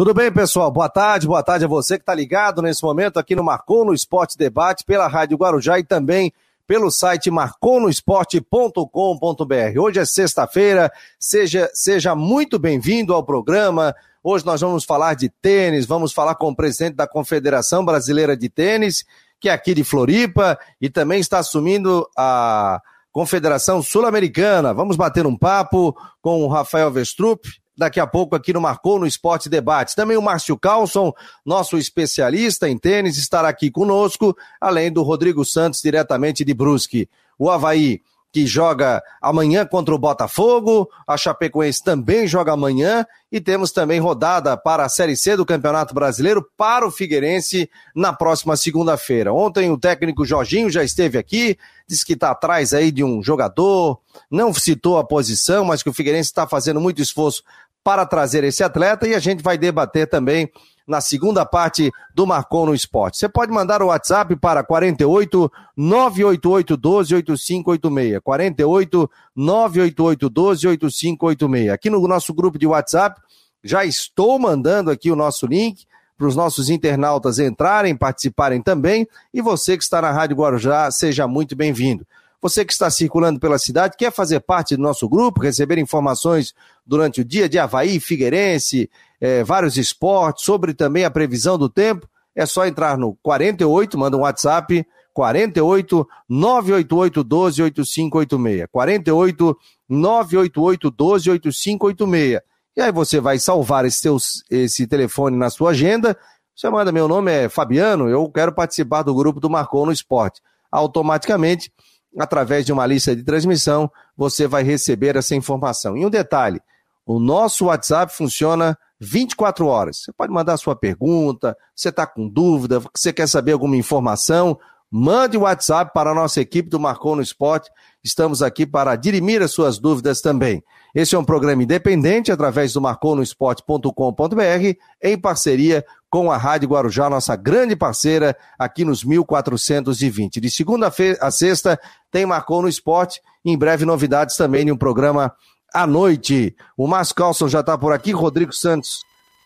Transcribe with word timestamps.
Tudo 0.00 0.14
bem, 0.14 0.32
pessoal? 0.32 0.70
Boa 0.70 0.88
tarde, 0.88 1.26
boa 1.26 1.42
tarde 1.42 1.66
a 1.66 1.68
você 1.68 1.98
que 1.98 2.02
está 2.02 2.14
ligado 2.14 2.62
nesse 2.62 2.82
momento 2.82 3.18
aqui 3.18 3.36
no 3.36 3.44
Marcou 3.44 3.84
no 3.84 3.92
Esporte 3.92 4.34
Debate, 4.34 4.82
pela 4.82 5.06
Rádio 5.06 5.36
Guarujá 5.36 5.78
e 5.78 5.84
também 5.84 6.32
pelo 6.66 6.90
site 6.90 7.30
marconosport.com.br. 7.30 9.78
Hoje 9.78 10.00
é 10.00 10.04
sexta-feira, 10.06 10.90
seja, 11.18 11.70
seja 11.74 12.14
muito 12.14 12.58
bem-vindo 12.58 13.12
ao 13.12 13.22
programa. 13.22 13.94
Hoje 14.24 14.46
nós 14.46 14.62
vamos 14.62 14.86
falar 14.86 15.12
de 15.12 15.28
tênis, 15.28 15.84
vamos 15.84 16.14
falar 16.14 16.34
com 16.34 16.48
o 16.48 16.56
presidente 16.56 16.94
da 16.94 17.06
Confederação 17.06 17.84
Brasileira 17.84 18.34
de 18.34 18.48
Tênis, 18.48 19.04
que 19.38 19.50
é 19.50 19.52
aqui 19.52 19.74
de 19.74 19.84
Floripa, 19.84 20.58
e 20.80 20.88
também 20.88 21.20
está 21.20 21.40
assumindo 21.40 22.08
a 22.16 22.80
Confederação 23.12 23.82
Sul-Americana. 23.82 24.72
Vamos 24.72 24.96
bater 24.96 25.26
um 25.26 25.36
papo 25.36 25.94
com 26.22 26.42
o 26.42 26.48
Rafael 26.48 26.90
Vestrup, 26.90 27.46
daqui 27.80 27.98
a 27.98 28.06
pouco 28.06 28.36
aqui 28.36 28.52
no 28.52 28.60
Marcou 28.60 28.98
no 28.98 29.06
Esporte 29.06 29.48
Debates. 29.48 29.94
Também 29.94 30.14
o 30.14 30.22
Márcio 30.22 30.56
Carlson, 30.58 31.14
nosso 31.44 31.78
especialista 31.78 32.68
em 32.68 32.76
tênis, 32.76 33.16
estará 33.16 33.48
aqui 33.48 33.70
conosco, 33.70 34.36
além 34.60 34.92
do 34.92 35.02
Rodrigo 35.02 35.46
Santos, 35.46 35.80
diretamente 35.80 36.44
de 36.44 36.52
Brusque. 36.52 37.08
O 37.38 37.50
Havaí 37.50 38.02
que 38.32 38.46
joga 38.46 39.02
amanhã 39.20 39.66
contra 39.66 39.94
o 39.94 39.98
Botafogo, 39.98 40.88
a 41.06 41.16
Chapecoense 41.16 41.82
também 41.82 42.28
joga 42.28 42.52
amanhã 42.52 43.04
e 43.30 43.40
temos 43.40 43.72
também 43.72 43.98
rodada 43.98 44.56
para 44.56 44.84
a 44.84 44.88
Série 44.88 45.16
C 45.16 45.36
do 45.36 45.44
Campeonato 45.44 45.92
Brasileiro 45.92 46.46
para 46.56 46.86
o 46.86 46.90
Figueirense 46.90 47.68
na 47.94 48.12
próxima 48.12 48.56
segunda-feira. 48.56 49.32
Ontem 49.32 49.70
o 49.70 49.78
técnico 49.78 50.24
Jorginho 50.24 50.70
já 50.70 50.84
esteve 50.84 51.18
aqui, 51.18 51.58
disse 51.88 52.06
que 52.06 52.12
está 52.12 52.30
atrás 52.30 52.72
aí 52.72 52.92
de 52.92 53.02
um 53.02 53.20
jogador, 53.20 53.98
não 54.30 54.54
citou 54.54 54.98
a 54.98 55.04
posição, 55.04 55.64
mas 55.64 55.82
que 55.82 55.90
o 55.90 55.94
Figueirense 55.94 56.30
está 56.30 56.46
fazendo 56.46 56.80
muito 56.80 57.02
esforço 57.02 57.42
para 57.82 58.04
trazer 58.06 58.44
esse 58.44 58.62
atleta 58.62 59.06
e 59.06 59.14
a 59.14 59.18
gente 59.18 59.42
vai 59.42 59.56
debater 59.56 60.08
também 60.08 60.50
na 60.86 61.00
segunda 61.00 61.46
parte 61.46 61.90
do 62.14 62.26
Marcon 62.26 62.66
no 62.66 62.74
Esporte. 62.74 63.16
Você 63.16 63.28
pode 63.28 63.52
mandar 63.52 63.80
o 63.80 63.86
WhatsApp 63.86 64.34
para 64.36 64.64
48 64.64 65.50
988 65.76 66.76
12 66.76 67.14
8586. 67.14 68.20
48 68.22 69.10
988 69.36 70.28
12 70.28 70.68
8586. 70.68 71.70
Aqui 71.70 71.88
no 71.88 72.06
nosso 72.08 72.34
grupo 72.34 72.58
de 72.58 72.66
WhatsApp, 72.66 73.20
já 73.62 73.84
estou 73.84 74.38
mandando 74.38 74.90
aqui 74.90 75.10
o 75.10 75.16
nosso 75.16 75.46
link 75.46 75.86
para 76.18 76.26
os 76.26 76.36
nossos 76.36 76.68
internautas 76.68 77.38
entrarem, 77.38 77.96
participarem 77.96 78.60
também. 78.60 79.06
E 79.32 79.40
você 79.40 79.76
que 79.76 79.84
está 79.84 80.02
na 80.02 80.10
Rádio 80.10 80.36
Guarujá, 80.36 80.90
seja 80.90 81.26
muito 81.26 81.54
bem-vindo. 81.54 82.04
Você 82.42 82.64
que 82.64 82.72
está 82.72 82.90
circulando 82.90 83.38
pela 83.38 83.58
cidade, 83.58 83.96
quer 83.98 84.10
fazer 84.10 84.40
parte 84.40 84.74
do 84.74 84.82
nosso 84.82 85.08
grupo, 85.08 85.42
receber 85.42 85.78
informações 85.78 86.54
durante 86.86 87.20
o 87.20 87.24
dia 87.24 87.48
de 87.48 87.58
Havaí, 87.58 88.00
Figueirense, 88.00 88.90
é, 89.20 89.44
vários 89.44 89.76
esportes, 89.76 90.44
sobre 90.44 90.72
também 90.72 91.04
a 91.04 91.10
previsão 91.10 91.58
do 91.58 91.68
tempo, 91.68 92.08
é 92.34 92.46
só 92.46 92.66
entrar 92.66 92.96
no 92.96 93.14
48, 93.22 93.98
manda 93.98 94.16
um 94.16 94.20
WhatsApp, 94.20 94.86
48 95.12 96.08
988 96.28 97.24
12 97.24 97.62
8586. 97.62 98.66
48 98.70 99.58
988 99.88 100.90
12 100.90 101.30
8586. 101.30 102.40
E 102.76 102.80
aí 102.80 102.92
você 102.92 103.20
vai 103.20 103.38
salvar 103.38 103.84
esse, 103.84 103.98
seu, 103.98 104.16
esse 104.50 104.86
telefone 104.86 105.36
na 105.36 105.50
sua 105.50 105.70
agenda. 105.70 106.16
Você 106.54 106.70
manda, 106.70 106.92
meu 106.92 107.08
nome 107.08 107.30
é 107.32 107.48
Fabiano, 107.48 108.08
eu 108.08 108.30
quero 108.30 108.54
participar 108.54 109.02
do 109.02 109.14
grupo 109.14 109.40
do 109.40 109.50
Marcou 109.50 109.84
no 109.84 109.92
Esporte. 109.92 110.40
Automaticamente 110.70 111.72
através 112.18 112.66
de 112.66 112.72
uma 112.72 112.86
lista 112.86 113.14
de 113.14 113.22
transmissão, 113.22 113.90
você 114.16 114.46
vai 114.46 114.62
receber 114.62 115.16
essa 115.16 115.34
informação. 115.34 115.96
E 115.96 116.04
um 116.04 116.10
detalhe: 116.10 116.60
o 117.06 117.18
nosso 117.18 117.66
WhatsApp 117.66 118.14
funciona 118.14 118.78
24 119.00 119.66
horas. 119.66 120.02
Você 120.02 120.12
pode 120.12 120.32
mandar 120.32 120.56
sua 120.56 120.76
pergunta, 120.76 121.56
você 121.74 121.88
está 121.88 122.06
com 122.06 122.28
dúvida, 122.28 122.80
você 122.94 123.12
quer 123.12 123.26
saber 123.26 123.52
alguma 123.52 123.76
informação, 123.76 124.58
mande 124.90 125.36
o 125.36 125.42
WhatsApp 125.42 125.92
para 125.94 126.10
a 126.10 126.14
nossa 126.14 126.40
equipe 126.40 126.68
do 126.68 126.78
Marcou 126.78 127.16
no 127.16 127.22
Esporte. 127.22 127.70
Estamos 128.02 128.42
aqui 128.42 128.66
para 128.66 128.96
dirimir 128.96 129.42
as 129.42 129.50
suas 129.50 129.78
dúvidas 129.78 130.20
também. 130.20 130.62
Esse 130.94 131.14
é 131.14 131.18
um 131.18 131.24
programa 131.24 131.62
independente 131.62 132.32
através 132.32 132.72
do 132.72 132.80
marconosport.com.br 132.80 134.76
em 135.02 135.18
parceria 135.18 135.84
com 136.08 136.30
a 136.30 136.36
Rádio 136.36 136.70
Guarujá, 136.70 137.08
nossa 137.08 137.36
grande 137.36 137.76
parceira 137.76 138.36
aqui 138.58 138.84
nos 138.84 139.04
1420. 139.04 140.40
De 140.40 140.50
segunda 140.50 140.92
a 141.20 141.30
sexta 141.30 141.78
tem 142.10 142.26
Marcou 142.26 142.62
no 142.62 142.68
Esporte. 142.68 143.20
Em 143.44 143.56
breve 143.56 143.84
novidades 143.84 144.36
também 144.36 144.66
em 144.68 144.72
um 144.72 144.76
programa 144.76 145.32
à 145.72 145.86
noite. 145.86 146.56
O 146.76 146.86
Márcio 146.88 147.14
Carlson 147.14 147.48
já 147.48 147.60
está 147.60 147.78
por 147.78 147.92
aqui, 147.92 148.12
Rodrigo 148.12 148.52
Santos 148.52 149.04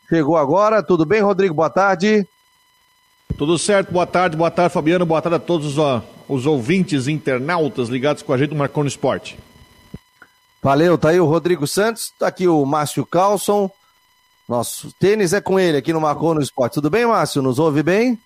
chegou 0.09 0.37
agora. 0.37 0.83
Tudo 0.83 1.05
bem, 1.05 1.21
Rodrigo? 1.21 1.55
Boa 1.55 1.71
tarde. 1.71 2.27
Tudo 3.37 3.59
certo, 3.59 3.93
boa 3.93 4.07
tarde, 4.07 4.37
boa 4.37 4.51
tarde, 4.51 4.73
Fabiano, 4.73 5.05
boa 5.05 5.21
tarde 5.21 5.37
a 5.37 5.41
todos 5.41 5.77
os, 5.77 6.03
os 6.29 6.47
ouvintes, 6.47 7.09
internautas 7.09 7.89
ligados 7.89 8.23
com 8.23 8.33
a 8.33 8.39
gente 8.39 8.51
no 8.51 8.57
Marcou 8.57 8.85
no 8.85 8.89
Esporte. 8.89 9.39
Valeu, 10.63 10.97
tá 10.97 11.11
aí 11.11 11.21
o 11.21 11.27
Rodrigo 11.27 11.67
Santos, 11.67 12.13
tá 12.19 12.29
aqui 12.29 12.47
o 12.47 12.65
Márcio 12.65 13.05
Carlson. 13.05 13.71
Nosso 14.49 14.93
tênis 14.99 15.33
é 15.33 15.41
com 15.41 15.59
ele 15.59 15.79
aqui 15.79 15.93
no 15.93 16.01
Marcou 16.01 16.35
no 16.35 16.41
Esporte. 16.41 16.75
Tudo 16.75 16.91
bem, 16.91 17.07
Márcio? 17.07 17.43
Nos 17.43 17.59
ouve 17.59 17.83
bem? 17.83 18.19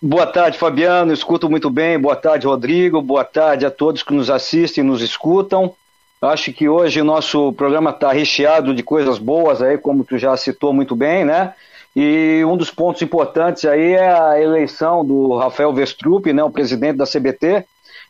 Boa 0.00 0.26
tarde, 0.26 0.58
Fabiano. 0.58 1.12
Escuto 1.12 1.48
muito 1.48 1.70
bem. 1.70 1.98
Boa 1.98 2.16
tarde, 2.16 2.46
Rodrigo. 2.46 3.00
Boa 3.00 3.24
tarde 3.24 3.64
a 3.64 3.70
todos 3.70 4.02
que 4.02 4.12
nos 4.12 4.30
assistem 4.30 4.84
e 4.84 4.86
nos 4.86 5.02
escutam. 5.02 5.74
Acho 6.20 6.52
que 6.52 6.68
hoje 6.68 7.00
o 7.00 7.04
nosso 7.04 7.52
programa 7.52 7.90
está 7.90 8.12
recheado 8.12 8.74
de 8.74 8.82
coisas 8.82 9.18
boas 9.18 9.60
aí, 9.60 9.76
como 9.76 10.04
tu 10.04 10.16
já 10.16 10.36
citou 10.36 10.72
muito 10.72 10.94
bem, 10.96 11.24
né? 11.24 11.54
E 11.94 12.44
um 12.44 12.56
dos 12.56 12.70
pontos 12.70 13.02
importantes 13.02 13.64
aí 13.64 13.92
é 13.92 14.12
a 14.12 14.40
eleição 14.40 15.04
do 15.04 15.36
Rafael 15.36 15.72
Vestrup, 15.72 16.32
né, 16.32 16.42
o 16.42 16.50
presidente 16.50 16.96
da 16.96 17.06
CBT, 17.06 17.64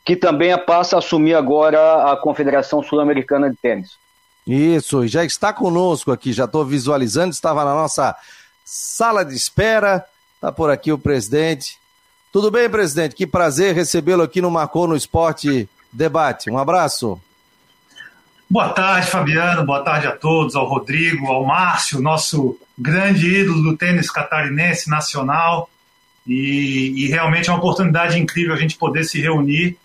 que 0.05 0.17
também 0.17 0.57
passa 0.65 0.97
a 0.97 0.99
assumir 0.99 1.35
agora 1.35 2.11
a 2.13 2.17
Confederação 2.17 2.83
Sul-Americana 2.83 3.51
de 3.51 3.57
Tênis. 3.57 3.91
Isso, 4.47 5.07
já 5.07 5.25
está 5.25 5.53
conosco 5.53 6.13
aqui, 6.13 6.33
já 6.33 6.45
estou 6.45 6.65
visualizando, 6.65 7.31
estava 7.31 7.65
na 7.65 7.75
nossa 7.75 8.15
sala 8.65 9.25
de 9.25 9.35
espera, 9.35 10.05
está 10.35 10.53
por 10.53 10.71
aqui 10.71 10.93
o 10.93 10.99
presidente. 10.99 11.79
Tudo 12.33 12.51
bem, 12.51 12.69
presidente? 12.69 13.15
Que 13.15 13.27
prazer 13.27 13.75
recebê-lo 13.75 14.23
aqui 14.23 14.41
no 14.41 14.51
Marcou 14.51 14.87
no 14.87 14.97
Esporte 14.97 15.69
Debate. 15.93 16.51
Um 16.51 16.59
abraço. 16.59 17.21
Boa 18.49 18.69
tarde, 18.69 19.11
Fabiano. 19.11 19.65
Boa 19.65 19.83
tarde 19.83 20.07
a 20.07 20.13
todos, 20.13 20.55
ao 20.55 20.67
Rodrigo, 20.67 21.27
ao 21.27 21.45
Márcio, 21.45 22.01
nosso 22.01 22.59
grande 22.79 23.27
ídolo 23.27 23.63
do 23.63 23.77
tênis 23.77 24.11
catarinense 24.11 24.89
nacional. 24.91 25.71
E, 26.27 26.93
e, 26.97 27.09
realmente 27.09 27.49
é 27.49 27.53
uma 27.53 27.59
oportunidade 27.59 28.19
incrível 28.19 28.55
a 28.55 28.59
gente 28.59 28.77
poder 28.77 29.05
se 29.05 29.21
reunir 29.21 29.77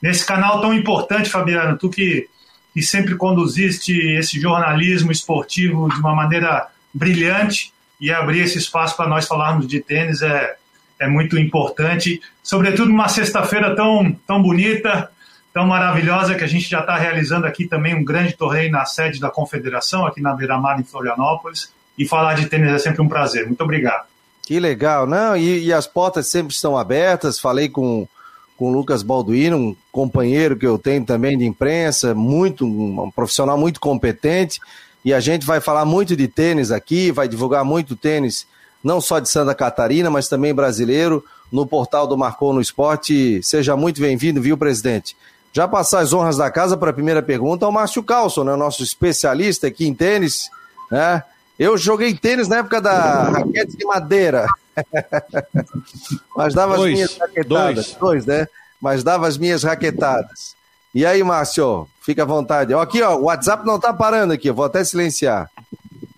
nesse 0.00 0.24
canal 0.24 0.60
tão 0.60 0.74
importante, 0.74 1.28
Fabiano. 1.28 1.76
Tu 1.76 1.90
que, 1.90 2.28
que 2.72 2.82
sempre 2.82 3.14
conduziste 3.16 3.92
esse 3.92 4.40
jornalismo 4.40 5.12
esportivo 5.12 5.88
de 5.88 6.00
uma 6.00 6.14
maneira 6.14 6.68
brilhante 6.92 7.72
e 8.00 8.10
abrir 8.10 8.40
esse 8.40 8.58
espaço 8.58 8.96
para 8.96 9.08
nós 9.08 9.26
falarmos 9.26 9.66
de 9.66 9.80
tênis 9.80 10.22
é, 10.22 10.56
é 10.98 11.06
muito 11.06 11.38
importante, 11.38 12.20
sobretudo 12.42 12.88
numa 12.88 13.08
sexta-feira 13.08 13.74
tão, 13.76 14.12
tão 14.26 14.42
bonita, 14.42 15.10
tão 15.56 15.66
maravilhosa 15.66 16.34
que 16.34 16.44
a 16.44 16.46
gente 16.46 16.68
já 16.68 16.80
está 16.80 16.98
realizando 16.98 17.46
aqui 17.46 17.66
também 17.66 17.94
um 17.94 18.04
grande 18.04 18.34
torneio 18.34 18.70
na 18.70 18.84
sede 18.84 19.18
da 19.18 19.30
Confederação, 19.30 20.04
aqui 20.04 20.20
na 20.20 20.34
Beira 20.34 20.58
Mar, 20.58 20.78
em 20.78 20.84
Florianópolis. 20.84 21.72
E 21.96 22.06
falar 22.06 22.34
de 22.34 22.44
tênis 22.44 22.70
é 22.70 22.78
sempre 22.78 23.00
um 23.00 23.08
prazer. 23.08 23.46
Muito 23.46 23.64
obrigado. 23.64 24.04
Que 24.42 24.60
legal, 24.60 25.06
não? 25.06 25.34
E, 25.34 25.64
e 25.64 25.72
as 25.72 25.86
portas 25.86 26.26
sempre 26.26 26.52
estão 26.52 26.76
abertas. 26.76 27.40
Falei 27.40 27.70
com, 27.70 28.06
com 28.54 28.68
o 28.68 28.70
Lucas 28.70 29.02
Balduino, 29.02 29.56
um 29.56 29.76
companheiro 29.90 30.58
que 30.58 30.66
eu 30.66 30.76
tenho 30.76 31.06
também 31.06 31.38
de 31.38 31.46
imprensa, 31.46 32.14
muito 32.14 32.66
um 32.66 33.10
profissional 33.10 33.56
muito 33.56 33.80
competente. 33.80 34.60
E 35.02 35.14
a 35.14 35.20
gente 35.20 35.46
vai 35.46 35.58
falar 35.58 35.86
muito 35.86 36.14
de 36.14 36.28
tênis 36.28 36.70
aqui, 36.70 37.10
vai 37.10 37.26
divulgar 37.26 37.64
muito 37.64 37.96
tênis, 37.96 38.46
não 38.84 39.00
só 39.00 39.20
de 39.20 39.30
Santa 39.30 39.54
Catarina, 39.54 40.10
mas 40.10 40.28
também 40.28 40.54
brasileiro, 40.54 41.24
no 41.50 41.66
portal 41.66 42.06
do 42.06 42.14
Marcou 42.14 42.52
no 42.52 42.60
Esporte. 42.60 43.40
Seja 43.42 43.74
muito 43.74 44.02
bem-vindo, 44.02 44.42
viu, 44.42 44.58
presidente? 44.58 45.16
Já 45.56 45.66
passar 45.66 46.00
as 46.00 46.12
honras 46.12 46.36
da 46.36 46.50
casa 46.50 46.76
para 46.76 46.90
a 46.90 46.92
primeira 46.92 47.22
pergunta 47.22 47.64
ao 47.64 47.72
Márcio 47.72 48.02
Carlson, 48.02 48.44
né, 48.44 48.54
nosso 48.56 48.82
especialista 48.82 49.68
aqui 49.68 49.88
em 49.88 49.94
tênis. 49.94 50.50
Né? 50.90 51.22
Eu 51.58 51.78
joguei 51.78 52.12
tênis 52.12 52.46
na 52.46 52.56
época 52.56 52.78
da 52.78 53.22
raquete 53.22 53.74
de 53.74 53.86
madeira. 53.86 54.46
Mas 56.36 56.52
dava 56.52 56.76
dois, 56.76 56.90
as 56.90 56.94
minhas 56.94 57.16
raquetadas. 57.16 57.86
Dois. 57.86 57.96
dois, 57.98 58.26
né? 58.26 58.46
Mas 58.78 59.02
dava 59.02 59.26
as 59.26 59.38
minhas 59.38 59.62
raquetadas. 59.62 60.54
E 60.94 61.06
aí, 61.06 61.22
Márcio, 61.22 61.88
fica 62.02 62.24
à 62.24 62.26
vontade. 62.26 62.74
Ó, 62.74 62.82
aqui, 62.82 63.00
ó, 63.00 63.16
o 63.16 63.22
WhatsApp 63.22 63.64
não 63.64 63.80
tá 63.80 63.94
parando 63.94 64.34
aqui, 64.34 64.50
eu 64.50 64.54
vou 64.54 64.66
até 64.66 64.84
silenciar. 64.84 65.50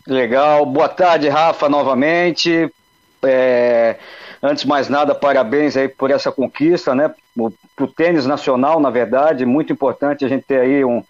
Legal. 0.05 0.67
Boa 0.67 0.88
tarde, 0.88 1.29
Rafa, 1.29 1.69
novamente. 1.69 2.69
É... 3.23 3.94
Antes 4.43 4.62
de 4.62 4.69
mais 4.69 4.88
nada, 4.88 5.14
parabéns 5.14 5.76
aí 5.76 5.88
por 5.88 6.11
essa 6.11 6.32
conquista, 6.32 6.93
né? 6.93 7.14
Para 7.76 7.85
o 7.85 7.88
tênis 7.88 8.26
nacional, 8.26 8.81
na 8.81 8.90
verdade, 8.90 9.46
muito 9.46 9.73
importante 9.73 10.25
a 10.25 10.29
gente 10.29 10.44
ter 10.44 10.61
aí 10.61 10.85
um, 10.85 11.02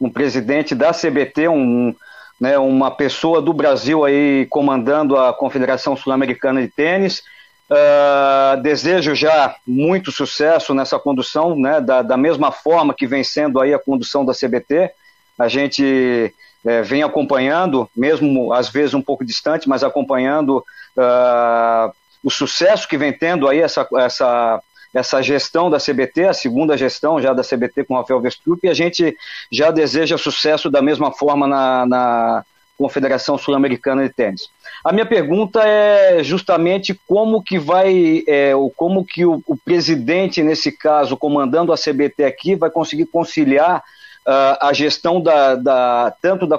um 0.00 0.10
presidente 0.10 0.74
da 0.74 0.92
CBT, 0.92 1.48
um, 1.48 1.94
né, 2.40 2.58
uma 2.58 2.90
pessoa 2.90 3.40
do 3.40 3.52
Brasil 3.52 4.04
aí 4.04 4.46
comandando 4.50 5.16
a 5.16 5.32
Confederação 5.32 5.96
Sul-Americana 5.96 6.60
de 6.62 6.68
Tênis. 6.68 7.22
Uh, 7.70 8.60
desejo 8.60 9.14
já 9.14 9.56
muito 9.66 10.12
sucesso 10.12 10.74
nessa 10.74 10.98
condução, 10.98 11.56
né, 11.56 11.80
da, 11.80 12.02
da, 12.02 12.16
mesma 12.16 12.52
forma 12.52 12.92
que 12.92 13.06
vem 13.06 13.24
sendo 13.24 13.60
aí 13.60 13.72
a 13.72 13.78
condução 13.78 14.24
da 14.24 14.34
CBT. 14.34 14.90
A 15.38 15.48
gente 15.48 16.32
é, 16.64 16.82
vem 16.82 17.02
acompanhando, 17.02 17.88
mesmo 17.94 18.52
às 18.52 18.68
vezes 18.68 18.94
um 18.94 19.02
pouco 19.02 19.24
distante, 19.24 19.68
mas 19.68 19.82
acompanhando 19.82 20.58
uh, 20.96 21.92
o 22.22 22.30
sucesso 22.30 22.88
que 22.88 22.96
vem 22.96 23.12
tendo 23.12 23.46
aí 23.48 23.60
essa, 23.60 23.86
essa, 23.96 24.60
essa 24.94 25.20
gestão 25.20 25.68
da 25.68 25.78
CBT, 25.78 26.26
a 26.26 26.32
segunda 26.32 26.78
gestão 26.78 27.20
já 27.20 27.32
da 27.32 27.42
CBT 27.42 27.84
com 27.84 27.94
o 27.94 27.96
Rafael 27.96 28.20
Vestrup, 28.20 28.64
e 28.64 28.68
a 28.68 28.74
gente 28.74 29.16
já 29.50 29.70
deseja 29.70 30.16
sucesso 30.16 30.70
da 30.70 30.80
mesma 30.80 31.10
forma 31.10 31.46
na, 31.48 31.84
na 31.84 32.44
Confederação 32.78 33.36
Sul-Americana 33.36 34.06
de 34.06 34.14
Tênis. 34.14 34.48
A 34.84 34.92
minha 34.92 35.06
pergunta 35.06 35.62
é 35.62 36.22
justamente 36.22 36.98
como 37.06 37.42
que 37.42 37.58
vai, 37.58 38.22
é, 38.26 38.52
como 38.76 39.04
que 39.04 39.24
o, 39.24 39.42
o, 39.46 39.56
presidente, 39.56 40.42
nesse 40.42 40.70
caso, 40.70 41.16
comandando 41.16 41.72
a 41.72 41.76
CBT 41.76 42.24
aqui, 42.24 42.54
vai 42.54 42.70
conseguir 42.70 43.06
conciliar 43.06 43.78
uh, 43.78 44.56
a 44.60 44.72
gestão 44.72 45.20
da, 45.20 45.54
da 45.54 46.14
tanto 46.20 46.46
da, 46.46 46.58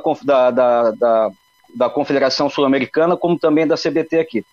da, 0.52 0.92
da, 0.92 1.30
da 1.74 1.90
Confederação 1.90 2.50
Sul-Americana 2.50 3.16
como 3.16 3.38
também 3.38 3.68
da 3.68 3.76
CBT 3.76 4.20
aqui. 4.20 4.46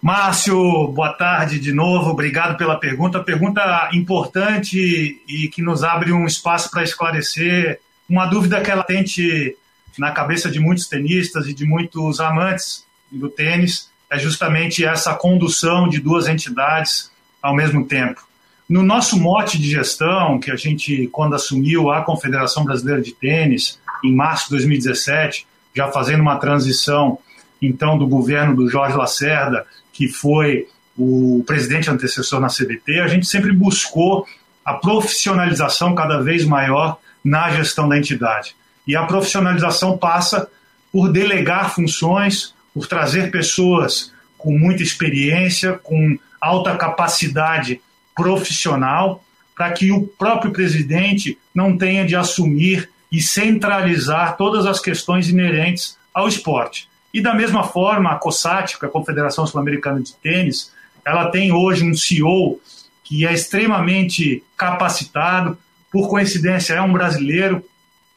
Márcio, 0.00 0.88
boa 0.88 1.12
tarde 1.12 1.58
de 1.58 1.72
novo, 1.72 2.10
obrigado 2.10 2.56
pela 2.56 2.78
pergunta. 2.78 3.22
Pergunta 3.22 3.88
importante 3.92 5.20
e 5.28 5.48
que 5.48 5.62
nos 5.62 5.82
abre 5.82 6.12
um 6.12 6.26
espaço 6.26 6.70
para 6.70 6.82
esclarecer 6.82 7.80
uma 8.08 8.26
dúvida 8.26 8.60
que 8.60 8.70
ela 8.70 8.84
tente 8.84 9.56
na 9.98 10.12
cabeça 10.12 10.50
de 10.50 10.60
muitos 10.60 10.86
tenistas 10.86 11.46
e 11.46 11.54
de 11.54 11.64
muitos 11.64 12.20
amantes 12.20 12.84
do 13.10 13.28
tênis 13.28 13.90
é 14.10 14.18
justamente 14.18 14.84
essa 14.84 15.14
condução 15.14 15.88
de 15.88 16.00
duas 16.00 16.28
entidades 16.28 17.10
ao 17.42 17.54
mesmo 17.54 17.84
tempo. 17.84 18.26
No 18.68 18.82
nosso 18.82 19.18
mote 19.18 19.58
de 19.58 19.70
gestão, 19.70 20.40
que 20.40 20.50
a 20.50 20.56
gente, 20.56 21.08
quando 21.08 21.34
assumiu 21.34 21.90
a 21.90 22.02
Confederação 22.02 22.64
Brasileira 22.64 23.00
de 23.00 23.12
Tênis, 23.12 23.78
em 24.04 24.14
março 24.14 24.44
de 24.44 24.50
2017, 24.50 25.46
já 25.74 25.88
fazendo 25.88 26.20
uma 26.20 26.36
transição, 26.36 27.18
então, 27.60 27.98
do 27.98 28.06
governo 28.06 28.54
do 28.54 28.68
Jorge 28.68 28.96
Lacerda, 28.96 29.66
que 29.92 30.08
foi 30.08 30.68
o 30.96 31.44
presidente 31.46 31.90
antecessor 31.90 32.40
na 32.40 32.48
CBT, 32.48 33.00
a 33.00 33.08
gente 33.08 33.26
sempre 33.26 33.52
buscou 33.52 34.26
a 34.64 34.74
profissionalização 34.74 35.94
cada 35.94 36.20
vez 36.20 36.44
maior 36.44 36.98
na 37.24 37.50
gestão 37.50 37.88
da 37.88 37.98
entidade. 37.98 38.54
E 38.86 38.96
a 38.96 39.04
profissionalização 39.04 39.98
passa 39.98 40.48
por 40.92 41.12
delegar 41.12 41.74
funções, 41.74 42.54
por 42.72 42.86
trazer 42.86 43.30
pessoas 43.30 44.12
com 44.38 44.56
muita 44.56 44.82
experiência, 44.82 45.72
com 45.74 46.18
alta 46.40 46.76
capacidade 46.76 47.80
profissional, 48.14 49.22
para 49.56 49.72
que 49.72 49.90
o 49.90 50.06
próprio 50.06 50.52
presidente 50.52 51.38
não 51.54 51.76
tenha 51.76 52.04
de 52.06 52.14
assumir 52.14 52.88
e 53.10 53.20
centralizar 53.20 54.36
todas 54.36 54.66
as 54.66 54.80
questões 54.80 55.28
inerentes 55.28 55.98
ao 56.12 56.28
esporte. 56.28 56.88
E 57.12 57.20
da 57.20 57.34
mesma 57.34 57.64
forma, 57.64 58.10
a 58.10 58.16
COSAT, 58.16 58.76
é 58.82 58.86
a 58.86 58.90
Confederação 58.90 59.46
Sul-Americana 59.46 60.00
de 60.00 60.14
Tênis, 60.14 60.72
ela 61.04 61.30
tem 61.30 61.52
hoje 61.52 61.84
um 61.84 61.94
CEO 61.94 62.60
que 63.04 63.26
é 63.26 63.32
extremamente 63.32 64.42
capacitado, 64.56 65.56
por 65.90 66.08
coincidência 66.08 66.74
é 66.74 66.82
um 66.82 66.92
brasileiro, 66.92 67.64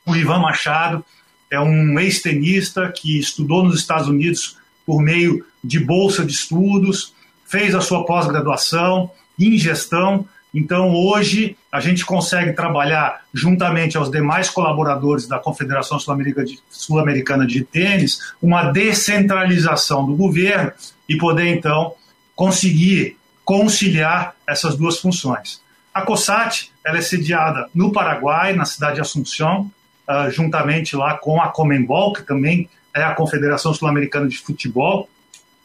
o 0.06 0.16
Ivan 0.16 0.40
Machado 0.40 1.06
é 1.52 1.60
um 1.60 2.00
ex-tenista 2.00 2.92
que 2.92 3.20
estudou 3.20 3.64
nos 3.64 3.80
Estados 3.80 4.08
Unidos 4.08 4.58
por 4.86 5.02
meio 5.02 5.46
de 5.64 5.80
bolsa 5.80 6.26
de 6.26 6.32
estudos, 6.32 7.14
fez 7.46 7.76
a 7.76 7.82
sua 7.82 8.06
pós-graduação 8.06 9.12
em 9.38 9.58
gestão. 9.58 10.28
Então, 10.54 10.94
hoje, 10.94 11.56
a 11.72 11.80
gente 11.80 12.06
consegue 12.06 12.54
trabalhar 12.54 13.22
juntamente 13.34 13.96
aos 13.96 14.10
demais 14.10 14.50
colaboradores 14.50 15.28
da 15.28 15.38
Confederação 15.38 16.00
Sul-Americana 16.00 17.46
de, 17.46 17.64
Tênis 17.64 18.34
uma 18.42 18.72
descentralização 18.72 20.06
do 20.06 20.16
governo 20.16 20.72
e 21.08 21.18
poder, 21.18 21.48
então, 21.48 21.94
conseguir 22.36 23.18
conciliar 23.46 24.36
essas 24.48 24.76
duas 24.76 25.00
funções. 25.00 25.62
A 25.94 26.02
COSAT 26.02 26.72
ela 26.86 26.98
é 26.98 27.02
sediada 27.02 27.68
no 27.74 27.92
Paraguai, 27.92 28.54
na 28.54 28.66
cidade 28.66 28.96
de 28.96 29.02
Assunção, 29.02 29.72
uh, 30.08 30.32
juntamente 30.32 30.96
lá 30.96 31.18
com 31.18 31.42
a 31.42 31.50
Comembol, 31.50 32.14
que 32.14 32.24
também 32.24 32.70
é 32.96 33.04
a 33.04 33.14
Confederação 33.14 33.74
Sul-Americana 33.74 34.28
de 34.28 34.38
Futebol, 34.38 35.08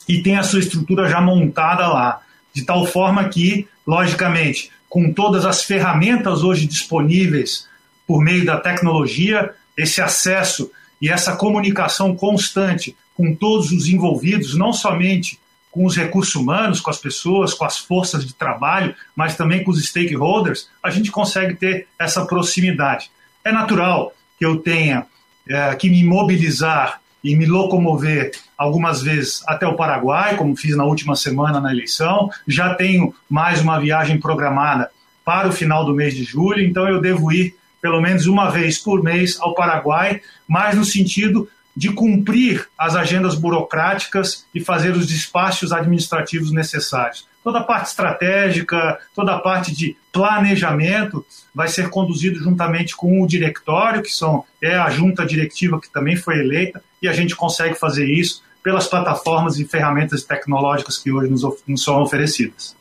e 0.07 0.23
tem 0.23 0.37
a 0.37 0.43
sua 0.43 0.59
estrutura 0.61 1.09
já 1.09 1.21
montada 1.21 1.87
lá, 1.89 2.21
de 2.53 2.65
tal 2.65 2.87
forma 2.87 3.27
que, 3.29 3.67
logicamente, 3.87 4.71
com 4.95 5.13
todas 5.13 5.45
as 5.45 5.65
ferramentas 5.65 6.45
hoje 6.45 6.69
disponíveis 6.69 7.67
por 8.07 8.23
meio 8.23 8.45
da 8.45 8.61
tecnologia, 8.61 9.53
esse 9.77 10.01
acesso 10.01 10.71
e 11.03 11.11
essa 11.11 11.35
comunicação 11.35 12.15
constante 12.15 12.97
com 13.13 13.35
todos 13.35 13.73
os 13.73 13.89
envolvidos, 13.89 14.55
não 14.55 14.73
somente 14.73 15.37
com 15.69 15.85
os 15.85 15.97
recursos 15.97 16.37
humanos, 16.37 16.81
com 16.81 16.91
as 16.91 16.99
pessoas, 16.99 17.53
com 17.53 17.65
as 17.65 17.77
forças 17.77 18.25
de 18.25 18.33
trabalho, 18.35 18.95
mas 19.17 19.37
também 19.37 19.65
com 19.65 19.73
os 19.73 19.85
stakeholders, 19.85 20.69
a 20.81 20.91
gente 20.91 21.11
consegue 21.11 21.57
ter 21.57 21.89
essa 21.99 22.25
proximidade. 22.25 23.11
É 23.45 23.51
natural 23.51 24.15
que 24.39 24.47
eu 24.47 24.59
tenha 24.59 25.09
é, 25.49 25.75
que 25.75 25.91
me 25.91 26.05
mobilizar 26.05 27.01
e 27.25 27.35
me 27.35 27.47
locomover 27.47 28.31
algumas 28.57 29.03
vezes 29.03 29.43
até 29.47 29.67
o 29.67 29.77
Paraguai, 29.77 30.37
como 30.37 30.57
fiz 30.57 30.77
na 30.77 30.85
última 30.85 31.17
semana 31.17 31.61
na 31.61 31.73
eleição. 31.73 32.31
Já 32.47 32.75
tenho 32.75 33.15
mais 33.29 33.61
uma 33.61 33.79
viagem 33.79 34.19
programada 34.19 34.91
para 35.25 35.49
o 35.49 35.53
final 35.53 35.85
do 35.85 35.95
mês 35.95 36.15
de 36.15 36.25
julho, 36.25 36.65
então 36.65 36.89
eu 36.89 37.01
devo 37.01 37.33
ir 37.33 37.57
pelo 37.81 38.01
menos 38.01 38.27
uma 38.27 38.51
vez 38.51 38.79
por 38.79 39.03
mês 39.03 39.39
ao 39.41 39.55
Paraguai, 39.55 40.21
mais 40.49 40.77
no 40.77 40.85
sentido 40.85 41.49
de 41.77 41.93
cumprir 41.93 42.67
as 42.79 42.95
agendas 42.95 43.35
burocráticas 43.35 44.47
e 44.55 44.61
fazer 44.61 44.93
os 44.93 45.07
despachos 45.07 45.73
administrativos 45.73 46.53
necessários. 46.53 47.27
Toda 47.45 47.59
a 47.59 47.63
parte 47.63 47.89
estratégica, 47.89 48.99
toda 49.15 49.35
a 49.35 49.39
parte 49.39 49.73
de 49.73 49.97
planejamento 50.11 51.25
vai 51.55 51.69
ser 51.69 51.91
conduzido 51.91 52.43
juntamente 52.43 52.97
com 52.97 53.23
o 53.23 53.27
diretório, 53.27 54.03
que 54.03 54.11
são, 54.11 54.45
é 54.63 54.75
a 54.75 54.89
junta 54.89 55.27
diretiva 55.27 55.79
que 55.79 55.91
também 55.91 56.17
foi 56.17 56.39
eleita, 56.39 56.83
e 57.03 57.07
a 57.07 57.13
gente 57.13 57.37
consegue 57.37 57.75
fazer 57.75 58.07
isso 58.07 58.43
pelas 58.63 58.89
plataformas 58.89 59.59
e 59.59 59.67
ferramentas 59.67 60.25
tecnológicas 60.25 60.97
que 60.97 61.13
hoje 61.13 61.31
nos, 61.31 61.43
nos 61.67 61.85
são 61.85 62.03
oferecidas. 62.03 62.75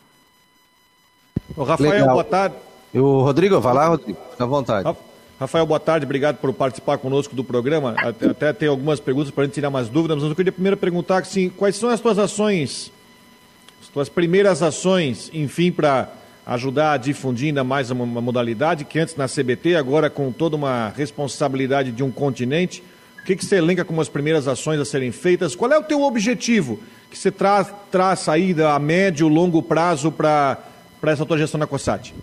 O 1.58 1.64
Rafael, 1.66 1.92
Legal. 1.92 2.10
boa 2.14 2.24
tarde. 2.24 2.56
O 2.94 3.22
Rodrigo, 3.22 3.60
vai 3.60 3.74
lá, 3.74 3.88
Rodrigo, 3.90 4.18
fica 4.32 4.44
à 4.46 4.48
vontade. 4.48 4.98
Rafael, 5.38 5.66
boa 5.66 5.80
tarde, 5.80 6.06
obrigado 6.06 6.38
por 6.38 6.54
participar 6.54 6.98
conosco 6.98 7.36
do 7.36 7.44
programa. 7.44 7.96
Até, 7.98 8.28
até 8.28 8.54
tem 8.54 8.70
algumas 8.70 9.02
perguntas 9.02 9.30
para 9.30 9.44
a 9.44 9.46
gente 9.46 9.56
tirar 9.56 9.70
mais 9.70 9.90
dúvidas, 9.90 10.20
mas 10.20 10.30
eu 10.30 10.36
queria 10.36 10.54
primeiro 10.54 10.78
perguntar 10.78 11.18
assim, 11.18 11.50
quais 11.50 11.76
são 11.76 11.90
as 11.90 12.00
tuas 12.00 12.18
ações, 12.18 12.93
as 13.94 13.96
tuas 13.96 14.10
primeiras 14.10 14.64
ações, 14.64 15.30
enfim, 15.32 15.72
para 15.72 16.10
ajudar 16.48 16.94
a 16.94 16.98
difundir 16.98 17.50
ainda 17.50 17.64
mais 17.64 17.92
uma, 17.92 18.20
modalidade 18.20 18.86
que 18.86 18.98
antes 18.98 19.16
na 19.16 19.28
CBT, 19.28 19.76
agora 19.76 20.10
com 20.10 20.32
toda 20.32 20.56
uma 20.56 20.92
responsabilidade 20.98 21.92
de 21.92 22.02
um 22.02 22.10
continente. 22.10 22.84
O 23.22 23.24
que, 23.24 23.36
que 23.36 23.46
você 23.46 23.58
elenca 23.58 23.86
como 23.86 24.02
as 24.02 24.10
primeiras 24.10 24.48
ações 24.48 24.80
a 24.80 24.86
serem 24.86 25.12
feitas? 25.12 25.56
Qual 25.56 25.72
é 25.72 25.78
o 25.78 25.84
teu 25.84 26.02
objetivo 26.02 26.82
que 27.12 27.16
você 27.16 27.30
traz, 27.30 27.72
traz 27.92 28.22
saída 28.22 28.74
a 28.74 28.80
médio, 28.80 29.28
longo 29.28 29.62
prazo 29.62 30.12
para 30.12 30.58
essa 31.04 31.24
tua 31.24 31.38
gestão 31.38 31.60
na 31.60 31.68
COSAT? 31.68 32.16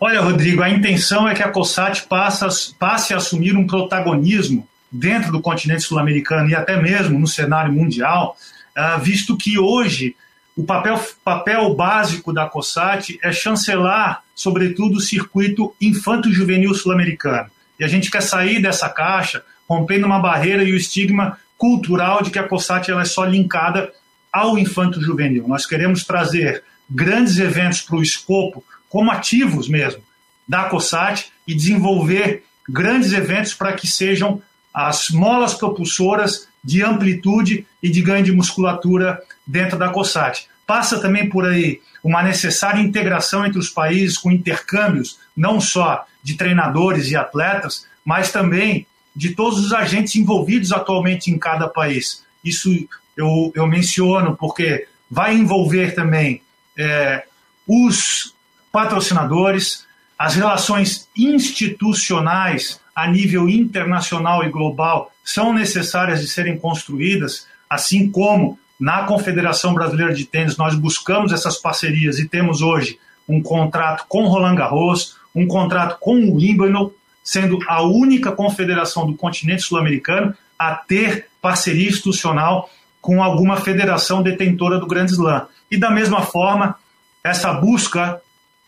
Olha, 0.00 0.22
Rodrigo, 0.22 0.62
a 0.62 0.70
intenção 0.70 1.28
é 1.28 1.34
que 1.34 1.42
a 1.42 1.50
COSAT 1.50 2.04
passe, 2.08 2.74
passe 2.78 3.12
a 3.12 3.18
assumir 3.18 3.54
um 3.54 3.66
protagonismo 3.66 4.66
dentro 4.90 5.30
do 5.30 5.42
continente 5.42 5.82
sul-americano 5.82 6.48
e 6.48 6.54
até 6.54 6.80
mesmo 6.80 7.18
no 7.18 7.26
cenário 7.26 7.70
mundial, 7.70 8.38
uh, 8.74 8.98
visto 9.02 9.36
que 9.36 9.58
hoje 9.58 10.16
o 10.56 10.64
papel, 10.64 11.00
papel 11.24 11.74
básico 11.74 12.32
da 12.32 12.46
COSAT 12.46 13.18
é 13.22 13.32
chancelar, 13.32 14.22
sobretudo, 14.34 14.96
o 14.96 15.00
circuito 15.00 15.74
infanto-juvenil 15.80 16.74
sul-americano. 16.74 17.50
E 17.80 17.84
a 17.84 17.88
gente 17.88 18.10
quer 18.10 18.22
sair 18.22 18.60
dessa 18.60 18.88
caixa, 18.88 19.42
rompendo 19.68 20.06
uma 20.06 20.20
barreira 20.20 20.62
e 20.62 20.72
o 20.72 20.76
estigma 20.76 21.38
cultural 21.56 22.22
de 22.22 22.30
que 22.30 22.38
a 22.38 22.46
COSAT 22.46 22.90
ela 22.90 23.02
é 23.02 23.06
só 23.06 23.24
linkada 23.24 23.92
ao 24.32 24.58
infanto-juvenil. 24.58 25.48
Nós 25.48 25.64
queremos 25.64 26.04
trazer 26.04 26.64
grandes 26.88 27.38
eventos 27.38 27.80
para 27.80 27.96
o 27.96 28.02
escopo 28.02 28.62
como 28.88 29.10
ativos 29.10 29.68
mesmo 29.68 30.02
da 30.46 30.64
COSAT 30.64 31.32
e 31.46 31.54
desenvolver 31.54 32.44
grandes 32.68 33.12
eventos 33.12 33.54
para 33.54 33.72
que 33.72 33.86
sejam 33.86 34.42
as 34.72 35.08
molas 35.10 35.54
propulsoras 35.54 36.48
de 36.62 36.82
amplitude 36.82 37.66
e 37.82 37.90
de 37.90 38.00
ganho 38.00 38.24
de 38.24 38.32
musculatura 38.32 39.20
dentro 39.46 39.78
da 39.78 39.88
COSAT. 39.88 40.48
Passa 40.66 41.00
também 41.00 41.28
por 41.28 41.46
aí 41.46 41.80
uma 42.02 42.22
necessária 42.22 42.80
integração 42.80 43.44
entre 43.44 43.58
os 43.58 43.68
países 43.68 44.16
com 44.16 44.30
intercâmbios, 44.30 45.18
não 45.36 45.60
só 45.60 46.04
de 46.22 46.34
treinadores 46.34 47.10
e 47.10 47.16
atletas, 47.16 47.86
mas 48.04 48.30
também 48.30 48.86
de 49.14 49.34
todos 49.34 49.58
os 49.58 49.72
agentes 49.72 50.16
envolvidos 50.16 50.72
atualmente 50.72 51.30
em 51.30 51.38
cada 51.38 51.68
país. 51.68 52.24
Isso 52.44 52.70
eu, 53.16 53.52
eu 53.54 53.66
menciono 53.66 54.36
porque 54.36 54.86
vai 55.10 55.34
envolver 55.34 55.94
também 55.94 56.42
é, 56.76 57.24
os 57.66 58.34
patrocinadores, 58.70 59.86
as 60.18 60.34
relações 60.34 61.08
institucionais 61.16 62.80
a 62.94 63.08
nível 63.08 63.48
internacional 63.48 64.44
e 64.44 64.50
global 64.50 65.10
são 65.24 65.52
necessárias 65.52 66.20
de 66.20 66.28
serem 66.28 66.58
construídas, 66.58 67.46
assim 67.68 68.10
como 68.10 68.58
na 68.78 69.04
Confederação 69.04 69.74
Brasileira 69.74 70.14
de 70.14 70.24
Tênis 70.24 70.56
nós 70.56 70.74
buscamos 70.74 71.32
essas 71.32 71.56
parcerias 71.56 72.18
e 72.18 72.28
temos 72.28 72.60
hoje 72.60 72.98
um 73.28 73.40
contrato 73.42 74.04
com 74.08 74.26
Roland 74.26 74.56
Garros, 74.56 75.16
um 75.34 75.46
contrato 75.46 75.98
com 76.00 76.16
o 76.16 76.36
Wimbledon, 76.36 76.90
sendo 77.22 77.58
a 77.68 77.82
única 77.82 78.32
confederação 78.32 79.06
do 79.06 79.14
continente 79.14 79.62
sul-americano 79.62 80.34
a 80.58 80.74
ter 80.74 81.26
parceria 81.40 81.88
institucional 81.88 82.68
com 83.00 83.22
alguma 83.22 83.56
federação 83.56 84.22
detentora 84.22 84.78
do 84.78 84.86
Grande 84.86 85.12
Slam. 85.12 85.46
E 85.70 85.76
da 85.76 85.90
mesma 85.90 86.22
forma, 86.22 86.76
essa 87.24 87.52
busca 87.52 88.20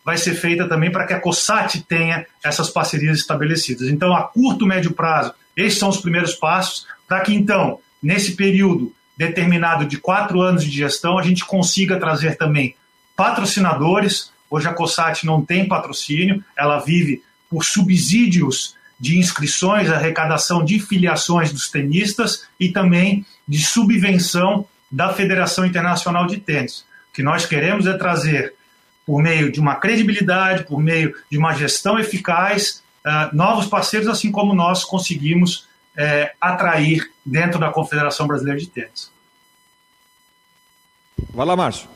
vai 0.05 0.17
ser 0.17 0.35
feita 0.35 0.69
também 0.69 0.91
para 0.91 1.07
que 1.07 1.13
a 1.13 1.19
COSAT 1.19 1.81
tenha 1.81 2.25
essas 2.43 2.69
parcerias 2.69 3.17
estabelecidas. 3.17 3.89
Então, 3.89 4.15
a 4.15 4.21
curto, 4.21 4.67
médio 4.67 4.91
prazo, 4.91 5.33
esses 5.57 5.79
são 5.79 5.89
os 5.89 5.97
primeiros 5.97 6.35
passos 6.35 6.85
para 7.07 7.21
que, 7.21 7.33
então, 7.33 7.79
nesse 8.01 8.35
período 8.35 8.93
determinado 9.17 9.85
de 9.85 9.97
quatro 9.97 10.41
anos 10.41 10.63
de 10.63 10.69
gestão, 10.69 11.17
a 11.17 11.23
gente 11.23 11.43
consiga 11.43 11.99
trazer 11.99 12.37
também 12.37 12.75
patrocinadores. 13.15 14.31
Hoje 14.49 14.67
a 14.67 14.73
COSAT 14.73 15.25
não 15.25 15.43
tem 15.43 15.67
patrocínio, 15.67 16.43
ela 16.55 16.79
vive 16.79 17.23
por 17.49 17.63
subsídios 17.63 18.75
de 18.99 19.17
inscrições, 19.17 19.89
arrecadação 19.89 20.63
de 20.63 20.79
filiações 20.79 21.51
dos 21.51 21.69
tenistas 21.69 22.47
e 22.59 22.69
também 22.69 23.25
de 23.47 23.59
subvenção 23.59 24.67
da 24.91 25.13
Federação 25.13 25.65
Internacional 25.65 26.27
de 26.27 26.37
Tênis. 26.37 26.85
O 27.11 27.15
que 27.15 27.23
nós 27.23 27.45
queremos 27.45 27.87
é 27.87 27.97
trazer, 27.97 28.54
por 29.05 29.21
meio 29.21 29.51
de 29.51 29.59
uma 29.59 29.75
credibilidade, 29.75 30.63
por 30.63 30.79
meio 30.79 31.13
de 31.29 31.37
uma 31.37 31.53
gestão 31.53 31.99
eficaz, 31.99 32.83
uh, 33.05 33.35
novos 33.35 33.67
parceiros, 33.67 34.07
assim 34.07 34.31
como 34.31 34.53
nós 34.53 34.83
conseguimos 34.83 35.67
uh, 35.95 36.29
atrair 36.41 37.09
dentro 37.25 37.59
da 37.59 37.71
Confederação 37.71 38.27
Brasileira 38.27 38.59
de 38.59 38.67
Tênis. 38.67 39.11
Vai 41.33 41.45
lá, 41.45 41.55
Márcio. 41.55 41.87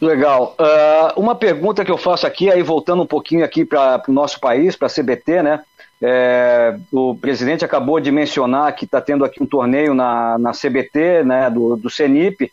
Legal. 0.00 0.56
Uh, 0.58 1.20
uma 1.20 1.34
pergunta 1.34 1.84
que 1.84 1.90
eu 1.90 1.98
faço 1.98 2.26
aqui, 2.26 2.50
aí 2.50 2.62
voltando 2.62 3.02
um 3.02 3.06
pouquinho 3.06 3.44
aqui 3.44 3.64
para 3.64 4.02
o 4.06 4.12
nosso 4.12 4.40
país, 4.40 4.76
para 4.76 4.86
a 4.86 4.90
CBT, 4.90 5.42
né? 5.42 5.60
É, 6.06 6.76
o 6.92 7.14
presidente 7.14 7.64
acabou 7.64 7.98
de 7.98 8.10
mencionar 8.10 8.74
que 8.74 8.84
está 8.84 9.00
tendo 9.00 9.24
aqui 9.24 9.42
um 9.42 9.46
torneio 9.46 9.94
na, 9.94 10.36
na 10.38 10.50
CBT, 10.50 11.22
né, 11.24 11.48
do, 11.48 11.76
do 11.76 11.88
CENIP, 11.88 12.52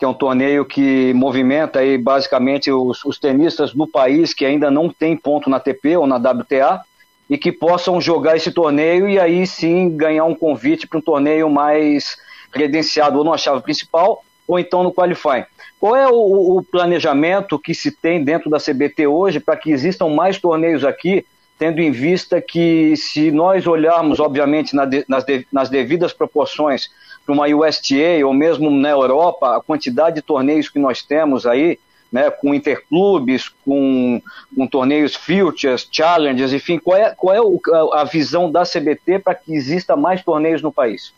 que 0.00 0.04
é 0.06 0.08
um 0.08 0.14
torneio 0.14 0.64
que 0.64 1.12
movimenta 1.12 1.80
aí 1.80 1.98
basicamente 1.98 2.72
os, 2.72 3.04
os 3.04 3.18
tenistas 3.18 3.74
do 3.74 3.86
país 3.86 4.32
que 4.32 4.46
ainda 4.46 4.70
não 4.70 4.88
tem 4.88 5.14
ponto 5.14 5.50
na 5.50 5.60
TP 5.60 5.94
ou 5.98 6.06
na 6.06 6.16
WTA 6.16 6.80
e 7.28 7.36
que 7.36 7.52
possam 7.52 8.00
jogar 8.00 8.34
esse 8.34 8.50
torneio 8.50 9.06
e 9.06 9.20
aí 9.20 9.46
sim 9.46 9.94
ganhar 9.94 10.24
um 10.24 10.34
convite 10.34 10.86
para 10.86 10.98
um 10.98 11.02
torneio 11.02 11.50
mais 11.50 12.16
credenciado 12.50 13.18
ou 13.18 13.24
na 13.24 13.36
chave 13.36 13.60
principal 13.60 14.24
ou 14.48 14.58
então 14.58 14.82
no 14.82 14.90
qualifying. 14.90 15.44
Qual 15.78 15.94
é 15.94 16.08
o, 16.08 16.56
o 16.56 16.62
planejamento 16.62 17.58
que 17.58 17.74
se 17.74 17.92
tem 17.92 18.24
dentro 18.24 18.48
da 18.48 18.56
CBT 18.56 19.06
hoje 19.06 19.38
para 19.38 19.54
que 19.54 19.70
existam 19.70 20.08
mais 20.08 20.38
torneios 20.38 20.82
aqui, 20.82 21.26
tendo 21.58 21.78
em 21.78 21.90
vista 21.90 22.40
que, 22.40 22.96
se 22.96 23.30
nós 23.30 23.66
olharmos, 23.66 24.18
obviamente, 24.18 24.74
na 24.74 24.86
de, 24.86 25.04
nas, 25.06 25.24
de, 25.24 25.46
nas 25.52 25.68
devidas 25.68 26.14
proporções 26.14 26.88
para 27.30 27.32
uma 27.32 27.46
USTA 27.46 28.26
ou 28.26 28.34
mesmo 28.34 28.70
na 28.70 28.90
Europa, 28.90 29.56
a 29.56 29.60
quantidade 29.60 30.16
de 30.16 30.22
torneios 30.22 30.68
que 30.68 30.78
nós 30.78 31.02
temos 31.02 31.46
aí, 31.46 31.78
né, 32.10 32.28
com 32.28 32.52
interclubes, 32.52 33.48
com, 33.64 34.20
com 34.54 34.66
torneios 34.66 35.14
futures, 35.14 35.88
challenges, 35.90 36.52
enfim, 36.52 36.78
qual 36.78 36.96
é, 36.96 37.14
qual 37.14 37.34
é 37.34 37.40
o, 37.40 37.60
a, 37.94 38.02
visão 38.02 38.50
da 38.50 38.64
CBT 38.64 39.20
para 39.20 39.34
que 39.34 39.54
exista 39.54 39.94
mais 39.94 40.24
torneios 40.24 40.60
no 40.60 40.72
país? 40.72 41.12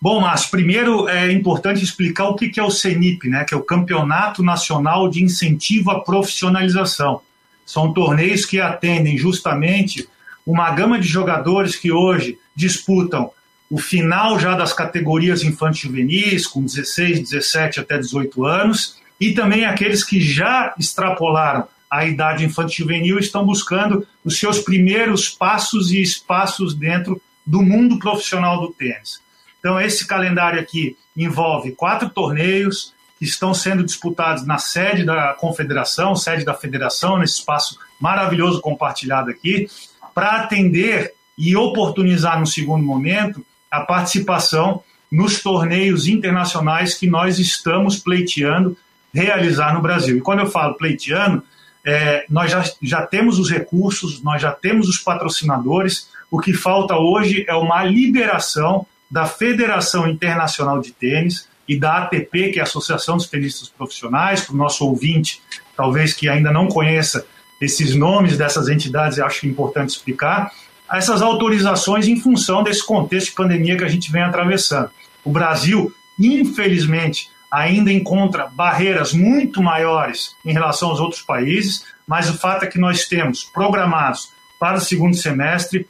Bom, 0.00 0.20
Márcio, 0.20 0.50
primeiro 0.50 1.08
é 1.08 1.32
importante 1.32 1.82
explicar 1.82 2.28
o 2.28 2.36
que 2.36 2.58
é 2.58 2.62
o 2.62 2.70
CENIP, 2.70 3.28
né, 3.28 3.44
que 3.44 3.54
é 3.54 3.56
o 3.56 3.62
Campeonato 3.62 4.42
Nacional 4.42 5.08
de 5.08 5.22
Incentivo 5.22 5.90
à 5.90 6.00
Profissionalização. 6.00 7.20
São 7.66 7.92
torneios 7.92 8.44
que 8.44 8.60
atendem 8.60 9.18
justamente 9.18 10.08
uma 10.46 10.70
gama 10.70 10.98
de 10.98 11.06
jogadores 11.06 11.74
que 11.74 11.90
hoje 11.90 12.38
disputam 12.54 13.32
o 13.72 13.78
final 13.78 14.38
já 14.38 14.54
das 14.54 14.74
categorias 14.74 15.42
infantil 15.42 15.88
juvenis, 15.88 16.46
com 16.46 16.62
16, 16.62 17.30
17 17.30 17.80
até 17.80 17.96
18 17.96 18.44
anos, 18.44 18.98
e 19.18 19.32
também 19.32 19.64
aqueles 19.64 20.04
que 20.04 20.20
já 20.20 20.74
extrapolaram 20.78 21.66
a 21.90 22.04
idade 22.04 22.44
infantil 22.44 22.84
juvenil 22.84 23.18
estão 23.18 23.46
buscando 23.46 24.06
os 24.22 24.38
seus 24.38 24.58
primeiros 24.58 25.30
passos 25.30 25.90
e 25.90 26.02
espaços 26.02 26.74
dentro 26.74 27.18
do 27.46 27.62
mundo 27.62 27.98
profissional 27.98 28.60
do 28.60 28.74
tênis. 28.74 29.22
Então, 29.58 29.80
esse 29.80 30.06
calendário 30.06 30.60
aqui 30.60 30.94
envolve 31.16 31.72
quatro 31.72 32.10
torneios 32.10 32.92
que 33.18 33.24
estão 33.24 33.54
sendo 33.54 33.82
disputados 33.82 34.46
na 34.46 34.58
sede 34.58 35.02
da 35.02 35.32
confederação, 35.32 36.14
sede 36.14 36.44
da 36.44 36.52
federação, 36.52 37.18
nesse 37.18 37.38
espaço 37.38 37.78
maravilhoso 37.98 38.60
compartilhado 38.60 39.30
aqui, 39.30 39.66
para 40.14 40.42
atender 40.42 41.14
e 41.38 41.56
oportunizar 41.56 42.38
no 42.38 42.46
segundo 42.46 42.84
momento 42.84 43.42
a 43.72 43.80
participação 43.80 44.82
nos 45.10 45.42
torneios 45.42 46.06
internacionais 46.06 46.94
que 46.94 47.06
nós 47.06 47.38
estamos 47.38 47.98
pleiteando 47.98 48.76
realizar 49.12 49.74
no 49.74 49.80
Brasil. 49.80 50.18
E 50.18 50.20
quando 50.20 50.40
eu 50.40 50.46
falo 50.46 50.74
pleiteando, 50.74 51.42
é, 51.84 52.24
nós 52.28 52.50
já, 52.50 52.64
já 52.82 53.06
temos 53.06 53.38
os 53.38 53.50
recursos, 53.50 54.22
nós 54.22 54.40
já 54.40 54.52
temos 54.52 54.88
os 54.88 54.98
patrocinadores, 54.98 56.08
o 56.30 56.38
que 56.38 56.52
falta 56.52 56.96
hoje 56.96 57.44
é 57.48 57.54
uma 57.54 57.82
liberação 57.82 58.86
da 59.10 59.26
Federação 59.26 60.06
Internacional 60.06 60.80
de 60.80 60.92
Tênis 60.92 61.48
e 61.68 61.78
da 61.78 61.98
ATP, 61.98 62.50
que 62.52 62.58
é 62.58 62.60
a 62.60 62.64
Associação 62.64 63.16
dos 63.16 63.26
Tenistas 63.26 63.68
Profissionais, 63.68 64.42
para 64.42 64.54
o 64.54 64.56
nosso 64.58 64.86
ouvinte, 64.86 65.40
talvez 65.76 66.12
que 66.12 66.28
ainda 66.28 66.52
não 66.52 66.68
conheça 66.68 67.26
esses 67.60 67.94
nomes 67.94 68.36
dessas 68.36 68.68
entidades, 68.68 69.18
acho 69.18 69.46
importante 69.46 69.90
explicar, 69.90 70.50
essas 70.92 71.22
autorizações 71.22 72.06
em 72.06 72.20
função 72.20 72.62
desse 72.62 72.84
contexto 72.84 73.30
de 73.30 73.34
pandemia 73.34 73.76
que 73.76 73.84
a 73.84 73.88
gente 73.88 74.12
vem 74.12 74.22
atravessando. 74.22 74.90
O 75.24 75.30
Brasil, 75.30 75.92
infelizmente, 76.18 77.28
ainda 77.50 77.92
encontra 77.92 78.46
barreiras 78.46 79.12
muito 79.12 79.62
maiores 79.62 80.34
em 80.44 80.52
relação 80.52 80.90
aos 80.90 81.00
outros 81.00 81.22
países, 81.22 81.84
mas 82.06 82.28
o 82.28 82.38
fato 82.38 82.64
é 82.64 82.66
que 82.66 82.78
nós 82.78 83.06
temos 83.06 83.44
programados 83.44 84.30
para 84.58 84.78
o 84.78 84.80
segundo 84.80 85.16
semestre 85.16 85.86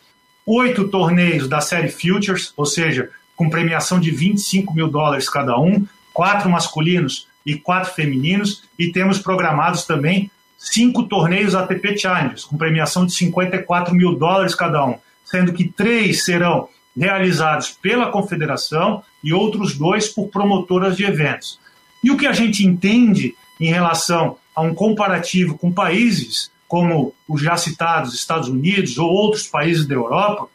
oito 0.47 0.89
torneios 0.89 1.49
da 1.49 1.61
série 1.61 1.89
Futures, 1.89 2.53
ou 2.57 2.67
seja, 2.67 3.11
com 3.37 3.49
premiação 3.49 4.01
de 4.01 4.11
25 4.11 4.75
mil 4.75 4.89
dólares 4.89 5.29
cada 5.29 5.59
um, 5.59 5.87
quatro 6.13 6.51
masculinos 6.51 7.27
e 7.45 7.57
quatro 7.57 7.93
femininos, 7.93 8.63
e 8.79 8.93
temos 8.93 9.19
programados 9.19 9.85
também 9.85 10.31
cinco 10.71 11.05
torneios 11.05 11.55
ATP 11.55 11.99
Challengers, 11.99 12.45
com 12.45 12.57
premiação 12.57 13.05
de 13.05 13.13
54 13.13 13.95
mil 13.95 14.15
dólares 14.15 14.55
cada 14.55 14.85
um, 14.85 14.97
sendo 15.25 15.53
que 15.53 15.69
três 15.69 16.25
serão 16.25 16.69
realizados 16.97 17.71
pela 17.71 18.11
confederação 18.11 19.03
e 19.25 19.33
outros 19.33 19.77
dois 19.77 20.09
por 20.09 20.29
promotoras 20.29 20.97
de 20.97 21.05
eventos. 21.05 21.59
E 22.05 22.11
o 22.11 22.17
que 22.17 22.27
a 22.27 22.33
gente 22.33 22.67
entende 22.67 23.35
em 23.59 23.71
relação 23.71 24.37
a 24.55 24.61
um 24.61 24.75
comparativo 24.75 25.57
com 25.57 25.73
países 25.73 26.53
como 26.73 27.15
os 27.29 27.43
já 27.43 27.55
citados 27.55 28.15
Estados 28.15 28.49
Unidos 28.49 28.97
ou 28.97 29.11
outros 29.11 29.47
países 29.47 29.87
da 29.87 29.95
Europa, 29.95 30.49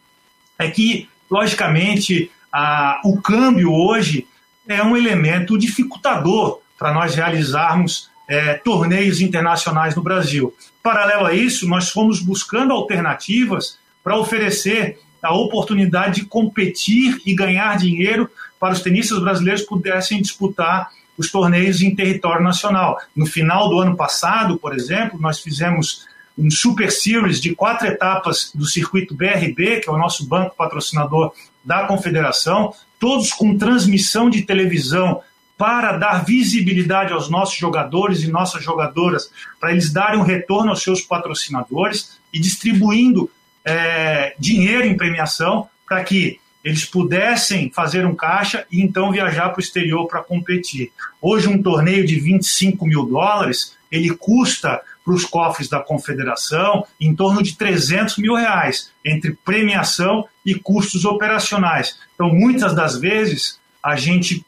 é 0.58 0.68
que, 0.68 1.08
logicamente, 1.30 2.32
a, 2.52 3.00
o 3.06 3.22
câmbio 3.22 3.72
hoje 3.72 4.28
é 4.68 4.82
um 4.82 4.98
elemento 4.98 5.56
dificultador 5.56 6.60
para 6.76 6.92
nós 6.92 7.14
realizarmos 7.14 8.10
é, 8.28 8.56
torneios 8.56 9.22
internacionais 9.22 9.96
no 9.96 10.04
Brasil. 10.04 10.54
Paralelo 10.84 11.26
a 11.26 11.34
isso, 11.34 11.68
nós 11.68 11.90
fomos 11.90 12.20
buscando 12.20 12.74
alternativas 12.74 13.78
para 14.04 14.18
oferecer 14.18 15.00
a 15.22 15.34
oportunidade 15.34 16.22
de 16.22 16.28
competir 16.28 17.22
e 17.26 17.34
ganhar 17.34 17.78
dinheiro 17.78 18.30
para 18.60 18.74
os 18.74 18.82
tenistas 18.82 19.20
brasileiros 19.20 19.64
pudessem 19.64 20.22
disputar 20.22 20.90
os 21.18 21.32
torneios 21.32 21.82
em 21.82 21.96
território 21.96 22.44
nacional. 22.44 23.00
No 23.16 23.26
final 23.26 23.70
do 23.70 23.80
ano 23.80 23.96
passado, 23.96 24.58
por 24.58 24.76
exemplo, 24.76 25.20
nós 25.20 25.40
fizemos 25.40 26.06
um 26.38 26.52
Super 26.52 26.92
Series 26.92 27.42
de 27.42 27.56
quatro 27.56 27.88
etapas 27.88 28.52
do 28.54 28.66
circuito 28.66 29.16
BRB, 29.16 29.80
que 29.80 29.90
é 29.90 29.92
o 29.92 29.98
nosso 29.98 30.28
banco 30.28 30.56
patrocinador 30.56 31.34
da 31.66 31.86
confederação, 31.86 32.74
todos 33.00 33.34
com 33.34 33.58
transmissão 33.58 34.30
de 34.30 34.44
televisão 34.44 35.22
para 35.58 35.98
dar 35.98 36.24
visibilidade 36.24 37.12
aos 37.12 37.30
nossos 37.30 37.58
jogadores 37.58 38.22
e 38.22 38.28
nossas 38.30 38.64
jogadoras, 38.64 39.32
para 39.60 39.72
eles 39.72 39.92
darem 39.92 40.20
um 40.20 40.24
retorno 40.24 40.70
aos 40.70 40.84
seus 40.84 41.02
patrocinadores 41.02 42.20
e 42.32 42.40
distribuindo 42.40 43.30
é, 43.66 44.36
dinheiro 44.38 44.86
em 44.86 44.96
premiação 44.96 45.68
para 45.88 46.04
que 46.04 46.40
eles 46.64 46.86
pudessem 46.86 47.72
fazer 47.72 48.06
um 48.06 48.14
caixa 48.14 48.66
e 48.72 48.82
então 48.82 49.12
viajar 49.12 49.50
para 49.50 49.60
o 49.60 49.64
exterior 49.64 50.06
para 50.08 50.22
competir. 50.22 50.92
Hoje, 51.22 51.48
um 51.48 51.62
torneio 51.62 52.06
de 52.06 52.20
25 52.20 52.86
mil 52.86 53.06
dólares, 53.06 53.78
ele 53.92 54.10
custa 54.10 54.82
para 55.04 55.14
os 55.14 55.24
cofres 55.24 55.70
da 55.70 55.80
confederação 55.80 56.86
em 57.00 57.16
torno 57.16 57.42
de 57.42 57.56
300 57.56 58.18
mil 58.18 58.36
reais, 58.36 58.92
entre 59.04 59.38
premiação 59.46 60.28
e 60.46 60.56
custos 60.56 61.06
operacionais. 61.06 61.98
Então, 62.14 62.28
muitas 62.34 62.76
das 62.76 63.00
vezes, 63.00 63.60
a 63.82 63.96
gente 63.96 64.46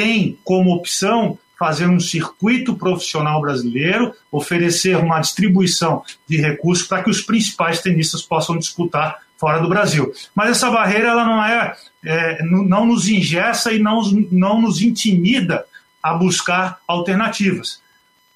tem 0.00 0.38
como 0.42 0.72
opção 0.72 1.38
fazer 1.58 1.86
um 1.86 2.00
circuito 2.00 2.74
profissional 2.74 3.38
brasileiro, 3.38 4.14
oferecer 4.32 4.96
uma 4.96 5.20
distribuição 5.20 6.02
de 6.26 6.38
recursos 6.38 6.86
para 6.86 7.02
que 7.02 7.10
os 7.10 7.20
principais 7.20 7.82
tenistas 7.82 8.22
possam 8.22 8.56
disputar 8.56 9.18
fora 9.36 9.60
do 9.60 9.68
Brasil. 9.68 10.10
Mas 10.34 10.52
essa 10.52 10.70
barreira 10.70 11.08
ela 11.08 11.24
não 11.26 11.44
é, 11.44 11.76
é 12.02 12.42
não 12.42 12.86
nos 12.86 13.10
ingessa 13.10 13.74
e 13.74 13.78
não, 13.78 14.00
não 14.32 14.62
nos 14.62 14.80
intimida 14.80 15.66
a 16.02 16.14
buscar 16.14 16.78
alternativas. 16.88 17.82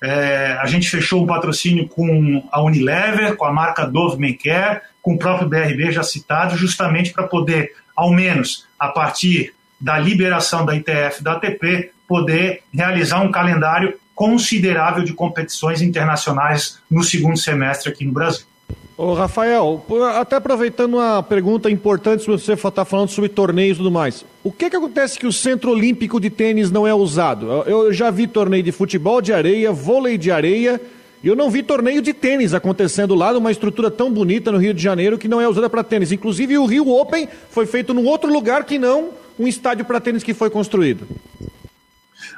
É, 0.03 0.59
a 0.61 0.67
gente 0.67 0.91
fechou 0.91 1.25
um 1.25 1.27
patrocínio 1.27 1.89
com 1.89 2.47
a 2.53 2.63
Unilever, 2.63 3.37
com 3.37 3.47
a 3.47 3.53
marca 3.53 3.87
Dove 3.87 4.19
Men 4.19 4.37
com 5.01 5.15
o 5.15 5.19
próprio 5.19 5.49
BRB 5.49 5.93
já 5.93 6.03
citado, 6.03 6.59
justamente 6.59 7.11
para 7.11 7.27
poder, 7.27 7.73
ao 7.97 8.13
menos 8.13 8.67
a 8.79 8.89
partir 8.89 9.55
da 9.85 9.99
liberação 9.99 10.65
da 10.65 10.75
ITF 10.75 11.23
da 11.23 11.33
ATP, 11.33 11.91
poder 12.09 12.63
realizar 12.73 13.21
um 13.21 13.31
calendário 13.31 13.95
considerável 14.15 15.05
de 15.05 15.13
competições 15.13 15.83
internacionais 15.83 16.79
no 16.91 17.05
segundo 17.05 17.37
semestre 17.37 17.93
aqui 17.93 18.03
no 18.03 18.13
Brasil. 18.13 18.47
Ô, 18.97 19.13
Rafael, 19.13 19.85
até 20.17 20.37
aproveitando 20.37 20.95
uma 20.95 21.23
pergunta 21.23 21.71
importante, 21.71 22.23
se 22.23 22.29
você 22.31 22.55
está 22.55 22.85
falando 22.85 23.11
sobre 23.11 23.29
torneios 23.29 23.77
e 23.77 23.79
tudo 23.79 23.91
mais. 23.91 24.25
O 24.43 24.51
que, 24.51 24.71
que 24.71 24.77
acontece 24.77 25.19
que 25.19 25.27
o 25.27 25.33
Centro 25.33 25.73
Olímpico 25.73 26.19
de 26.19 26.31
Tênis 26.31 26.71
não 26.71 26.87
é 26.87 26.95
usado? 26.95 27.47
Eu 27.67 27.93
já 27.93 28.11
vi 28.11 28.27
torneio 28.27 28.63
de 28.63 28.73
futebol 28.73 29.21
de 29.21 29.35
areia, 29.35 29.71
vôlei 29.71 30.17
de 30.17 30.31
areia, 30.31 30.81
e 31.23 31.27
eu 31.27 31.37
não 31.37 31.51
vi 31.51 31.63
torneio 31.63 32.01
de 32.01 32.13
tênis 32.13 32.55
acontecendo 32.55 33.15
lá 33.15 33.33
numa 33.33 33.51
estrutura 33.51 33.91
tão 33.91 34.13
bonita 34.13 34.53
no 34.53 34.59
Rio 34.59 34.73
de 34.73 34.83
Janeiro 34.83 35.19
que 35.19 35.27
não 35.27 35.41
é 35.41 35.49
usada 35.49 35.69
para 35.69 35.83
tênis. 35.83 36.13
Inclusive, 36.13 36.57
o 36.57 36.67
Rio 36.67 36.89
Open 36.89 37.29
foi 37.51 37.67
feito 37.67 37.93
num 37.93 38.05
outro 38.05 38.33
lugar 38.33 38.65
que 38.65 38.79
não 38.79 39.24
um 39.39 39.47
estádio 39.47 39.85
para 39.85 40.01
tênis 40.01 40.23
que 40.23 40.35
foi 40.35 40.51
construído. 40.51 41.07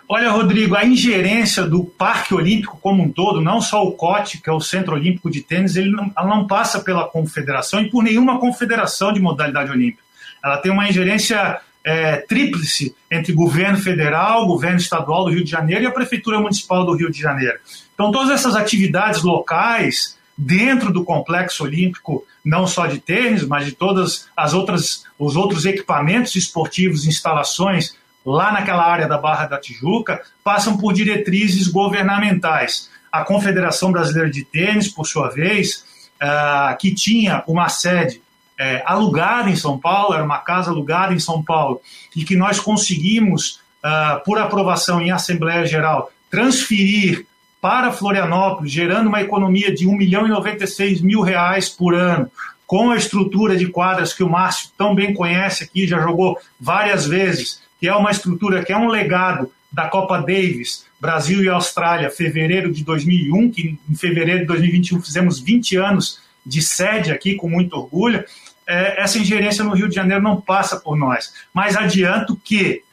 Olha, 0.08 0.30
Rodrigo, 0.30 0.76
a 0.76 0.84
ingerência 0.84 1.64
do 1.64 1.84
Parque 1.84 2.32
Olímpico 2.32 2.78
como 2.80 3.02
um 3.02 3.10
todo, 3.10 3.40
não 3.40 3.60
só 3.60 3.84
o 3.84 3.92
COT, 3.92 4.40
que 4.40 4.48
é 4.48 4.52
o 4.52 4.60
Centro 4.60 4.94
Olímpico 4.94 5.28
de 5.28 5.40
Tênis, 5.40 5.74
ele 5.74 5.90
não, 5.90 6.12
ela 6.16 6.28
não 6.28 6.46
passa 6.46 6.78
pela 6.80 7.08
confederação 7.08 7.80
e 7.80 7.90
por 7.90 8.04
nenhuma 8.04 8.38
confederação 8.38 9.12
de 9.12 9.20
modalidade 9.20 9.70
olímpica. 9.70 10.02
Ela 10.44 10.58
tem 10.58 10.70
uma 10.70 10.88
ingerência 10.88 11.60
é, 11.84 12.16
tríplice 12.18 12.94
entre 13.10 13.32
governo 13.32 13.78
federal, 13.78 14.46
governo 14.46 14.76
estadual 14.76 15.24
do 15.24 15.30
Rio 15.30 15.42
de 15.42 15.50
Janeiro 15.50 15.82
e 15.82 15.86
a 15.86 15.92
Prefeitura 15.92 16.38
Municipal 16.38 16.86
do 16.86 16.94
Rio 16.94 17.10
de 17.10 17.20
Janeiro. 17.20 17.58
Então, 17.94 18.12
todas 18.12 18.30
essas 18.30 18.54
atividades 18.54 19.22
locais 19.22 20.16
dentro 20.36 20.92
do 20.92 21.04
complexo 21.04 21.64
olímpico, 21.64 22.24
não 22.44 22.66
só 22.66 22.86
de 22.86 22.98
tênis, 22.98 23.44
mas 23.44 23.64
de 23.64 23.72
todas 23.72 24.28
as 24.36 24.52
outras 24.52 25.04
os 25.18 25.34
outros 25.34 25.64
equipamentos 25.64 26.36
esportivos, 26.36 27.06
instalações 27.06 27.96
lá 28.24 28.52
naquela 28.52 28.84
área 28.84 29.06
da 29.06 29.16
Barra 29.16 29.46
da 29.46 29.58
Tijuca, 29.58 30.20
passam 30.42 30.76
por 30.76 30.92
diretrizes 30.92 31.68
governamentais. 31.68 32.90
A 33.10 33.24
Confederação 33.24 33.92
Brasileira 33.92 34.28
de 34.28 34.44
Tênis, 34.44 34.88
por 34.88 35.06
sua 35.06 35.28
vez, 35.28 35.84
uh, 36.16 36.76
que 36.76 36.92
tinha 36.92 37.42
uma 37.46 37.68
sede 37.68 38.18
uh, 38.18 38.82
alugada 38.84 39.48
em 39.48 39.56
São 39.56 39.78
Paulo, 39.78 40.12
era 40.12 40.24
uma 40.24 40.38
casa 40.38 40.70
alugada 40.70 41.14
em 41.14 41.20
São 41.20 41.42
Paulo, 41.42 41.80
e 42.14 42.24
que 42.24 42.34
nós 42.34 42.58
conseguimos, 42.58 43.60
uh, 43.84 44.22
por 44.24 44.38
aprovação 44.38 45.00
em 45.00 45.12
Assembleia 45.12 45.64
Geral, 45.64 46.10
transferir 46.28 47.26
para 47.66 47.90
Florianópolis, 47.90 48.70
gerando 48.70 49.08
uma 49.08 49.20
economia 49.20 49.74
de 49.74 49.88
1 49.88 49.96
milhão 49.96 50.24
e 50.24 50.28
96 50.28 51.00
mil 51.00 51.20
reais 51.20 51.68
por 51.68 51.96
ano, 51.96 52.30
com 52.64 52.92
a 52.92 52.96
estrutura 52.96 53.56
de 53.56 53.66
quadras 53.66 54.12
que 54.12 54.22
o 54.22 54.28
Márcio 54.28 54.70
tão 54.78 54.94
bem 54.94 55.12
conhece 55.12 55.64
aqui, 55.64 55.84
já 55.84 56.00
jogou 56.00 56.38
várias 56.60 57.08
vezes, 57.08 57.60
que 57.80 57.88
é 57.88 57.92
uma 57.92 58.12
estrutura, 58.12 58.64
que 58.64 58.72
é 58.72 58.76
um 58.76 58.86
legado 58.86 59.50
da 59.72 59.88
Copa 59.88 60.18
Davis, 60.18 60.86
Brasil 61.00 61.42
e 61.42 61.48
Austrália, 61.48 62.08
fevereiro 62.08 62.72
de 62.72 62.84
2001, 62.84 63.50
que 63.50 63.76
em 63.90 63.96
fevereiro 63.96 64.42
de 64.42 64.46
2021 64.46 65.02
fizemos 65.02 65.40
20 65.40 65.76
anos 65.76 66.20
de 66.46 66.62
sede 66.62 67.10
aqui, 67.10 67.34
com 67.34 67.48
muito 67.48 67.74
orgulho, 67.74 68.24
é, 68.64 69.02
essa 69.02 69.18
ingerência 69.18 69.64
no 69.64 69.74
Rio 69.74 69.88
de 69.88 69.96
Janeiro 69.96 70.22
não 70.22 70.40
passa 70.40 70.76
por 70.78 70.96
nós. 70.96 71.32
Mas 71.52 71.76
adianto 71.76 72.36
que 72.36 72.84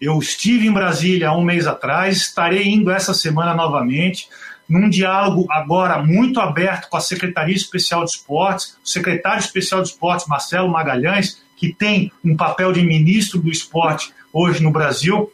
eu 0.00 0.18
estive 0.18 0.66
em 0.66 0.72
Brasília 0.72 1.28
há 1.28 1.36
um 1.36 1.44
mês 1.44 1.66
atrás, 1.66 2.16
estarei 2.16 2.68
indo 2.68 2.90
essa 2.90 3.12
semana 3.12 3.54
novamente, 3.54 4.28
num 4.68 4.88
diálogo 4.88 5.46
agora 5.50 6.02
muito 6.02 6.40
aberto 6.40 6.88
com 6.88 6.96
a 6.96 7.00
Secretaria 7.00 7.54
Especial 7.54 8.04
de 8.04 8.12
Esportes, 8.12 8.78
o 8.82 8.88
secretário 8.88 9.40
especial 9.40 9.82
de 9.82 9.88
Esportes, 9.88 10.26
Marcelo 10.26 10.70
Magalhães, 10.70 11.42
que 11.56 11.72
tem 11.72 12.10
um 12.24 12.36
papel 12.36 12.72
de 12.72 12.82
ministro 12.82 13.38
do 13.38 13.50
esporte 13.50 14.14
hoje 14.32 14.62
no 14.62 14.70
Brasil, 14.70 15.30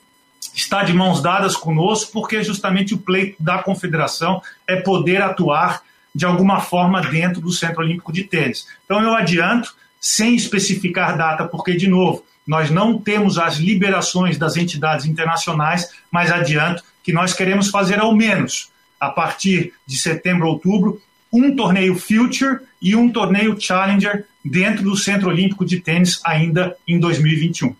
está 0.54 0.82
de 0.82 0.92
mãos 0.92 1.22
dadas 1.22 1.54
conosco, 1.54 2.10
porque 2.12 2.42
justamente 2.42 2.94
o 2.94 2.98
pleito 2.98 3.40
da 3.40 3.58
confederação 3.58 4.42
é 4.66 4.76
poder 4.76 5.22
atuar 5.22 5.82
de 6.14 6.24
alguma 6.24 6.60
forma 6.60 7.02
dentro 7.02 7.42
do 7.42 7.52
Centro 7.52 7.82
Olímpico 7.82 8.12
de 8.12 8.24
Tênis. 8.24 8.66
Então 8.84 9.02
eu 9.02 9.14
adianto, 9.14 9.76
sem 10.00 10.34
especificar 10.34 11.16
data, 11.16 11.46
porque, 11.46 11.76
de 11.76 11.88
novo, 11.88 12.24
nós 12.46 12.70
não 12.70 12.98
temos 12.98 13.38
as 13.38 13.56
liberações 13.56 14.38
das 14.38 14.56
entidades 14.56 15.06
internacionais, 15.06 15.90
mas 16.10 16.30
adianto 16.30 16.84
que 17.02 17.12
nós 17.12 17.32
queremos 17.32 17.68
fazer 17.68 17.98
ao 17.98 18.14
menos, 18.14 18.70
a 19.00 19.08
partir 19.08 19.72
de 19.86 19.96
setembro, 19.96 20.46
outubro, 20.46 21.00
um 21.32 21.54
torneio 21.54 21.96
Future 21.96 22.60
e 22.80 22.94
um 22.94 23.10
torneio 23.10 23.60
Challenger 23.60 24.24
dentro 24.44 24.84
do 24.84 24.96
Centro 24.96 25.28
Olímpico 25.28 25.64
de 25.64 25.80
Tênis 25.80 26.20
ainda 26.24 26.76
em 26.86 26.98
2021. 26.98 27.74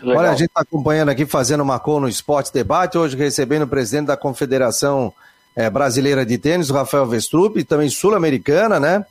Legal. 0.00 0.18
Olha, 0.18 0.30
a 0.30 0.34
gente 0.34 0.48
está 0.48 0.62
acompanhando 0.62 1.10
aqui, 1.10 1.26
fazendo 1.26 1.64
Marcou 1.64 2.00
no 2.00 2.08
Esporte 2.08 2.52
Debate, 2.52 2.98
hoje 2.98 3.16
recebendo 3.16 3.62
o 3.62 3.68
presidente 3.68 4.06
da 4.06 4.16
Confederação 4.16 5.12
é, 5.54 5.70
Brasileira 5.70 6.24
de 6.24 6.38
Tênis, 6.38 6.70
o 6.70 6.74
Rafael 6.74 7.06
Vestrup, 7.06 7.56
e 7.58 7.64
também 7.64 7.88
sul-americana, 7.88 8.78
né? 8.78 9.04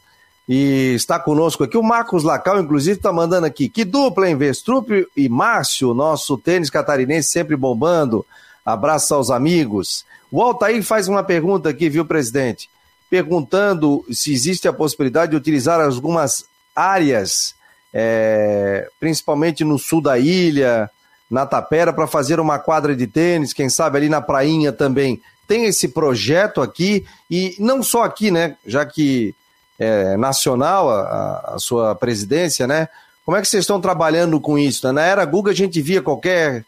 E 0.48 0.94
está 0.94 1.20
conosco 1.20 1.64
aqui 1.64 1.78
o 1.78 1.84
Marcos 1.84 2.24
Lacal, 2.24 2.60
inclusive, 2.60 2.98
está 2.98 3.12
mandando 3.12 3.48
aqui. 3.48 3.68
Que 3.68 3.84
dupla, 3.84 4.30
hein? 4.30 4.36
Vestrup 4.36 4.90
e 5.16 5.28
Márcio, 5.28 5.94
nosso 5.94 6.38
tênis 6.38 6.70
catarinense 6.70 7.30
sempre 7.30 7.56
bombando. 7.56 8.26
Abraço 8.64 9.14
aos 9.16 9.32
amigos. 9.32 10.06
O 10.32 10.42
Altair 10.42 10.84
faz 10.84 11.08
uma 11.08 11.24
pergunta 11.24 11.70
aqui, 11.70 11.90
viu, 11.90 12.06
presidente? 12.06 12.70
Perguntando 13.10 14.06
se 14.12 14.32
existe 14.34 14.68
a 14.68 14.74
possibilidade 14.74 15.32
de 15.32 15.38
utilizar 15.38 15.80
algumas 15.80 16.46
áreas 16.76 17.56
é, 17.98 18.90
principalmente 19.00 19.64
no 19.64 19.80
sul 19.80 20.02
da 20.02 20.20
ilha, 20.20 20.92
na 21.32 21.46
Tapera, 21.46 21.94
para 21.94 22.06
fazer 22.06 22.42
uma 22.42 22.60
quadra 22.60 22.94
de 22.94 23.08
tênis, 23.08 23.54
quem 23.54 23.70
sabe 23.70 23.98
ali 23.98 24.10
na 24.10 24.20
Prainha 24.20 24.74
também. 24.74 25.22
Tem 25.48 25.64
esse 25.64 25.88
projeto 25.88 26.62
aqui, 26.62 27.06
e 27.32 27.56
não 27.58 27.82
só 27.82 28.04
aqui, 28.04 28.30
né? 28.30 28.58
Já 28.66 28.86
que 28.86 29.34
é 29.80 30.16
nacional 30.18 30.90
a, 30.90 31.54
a 31.56 31.60
sua 31.60 31.96
presidência, 31.96 32.66
né? 32.66 32.88
Como 33.26 33.36
é 33.36 33.42
que 33.42 33.48
vocês 33.48 33.64
estão 33.64 33.82
trabalhando 33.82 34.40
com 34.40 34.58
isso? 34.58 34.86
Né? 34.88 34.94
Na 34.94 35.02
era 35.02 35.26
Google 35.26 35.52
a 35.52 35.56
gente 35.56 35.82
via 35.82 36.02
qualquer 36.02 36.64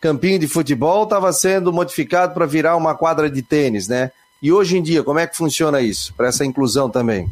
campinho 0.00 0.38
de 0.38 0.48
futebol 0.48 1.04
estava 1.04 1.32
sendo 1.32 1.72
modificado 1.72 2.32
para 2.32 2.46
virar 2.46 2.76
uma 2.76 2.94
quadra 2.94 3.30
de 3.30 3.42
tênis, 3.42 3.88
né? 3.88 4.10
E 4.40 4.52
hoje 4.52 4.78
em 4.78 4.82
dia, 4.82 5.02
como 5.02 5.18
é 5.18 5.26
que 5.26 5.36
funciona 5.36 5.80
isso, 5.80 6.14
para 6.14 6.28
essa 6.28 6.44
inclusão 6.44 6.88
também? 6.88 7.30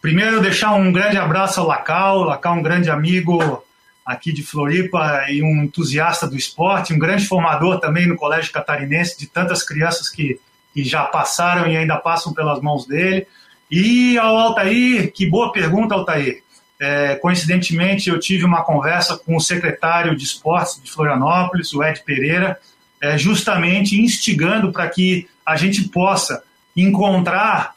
Primeiro, 0.00 0.40
deixar 0.40 0.72
um 0.74 0.92
grande 0.92 1.16
abraço 1.16 1.60
ao 1.60 1.66
Lacal. 1.66 2.22
Lacal, 2.22 2.56
um 2.56 2.62
grande 2.62 2.90
amigo 2.90 3.64
aqui 4.04 4.32
de 4.32 4.42
Floripa 4.42 5.24
e 5.28 5.42
um 5.42 5.64
entusiasta 5.64 6.28
do 6.28 6.36
esporte, 6.36 6.92
um 6.92 6.98
grande 6.98 7.26
formador 7.26 7.80
também 7.80 8.06
no 8.06 8.16
Colégio 8.16 8.52
Catarinense 8.52 9.18
de 9.18 9.26
tantas 9.26 9.62
crianças 9.62 10.08
que, 10.08 10.38
que 10.72 10.84
já 10.84 11.04
passaram 11.04 11.66
e 11.66 11.76
ainda 11.76 11.96
passam 11.96 12.32
pelas 12.32 12.60
mãos 12.60 12.86
dele. 12.86 13.26
E 13.70 14.18
ao 14.18 14.36
Altair, 14.36 15.12
que 15.12 15.26
boa 15.26 15.52
pergunta, 15.52 15.94
Altair. 15.94 16.42
É, 16.80 17.14
coincidentemente, 17.16 18.10
eu 18.10 18.18
tive 18.18 18.44
uma 18.44 18.62
conversa 18.62 19.16
com 19.16 19.36
o 19.36 19.40
secretário 19.40 20.16
de 20.16 20.24
esportes 20.24 20.80
de 20.82 20.90
Florianópolis, 20.90 21.72
o 21.72 21.82
Ed 21.82 22.02
Pereira, 22.04 22.58
é, 23.00 23.16
justamente 23.16 24.00
instigando 24.00 24.72
para 24.72 24.88
que 24.88 25.28
a 25.46 25.56
gente 25.56 25.88
possa 25.88 26.42
encontrar 26.76 27.74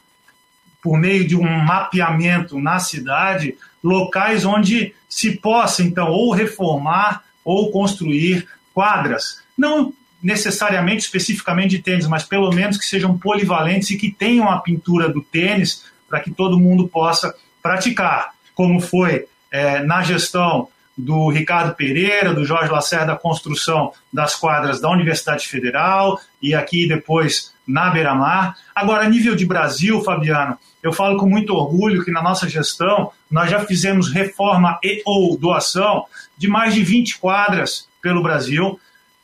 por 0.82 0.98
meio 0.98 1.28
de 1.28 1.36
um 1.36 1.44
mapeamento 1.44 2.60
na 2.60 2.80
cidade, 2.80 3.58
locais 3.84 4.46
onde 4.46 4.94
se 5.08 5.38
possa, 5.38 5.84
então, 5.84 6.10
ou 6.10 6.34
reformar 6.34 7.24
ou 7.44 7.72
construir 7.72 8.48
quadras. 8.74 9.42
Não 9.58 9.94
necessariamente, 10.28 11.06
especificamente 11.06 11.70
de 11.70 11.80
tênis, 11.80 12.06
mas 12.06 12.22
pelo 12.22 12.52
menos 12.52 12.78
que 12.78 12.84
sejam 12.84 13.18
polivalentes 13.18 13.92
e 13.92 13.98
que 13.98 14.12
tenham 14.12 14.50
a 14.50 14.60
pintura 14.60 15.08
do 15.08 15.22
tênis 15.22 15.86
para 16.10 16.20
que 16.20 16.30
todo 16.30 16.60
mundo 16.60 16.86
possa 16.86 17.34
praticar, 17.64 18.32
como 18.54 18.82
foi 18.82 19.26
é, 19.50 19.82
na 19.84 20.04
gestão 20.04 20.68
do 20.98 21.30
Ricardo 21.30 21.76
Pereira, 21.76 22.34
do 22.34 22.44
Jorge 22.44 22.70
Lacerda, 22.70 23.14
a 23.14 23.18
construção 23.18 23.94
das 24.12 24.36
quadras 24.36 24.82
da 24.82 24.90
Universidade 24.90 25.48
Federal 25.48 26.20
e 26.42 26.54
aqui 26.54 26.86
depois 26.86 27.54
na 27.66 27.90
Beira-Mar. 27.90 28.58
Agora, 28.76 29.06
a 29.06 29.10
nível 29.10 29.34
de 29.34 29.46
Brasil, 29.46 30.04
Fabiano, 30.04 30.58
eu 30.84 30.92
falo 30.92 31.18
com 31.18 31.30
muito 31.30 31.54
orgulho 31.54 32.04
que 32.04 32.12
na 32.12 32.22
nossa 32.22 32.50
gestão 32.50 33.14
nós 33.32 33.50
já 33.50 33.62
fizemos 33.62 34.12
reforma 34.12 34.78
e 34.84 35.02
ou 35.06 35.38
doação 35.38 36.04
de 36.38 36.50
mais 36.50 36.74
de 36.74 36.84
20 36.84 37.18
quadras 37.18 37.88
pelo 38.02 38.22
Brasil. 38.22 38.78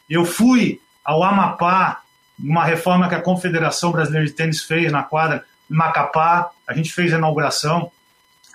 Eu 0.10 0.24
fui 0.24 0.80
ao 1.04 1.24
Amapá, 1.24 2.02
numa 2.38 2.64
reforma 2.64 3.08
que 3.08 3.16
a 3.16 3.22
Confederação 3.22 3.92
Brasileira 3.92 4.28
de 4.28 4.34
Tênis 4.34 4.64
fez 4.64 4.92
na 4.92 5.04
quadra 5.04 5.46
Macapá, 5.70 6.52
a 6.68 6.74
gente 6.74 6.92
fez 6.92 7.14
a 7.14 7.18
inauguração. 7.18 7.92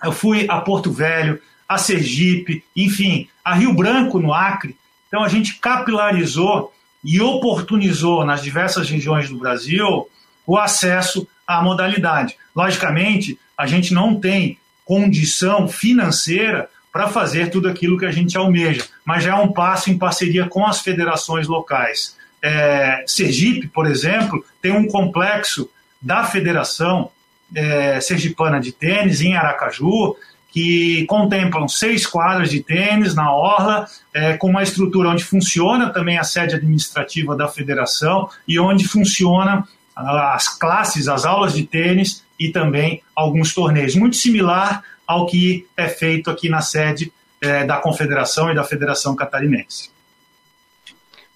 Eu 0.03 0.11
fui 0.11 0.45
a 0.49 0.61
Porto 0.61 0.91
Velho, 0.91 1.41
a 1.67 1.77
Sergipe, 1.77 2.63
enfim, 2.75 3.27
a 3.43 3.53
Rio 3.53 3.73
Branco, 3.73 4.19
no 4.19 4.33
Acre. 4.33 4.77
Então, 5.07 5.23
a 5.23 5.27
gente 5.27 5.55
capilarizou 5.55 6.73
e 7.03 7.21
oportunizou 7.21 8.25
nas 8.25 8.41
diversas 8.41 8.89
regiões 8.89 9.29
do 9.29 9.37
Brasil 9.37 10.09
o 10.45 10.57
acesso 10.57 11.27
à 11.47 11.61
modalidade. 11.61 12.37
Logicamente, 12.55 13.39
a 13.57 13.65
gente 13.65 13.93
não 13.93 14.19
tem 14.19 14.57
condição 14.85 15.67
financeira 15.67 16.69
para 16.91 17.07
fazer 17.07 17.51
tudo 17.51 17.67
aquilo 17.67 17.97
que 17.97 18.05
a 18.05 18.11
gente 18.11 18.35
almeja, 18.35 18.87
mas 19.05 19.23
já 19.23 19.31
é 19.31 19.35
um 19.35 19.51
passo 19.51 19.91
em 19.91 19.97
parceria 19.97 20.47
com 20.47 20.65
as 20.65 20.79
federações 20.81 21.47
locais. 21.47 22.17
É, 22.41 23.03
Sergipe, 23.05 23.67
por 23.67 23.85
exemplo, 23.85 24.43
tem 24.61 24.71
um 24.71 24.87
complexo 24.87 25.69
da 26.01 26.23
Federação 26.23 27.11
é, 27.53 27.99
Sergipana 27.99 28.59
de 28.59 28.71
Tênis 28.71 29.21
em 29.21 29.35
Aracaju, 29.35 30.15
que 30.51 31.05
contemplam 31.05 31.67
seis 31.67 32.05
quadras 32.05 32.49
de 32.49 32.61
tênis 32.61 33.13
na 33.13 33.31
Orla, 33.31 33.87
é, 34.13 34.35
com 34.35 34.49
uma 34.49 34.63
estrutura 34.63 35.09
onde 35.09 35.23
funciona 35.23 35.89
também 35.91 36.17
a 36.17 36.23
sede 36.23 36.55
administrativa 36.55 37.35
da 37.35 37.47
federação 37.47 38.29
e 38.47 38.59
onde 38.59 38.87
funciona 38.87 39.67
as 39.95 40.47
classes, 40.47 41.07
as 41.07 41.25
aulas 41.25 41.53
de 41.53 41.63
tênis 41.65 42.23
e 42.39 42.49
também 42.49 43.03
alguns 43.15 43.53
torneios. 43.53 43.95
Muito 43.95 44.15
similar 44.15 44.83
ao 45.05 45.25
que 45.25 45.67
é 45.75 45.87
feito 45.87 46.31
aqui 46.31 46.49
na 46.49 46.61
sede 46.61 47.11
é, 47.41 47.65
da 47.65 47.77
Confederação 47.77 48.49
e 48.51 48.55
da 48.55 48.63
Federação 48.63 49.15
Catarinense. 49.15 49.91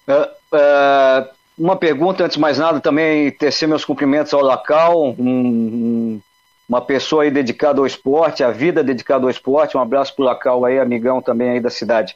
Uh, 0.08 0.56
uh, 0.56 1.30
uma 1.58 1.76
pergunta, 1.76 2.24
antes 2.24 2.36
de 2.36 2.42
mais 2.42 2.58
nada, 2.58 2.80
também 2.80 3.32
tecer 3.32 3.68
meus 3.68 3.86
cumprimentos 3.86 4.34
ao 4.34 4.42
Lacal, 4.42 5.16
um, 5.20 6.20
uma 6.68 6.82
pessoa 6.82 7.24
aí 7.24 7.32
dedicada 7.32 7.80
ao 7.80 7.86
esporte, 7.86 8.44
a 8.44 8.52
vida 8.52 8.84
dedicada 8.84 9.26
ao 9.26 9.30
esporte. 9.30 9.78
Um 9.78 9.82
abraço 9.82 10.16
para 10.16 10.24
o 10.24 10.26
Lacal 10.26 10.66
aí, 10.66 10.80
amigão 10.80 11.22
também 11.22 11.52
aí 11.52 11.60
da 11.60 11.70
cidade. 11.70 12.16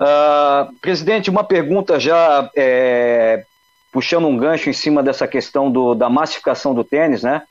Uh, 0.00 0.72
presidente, 0.80 1.30
uma 1.30 1.42
pergunta 1.42 1.98
já 1.98 2.48
é, 2.54 3.44
puxando 3.90 4.28
um 4.28 4.36
gancho 4.36 4.70
em 4.70 4.74
cima 4.74 5.02
dessa 5.02 5.26
questão 5.26 5.70
do, 5.70 5.94
da 5.94 6.08
massificação 6.08 6.74
do 6.74 6.84
tênis, 6.84 7.22
né? 7.22 7.42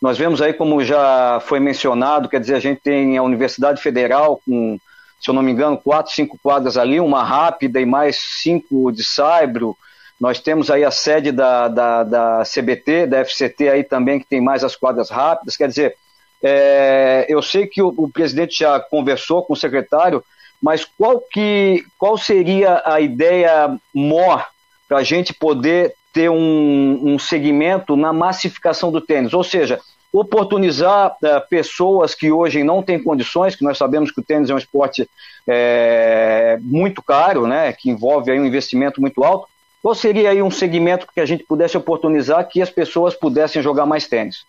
Nós 0.00 0.18
vemos 0.18 0.42
aí, 0.42 0.52
como 0.52 0.82
já 0.82 1.38
foi 1.46 1.60
mencionado, 1.60 2.28
quer 2.28 2.40
dizer, 2.40 2.56
a 2.56 2.60
gente 2.60 2.80
tem 2.80 3.16
a 3.16 3.22
Universidade 3.22 3.80
Federal 3.80 4.40
com, 4.44 4.76
se 5.22 5.30
eu 5.30 5.34
não 5.34 5.42
me 5.42 5.52
engano, 5.52 5.78
quatro, 5.78 6.12
cinco 6.12 6.36
quadras 6.42 6.76
ali, 6.76 6.98
uma 6.98 7.22
rápida 7.22 7.80
e 7.80 7.86
mais 7.86 8.16
cinco 8.16 8.90
de 8.90 9.04
saibro, 9.04 9.78
nós 10.20 10.40
temos 10.40 10.68
aí 10.68 10.84
a 10.84 10.90
sede 10.90 11.30
da, 11.30 11.68
da, 11.68 12.02
da 12.02 12.42
CBT, 12.42 13.06
da 13.06 13.24
FCT 13.24 13.68
aí 13.68 13.84
também, 13.84 14.18
que 14.18 14.26
tem 14.26 14.40
mais 14.40 14.64
as 14.64 14.74
quadras 14.74 15.10
rápidas. 15.10 15.56
Quer 15.56 15.68
dizer, 15.68 15.96
é, 16.42 17.24
eu 17.28 17.40
sei 17.40 17.68
que 17.68 17.80
o, 17.80 17.94
o, 17.96 18.10
presidente 18.10 18.58
já 18.58 18.80
conversou 18.80 19.44
com 19.44 19.52
o 19.52 19.56
secretário, 19.56 20.24
mas 20.60 20.84
qual, 20.84 21.20
que, 21.20 21.84
qual 21.96 22.18
seria 22.18 22.82
a 22.84 23.00
ideia 23.00 23.76
maior 23.94 24.48
para 24.88 24.98
a 24.98 25.02
gente 25.04 25.32
poder 25.32 25.94
ter 26.12 26.28
um, 26.30 27.14
um 27.14 27.18
segmento 27.18 27.96
na 27.96 28.12
massificação 28.12 28.90
do 28.90 29.00
tênis? 29.00 29.32
Ou 29.32 29.44
seja, 29.44 29.78
oportunizar 30.12 31.16
é, 31.24 31.40
pessoas 31.40 32.14
que 32.14 32.30
hoje 32.30 32.62
não 32.62 32.82
têm 32.82 33.02
condições, 33.02 33.56
que 33.56 33.64
nós 33.64 33.78
sabemos 33.78 34.10
que 34.10 34.20
o 34.20 34.24
tênis 34.24 34.50
é 34.50 34.54
um 34.54 34.58
esporte 34.58 35.08
é, 35.48 36.58
muito 36.60 37.02
caro, 37.02 37.46
né, 37.46 37.72
que 37.72 37.90
envolve 37.90 38.30
aí 38.30 38.38
um 38.38 38.44
investimento 38.44 39.00
muito 39.00 39.24
alto, 39.24 39.48
qual 39.82 39.94
seria 39.94 40.30
aí 40.30 40.42
um 40.42 40.50
segmento 40.50 41.08
que 41.12 41.20
a 41.20 41.26
gente 41.26 41.42
pudesse 41.44 41.76
oportunizar 41.76 42.46
que 42.48 42.62
as 42.62 42.70
pessoas 42.70 43.14
pudessem 43.14 43.62
jogar 43.62 43.86
mais 43.86 44.06
tênis? 44.06 44.44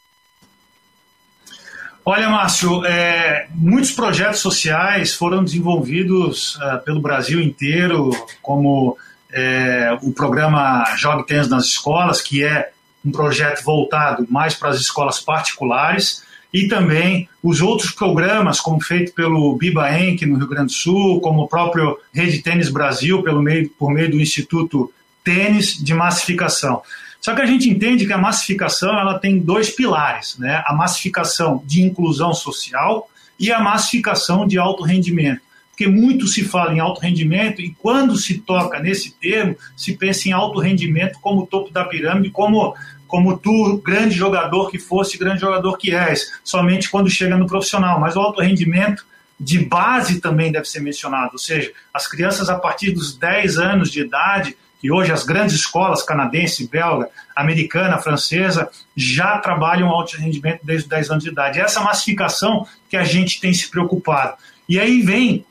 Olha, 2.05 2.29
Márcio, 2.29 2.85
é, 2.85 3.47
muitos 3.55 3.93
projetos 3.93 4.41
sociais 4.41 5.13
foram 5.13 5.41
desenvolvidos 5.41 6.55
uh, 6.57 6.83
pelo 6.83 7.01
Brasil 7.01 7.39
inteiro, 7.41 8.11
como 8.41 8.97
é, 9.31 9.97
o 10.03 10.11
programa 10.11 10.83
Jogue 10.97 11.25
Tênis 11.25 11.47
nas 11.47 11.63
Escolas, 11.63 12.21
que 12.21 12.43
é 12.43 12.71
um 13.05 13.11
projeto 13.11 13.63
voltado 13.63 14.25
mais 14.29 14.55
para 14.55 14.69
as 14.69 14.79
escolas 14.79 15.19
particulares, 15.19 16.23
e 16.53 16.67
também 16.67 17.27
os 17.41 17.61
outros 17.61 17.91
programas, 17.91 18.61
como 18.61 18.79
feito 18.79 19.13
pelo 19.13 19.55
Biba 19.55 19.91
Enc 19.99 20.23
no 20.25 20.37
Rio 20.37 20.47
Grande 20.47 20.67
do 20.67 20.71
Sul, 20.71 21.19
como 21.19 21.41
o 21.41 21.47
próprio 21.47 21.97
Rede 22.13 22.43
Tênis 22.43 22.69
Brasil, 22.69 23.23
pelo 23.23 23.41
meio, 23.41 23.67
por 23.69 23.91
meio 23.91 24.11
do 24.11 24.21
Instituto 24.21 24.93
tênis 25.23 25.81
de 25.81 25.93
massificação. 25.93 26.81
Só 27.19 27.33
que 27.33 27.41
a 27.41 27.45
gente 27.45 27.69
entende 27.69 28.05
que 28.05 28.13
a 28.13 28.17
massificação 28.17 28.99
ela 28.99 29.17
tem 29.17 29.39
dois 29.39 29.69
pilares, 29.69 30.37
né? 30.37 30.61
A 30.65 30.73
massificação 30.73 31.63
de 31.65 31.81
inclusão 31.81 32.33
social 32.33 33.09
e 33.39 33.51
a 33.51 33.59
massificação 33.59 34.45
de 34.45 34.59
alto 34.59 34.83
rendimento. 34.83 35.41
Porque 35.73 35.87
muito 35.87 36.27
se 36.27 36.43
fala 36.43 36.71
em 36.71 36.79
alto 36.79 37.01
rendimento 37.01 37.59
e 37.59 37.71
quando 37.71 38.15
se 38.15 38.37
toca 38.37 38.79
nesse 38.79 39.11
termo, 39.15 39.57
se 39.75 39.97
pensa 39.97 40.29
em 40.29 40.31
alto 40.31 40.59
rendimento 40.59 41.19
como 41.19 41.41
o 41.41 41.47
topo 41.47 41.73
da 41.73 41.83
pirâmide, 41.83 42.29
como 42.29 42.75
como 43.07 43.37
tu, 43.37 43.79
grande 43.85 44.15
jogador 44.15 44.71
que 44.71 44.79
fosse, 44.79 45.19
grande 45.19 45.41
jogador 45.41 45.77
que 45.77 45.93
és, 45.93 46.31
somente 46.43 46.89
quando 46.89 47.11
chega 47.11 47.37
no 47.37 47.45
profissional. 47.45 47.99
Mas 47.99 48.15
o 48.15 48.19
alto 48.19 48.41
rendimento 48.41 49.05
de 49.39 49.59
base 49.59 50.19
também 50.19 50.51
deve 50.51 50.65
ser 50.65 50.79
mencionado, 50.79 51.33
ou 51.33 51.37
seja, 51.37 51.71
as 51.93 52.07
crianças 52.07 52.49
a 52.49 52.57
partir 52.57 52.91
dos 52.91 53.15
10 53.15 53.59
anos 53.59 53.91
de 53.91 54.01
idade 54.01 54.57
que 54.83 54.91
hoje 54.91 55.11
as 55.13 55.23
grandes 55.23 55.55
escolas 55.55 56.03
canadense, 56.03 56.67
belga, 56.67 57.07
americana, 57.35 57.99
francesa 57.99 58.69
já 58.97 59.37
trabalham 59.37 59.89
alto 59.89 60.17
rendimento 60.17 60.59
desde 60.63 60.83
os 60.83 60.89
10 60.89 61.11
anos 61.11 61.23
de 61.23 61.29
idade. 61.29 61.59
Essa 61.59 61.81
massificação 61.81 62.67
que 62.89 62.97
a 62.97 63.03
gente 63.03 63.39
tem 63.39 63.53
se 63.53 63.69
preocupado. 63.69 64.35
E 64.67 64.79
aí 64.79 65.01
vem 65.01 65.45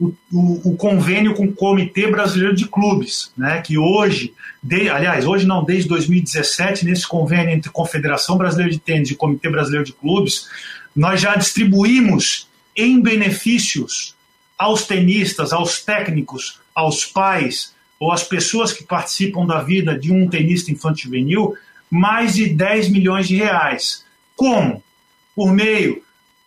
o, 0.00 0.70
o, 0.70 0.76
convênio 0.76 1.34
com 1.34 1.44
o 1.44 1.52
Comitê 1.52 2.08
Brasileiro 2.08 2.54
de 2.54 2.66
Clubes, 2.66 3.32
né, 3.36 3.60
que 3.60 3.78
hoje, 3.78 4.34
de, 4.62 4.88
aliás, 4.88 5.26
hoje 5.26 5.46
não, 5.46 5.64
desde 5.64 5.88
2017, 5.88 6.84
nesse 6.84 7.06
convênio 7.06 7.50
entre 7.50 7.70
Confederação 7.70 8.36
Brasileira 8.36 8.72
de 8.72 8.80
Tênis 8.80 9.10
e 9.10 9.14
Comitê 9.14 9.48
Brasileiro 9.48 9.84
de 9.84 9.92
Clubes, 9.92 10.48
nós 10.94 11.20
já 11.20 11.36
distribuímos 11.36 12.48
em 12.76 13.00
benefícios 13.00 14.16
aos 14.58 14.86
tenistas, 14.86 15.52
aos 15.52 15.80
técnicos, 15.80 16.60
aos 16.74 17.04
pais, 17.04 17.74
ou 17.98 18.10
as 18.10 18.24
pessoas 18.24 18.72
que 18.72 18.84
participam 18.84 19.46
da 19.46 19.62
vida 19.62 19.96
de 19.96 20.12
um 20.12 20.28
tenista 20.28 20.72
infantil 20.72 21.04
juvenil 21.04 21.54
mais 21.88 22.34
de 22.34 22.48
10 22.48 22.88
milhões 22.88 23.28
de 23.28 23.36
reais. 23.36 24.04
Como? 24.34 24.82
Por 25.36 25.52
meio 25.52 26.02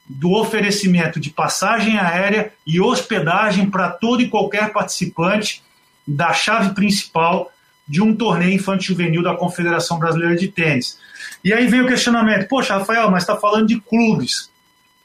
do 0.08 0.34
oferecimento 0.34 1.20
de 1.20 1.30
passagem 1.30 1.98
aérea 1.98 2.54
e 2.66 2.80
hospedagem 2.80 3.70
para 3.70 3.90
todo 3.90 4.22
e 4.22 4.30
qualquer 4.30 4.72
participante 4.72 5.64
da 6.08 6.32
chave 6.34 6.74
principal 6.76 7.52
de 7.88 8.02
um 8.02 8.16
torneio 8.16 8.54
infantil 8.54 8.96
juvenil 8.96 9.24
da 9.24 9.36
Confederação 9.36 9.98
Brasileira 9.98 10.36
de 10.36 10.48
Tênis. 10.48 10.98
E 11.44 11.54
aí 11.54 11.68
vem 11.68 11.82
o 11.82 11.88
questionamento: 11.88 12.48
poxa, 12.48 12.78
Rafael, 12.78 13.10
mas 13.10 13.24
está 13.24 13.36
falando 13.36 13.68
de 13.68 13.80
clubes. 13.80 14.50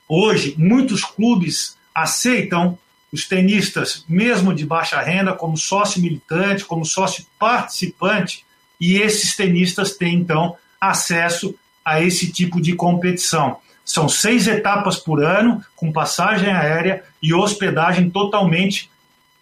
Hoje, 0.08 0.54
muitos 0.58 1.04
clubes 1.04 1.76
aceitam 1.94 2.78
os 3.12 3.26
tenistas, 3.26 4.04
mesmo 4.08 4.54
de 4.54 4.64
baixa 4.64 5.00
renda, 5.00 5.32
como 5.32 5.56
sócio 5.56 6.00
militante, 6.00 6.64
como 6.64 6.84
sócio 6.84 7.26
participante, 7.38 8.44
e 8.80 8.96
esses 8.96 9.36
tenistas 9.36 9.96
têm 9.96 10.14
então 10.14 10.56
acesso 10.80 11.54
a 11.84 12.00
esse 12.00 12.32
tipo 12.32 12.60
de 12.60 12.74
competição. 12.74 13.58
São 13.90 14.08
seis 14.08 14.46
etapas 14.46 14.98
por 14.98 15.20
ano, 15.20 15.64
com 15.74 15.90
passagem 15.90 16.48
aérea 16.48 17.02
e 17.20 17.34
hospedagem 17.34 18.08
totalmente 18.08 18.88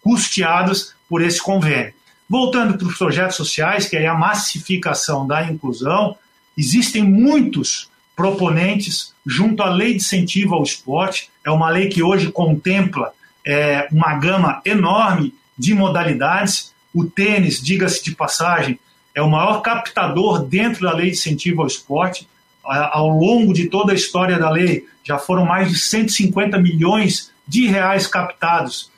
custeadas 0.01 0.95
por 1.07 1.21
esse 1.21 1.39
convênio. 1.39 1.93
Voltando 2.27 2.75
para 2.75 2.87
os 2.87 2.97
projetos 2.97 3.35
sociais, 3.35 3.87
que 3.87 3.95
é 3.95 4.07
a 4.07 4.15
massificação 4.15 5.27
da 5.27 5.43
inclusão, 5.43 6.17
existem 6.57 7.03
muitos 7.03 7.91
proponentes 8.15 9.13
junto 9.23 9.61
à 9.61 9.69
lei 9.69 9.91
de 9.91 9.97
incentivo 9.97 10.55
ao 10.55 10.63
esporte. 10.63 11.29
É 11.45 11.51
uma 11.51 11.69
lei 11.69 11.87
que 11.87 12.01
hoje 12.01 12.31
contempla 12.31 13.13
é, 13.45 13.87
uma 13.91 14.15
gama 14.15 14.63
enorme 14.65 15.31
de 15.55 15.75
modalidades. 15.75 16.73
O 16.91 17.05
tênis, 17.05 17.61
diga-se 17.61 18.03
de 18.03 18.15
passagem, 18.15 18.79
é 19.13 19.21
o 19.21 19.29
maior 19.29 19.61
captador 19.61 20.43
dentro 20.43 20.81
da 20.81 20.93
lei 20.95 21.11
de 21.11 21.17
incentivo 21.17 21.61
ao 21.61 21.67
esporte. 21.67 22.27
Ao 22.69 23.09
longo 23.09 23.53
de 23.53 23.67
toda 23.67 23.91
a 23.91 23.95
história 23.95 24.37
da 24.37 24.49
lei, 24.49 24.85
já 25.03 25.17
foram 25.17 25.45
mais 25.45 25.69
de 25.69 25.77
150 25.79 26.59
milhões 26.59 27.31
de 27.47 27.65
reais 27.67 28.05
captados 28.05 28.91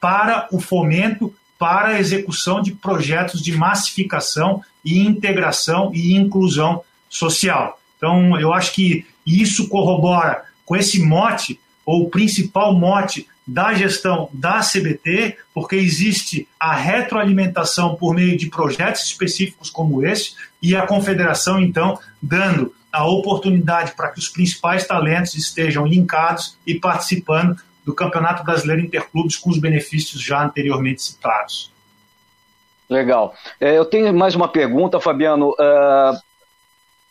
para 0.00 0.48
o 0.50 0.58
fomento, 0.58 1.34
para 1.58 1.88
a 1.88 2.00
execução 2.00 2.62
de 2.62 2.72
projetos 2.72 3.42
de 3.42 3.52
massificação 3.52 4.62
e 4.82 4.98
integração 5.00 5.90
e 5.94 6.16
inclusão 6.16 6.82
social. 7.08 7.78
Então, 7.98 8.40
eu 8.40 8.54
acho 8.54 8.72
que 8.72 9.06
isso 9.26 9.68
corrobora 9.68 10.44
com 10.64 10.74
esse 10.74 11.02
mote, 11.02 11.60
ou 11.84 12.04
o 12.04 12.08
principal 12.08 12.72
mote 12.72 13.26
da 13.46 13.74
gestão 13.74 14.30
da 14.32 14.60
CBT, 14.60 15.36
porque 15.52 15.76
existe 15.76 16.48
a 16.58 16.74
retroalimentação 16.74 17.96
por 17.96 18.14
meio 18.14 18.38
de 18.38 18.48
projetos 18.48 19.02
específicos 19.02 19.68
como 19.68 20.06
esse, 20.06 20.34
e 20.62 20.76
a 20.76 20.86
confederação, 20.86 21.60
então, 21.60 21.98
dando 22.22 22.72
a 22.92 23.06
oportunidade 23.06 23.92
para 23.92 24.08
que 24.08 24.18
os 24.18 24.28
principais 24.28 24.86
talentos 24.86 25.34
estejam 25.34 25.86
linkados 25.86 26.56
e 26.66 26.74
participando 26.74 27.56
do 27.84 27.94
Campeonato 27.94 28.44
Brasileiro 28.44 28.82
Interclubes 28.82 29.36
com 29.36 29.50
os 29.50 29.58
benefícios 29.58 30.22
já 30.22 30.44
anteriormente 30.44 31.02
citados. 31.02 31.72
Legal. 32.88 33.34
É, 33.60 33.78
eu 33.78 33.84
tenho 33.84 34.12
mais 34.12 34.34
uma 34.34 34.48
pergunta, 34.48 35.00
Fabiano. 35.00 35.50
Uh, 35.50 36.18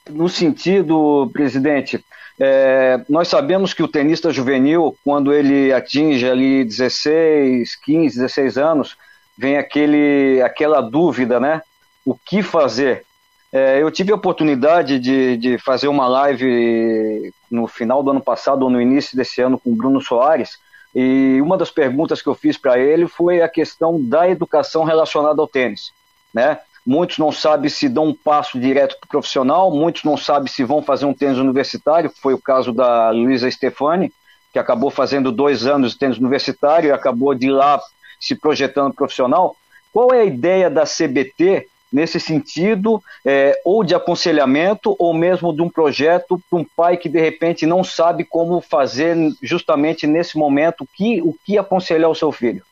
no 0.10 0.28
sentido, 0.28 1.30
presidente, 1.32 2.04
é, 2.40 3.02
nós 3.10 3.28
sabemos 3.28 3.74
que 3.74 3.84
o 3.84 3.88
tenista 3.88 4.32
juvenil, 4.32 4.98
quando 5.04 5.34
ele 5.34 5.72
atinge 5.72 6.30
ali 6.30 6.64
16, 6.64 7.76
15, 7.78 8.16
16 8.16 8.58
anos, 8.58 8.98
vem 9.38 9.58
aquele, 9.58 10.42
aquela 10.42 10.82
dúvida, 10.82 11.40
né? 11.40 11.62
O 12.06 12.16
que 12.16 12.42
fazer? 12.42 13.06
É, 13.52 13.82
eu 13.82 13.90
tive 13.90 14.12
a 14.12 14.16
oportunidade 14.16 15.00
de, 15.00 15.36
de 15.38 15.58
fazer 15.58 15.88
uma 15.88 16.08
live 16.08 17.32
no 17.50 17.68
final 17.68 18.04
do 18.04 18.12
ano 18.12 18.22
passado 18.22 18.64
ou 18.64 18.70
no 18.70 18.82
início 18.82 19.18
desse 19.18 19.42
ano 19.42 19.60
com 19.60 19.72
o 19.72 19.76
Bruno 19.76 20.00
Soares, 20.00 20.60
e 20.94 21.40
uma 21.42 21.58
das 21.58 21.72
perguntas 21.72 22.22
que 22.22 22.28
eu 22.28 22.36
fiz 22.36 22.58
para 22.58 22.80
ele 22.80 23.08
foi 23.08 23.42
a 23.42 23.50
questão 23.50 24.02
da 24.02 24.30
educação 24.30 24.84
relacionada 24.84 25.42
ao 25.42 25.48
tênis. 25.48 25.92
Né? 26.34 26.60
Muitos 26.86 27.18
não 27.18 27.32
sabem 27.32 27.70
se 27.70 27.90
dão 27.90 28.06
um 28.06 28.14
passo 28.14 28.60
direto 28.60 28.98
para 29.00 29.06
o 29.06 29.10
profissional, 29.10 29.72
muitos 29.72 30.04
não 30.04 30.18
sabem 30.18 30.48
se 30.48 30.64
vão 30.64 30.82
fazer 30.82 31.06
um 31.06 31.14
tênis 31.14 31.38
universitário, 31.38 32.12
foi 32.22 32.34
o 32.34 32.42
caso 32.42 32.72
da 32.72 33.10
Luísa 33.12 33.50
Stefani, 33.50 34.12
que 34.52 34.60
acabou 34.60 34.90
fazendo 34.90 35.32
dois 35.32 35.66
anos 35.66 35.94
de 35.94 36.00
tênis 36.00 36.18
universitário 36.18 36.90
e 36.90 36.92
acabou 36.92 37.36
de 37.36 37.50
lá 37.50 37.80
se 38.20 38.36
projetando 38.36 38.94
profissional. 38.94 39.56
Qual 39.94 40.14
é 40.14 40.22
a 40.22 40.26
ideia 40.26 40.70
da 40.70 40.84
CBT 40.84 41.68
nesse 41.92 42.20
sentido, 42.20 43.02
é, 43.26 43.60
ou 43.66 43.84
de 43.84 43.96
aconselhamento, 43.96 44.96
ou 45.00 45.14
mesmo 45.14 45.54
de 45.54 45.62
um 45.62 45.70
projeto 45.70 46.42
para 46.50 46.60
um 46.60 46.64
pai 46.64 46.98
que 46.98 47.10
de 47.10 47.20
repente 47.20 47.66
não 47.66 47.84
sabe 47.84 48.24
como 48.24 48.62
fazer 48.62 49.16
justamente 49.42 50.06
nesse 50.06 50.38
momento, 50.38 50.88
que, 50.94 51.22
o 51.22 51.36
que 51.46 51.58
aconselhar 51.58 52.10
o 52.10 52.16
seu 52.16 52.32
filho? 52.32 52.64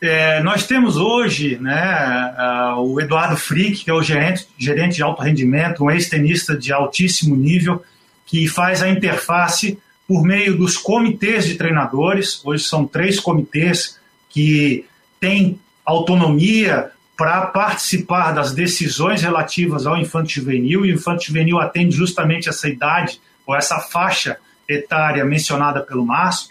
É, 0.00 0.42
nós 0.42 0.66
temos 0.66 0.96
hoje 0.96 1.58
né, 1.58 2.34
o 2.78 3.00
Eduardo 3.00 3.36
Frick, 3.36 3.84
que 3.84 3.90
é 3.90 3.94
o 3.94 4.02
gerente, 4.02 4.46
gerente 4.58 4.96
de 4.96 5.02
alto 5.02 5.22
rendimento, 5.22 5.84
um 5.84 5.90
ex-tenista 5.90 6.56
de 6.56 6.72
altíssimo 6.72 7.34
nível, 7.34 7.82
que 8.26 8.46
faz 8.46 8.82
a 8.82 8.88
interface 8.88 9.78
por 10.06 10.22
meio 10.22 10.56
dos 10.56 10.76
comitês 10.76 11.46
de 11.46 11.54
treinadores. 11.54 12.44
Hoje 12.44 12.64
são 12.64 12.86
três 12.86 13.18
comitês 13.18 13.98
que 14.28 14.84
têm 15.18 15.58
autonomia 15.84 16.90
para 17.16 17.46
participar 17.46 18.32
das 18.32 18.52
decisões 18.52 19.22
relativas 19.22 19.86
ao 19.86 19.96
infanto 19.96 20.28
juvenil, 20.28 20.84
e 20.84 20.92
o 20.92 20.94
infanto 20.94 21.24
juvenil 21.24 21.58
atende 21.58 21.96
justamente 21.96 22.48
essa 22.48 22.68
idade 22.68 23.20
ou 23.46 23.54
essa 23.56 23.78
faixa 23.80 24.36
etária 24.68 25.24
mencionada 25.24 25.80
pelo 25.80 26.04
Márcio. 26.04 26.48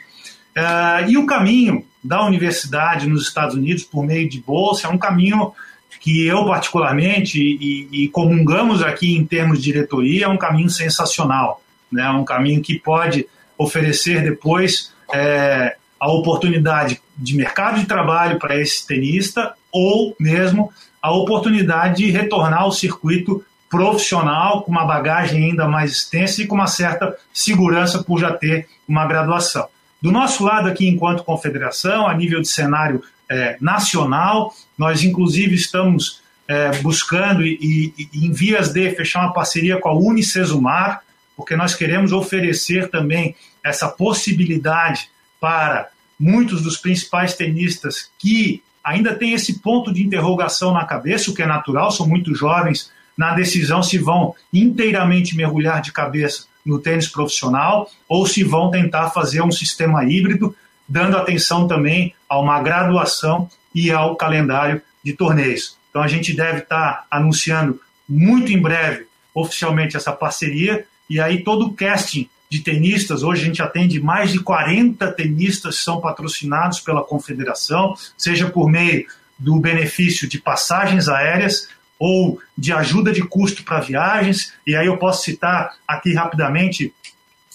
Uh, 0.58 1.10
e 1.10 1.18
o 1.18 1.26
caminho 1.26 1.86
da 2.04 2.24
universidade 2.26 3.08
nos 3.08 3.28
Estados 3.28 3.56
Unidos 3.56 3.84
por 3.84 4.06
meio 4.06 4.28
de 4.30 4.40
bolsa 4.40 4.88
é 4.88 4.90
um 4.90 4.98
caminho 4.98 5.54
que 6.00 6.26
eu 6.26 6.46
particularmente 6.46 7.40
e, 7.40 7.88
e 7.92 8.08
comungamos 8.10 8.82
aqui 8.82 9.16
em 9.16 9.26
termos 9.26 9.58
de 9.58 9.72
diretoria 9.72 10.26
é 10.26 10.28
um 10.28 10.38
caminho 10.38 10.70
sensacional, 10.70 11.62
né? 11.92 12.04
É 12.04 12.10
um 12.12 12.24
caminho 12.24 12.62
que 12.62 12.80
pode 12.80 13.28
oferecer 13.58 14.24
depois 14.24 14.94
é, 15.14 15.76
a 16.00 16.12
oportunidade 16.12 17.02
de 17.18 17.36
mercado 17.36 17.80
de 17.80 17.86
trabalho 17.86 18.38
para 18.38 18.56
esse 18.60 18.86
tenista 18.86 19.56
ou 19.76 20.16
mesmo 20.18 20.72
a 21.02 21.12
oportunidade 21.12 21.98
de 21.98 22.10
retornar 22.10 22.62
ao 22.62 22.72
circuito 22.72 23.44
profissional 23.70 24.64
com 24.64 24.72
uma 24.72 24.86
bagagem 24.86 25.44
ainda 25.44 25.68
mais 25.68 25.92
extensa 25.92 26.42
e 26.42 26.48
com 26.48 26.56
uma 26.56 26.66
certa 26.66 27.14
segurança 27.34 28.02
por 28.02 28.18
já 28.18 28.32
ter 28.32 28.70
uma 28.88 29.06
graduação. 29.06 29.68
Do 30.02 30.14
nosso 30.14 30.46
lado 30.46 30.70
aqui, 30.70 30.88
enquanto 30.88 31.26
confederação, 31.26 32.08
a 32.08 32.14
nível 32.14 32.42
de 32.42 32.48
cenário 32.48 33.04
é, 33.30 33.58
nacional, 33.60 34.54
nós 34.78 35.04
inclusive 35.04 35.56
estamos 35.56 36.22
é, 36.48 36.72
buscando 36.78 37.46
e, 37.46 37.94
e, 37.98 38.26
em 38.26 38.32
vias 38.32 38.72
de 38.72 38.90
fechar 38.96 39.26
uma 39.26 39.34
parceria 39.34 39.78
com 39.78 39.90
a 39.90 39.94
Unicesumar, 39.94 41.02
porque 41.36 41.56
nós 41.56 41.76
queremos 41.76 42.14
oferecer 42.14 42.90
também 42.90 43.36
essa 43.62 43.90
possibilidade 43.90 45.10
para 45.42 45.90
muitos 46.18 46.62
dos 46.62 46.78
principais 46.78 47.34
tenistas 47.34 48.10
que 48.18 48.64
ainda 48.86 49.16
têm 49.16 49.34
esse 49.34 49.60
ponto 49.60 49.92
de 49.92 50.04
interrogação 50.04 50.72
na 50.72 50.86
cabeça, 50.86 51.32
o 51.32 51.34
que 51.34 51.42
é 51.42 51.48
natural, 51.48 51.90
são 51.90 52.08
muito 52.08 52.36
jovens, 52.36 52.92
na 53.18 53.34
decisão 53.34 53.82
se 53.82 53.98
vão 53.98 54.36
inteiramente 54.54 55.36
mergulhar 55.36 55.82
de 55.82 55.92
cabeça 55.92 56.46
no 56.64 56.80
tênis 56.80 57.08
profissional 57.08 57.90
ou 58.08 58.28
se 58.28 58.44
vão 58.44 58.70
tentar 58.70 59.10
fazer 59.10 59.42
um 59.42 59.52
sistema 59.52 60.04
híbrido, 60.06 60.56
dando 60.88 61.18
atenção 61.18 61.68
também 61.68 62.14
a 62.30 62.40
uma 62.40 62.62
graduação 62.62 63.50
e 63.74 63.92
ao 63.92 64.16
calendário 64.16 64.82
de 65.04 65.14
torneios. 65.14 65.78
Então 65.90 66.04
a 66.04 66.08
gente 66.08 66.36
deve 66.36 66.60
estar 66.60 67.06
anunciando 67.10 67.80
muito 68.08 68.52
em 68.52 68.62
breve 68.62 69.08
oficialmente 69.34 69.98
essa 69.98 70.12
parceria 70.12 70.86
e 71.10 71.20
aí 71.20 71.44
todo 71.44 71.68
o 71.68 71.74
casting 71.74 72.30
de 72.50 72.60
tenistas. 72.60 73.24
Hoje 73.24 73.44
a 73.44 73.46
gente 73.46 73.62
atende 73.62 74.00
mais 74.00 74.32
de 74.32 74.40
40 74.40 75.12
tenistas 75.12 75.78
que 75.78 75.84
são 75.84 76.00
patrocinados 76.00 76.80
pela 76.80 77.04
confederação, 77.04 77.96
seja 78.18 78.50
por 78.50 78.70
meio 78.70 79.06
do 79.38 79.60
benefício 79.60 80.28
de 80.28 80.40
passagens 80.40 81.10
aéreas 81.10 81.68
ou 82.00 82.40
de 82.58 82.72
ajuda 82.74 83.12
de 83.12 83.22
custo 83.24 83.64
para 83.64 83.80
viagens. 83.80 84.54
E 84.66 84.76
aí 84.76 84.88
eu 84.88 84.98
posso 84.98 85.24
citar 85.24 85.76
aqui 85.88 86.14
rapidamente, 86.14 86.94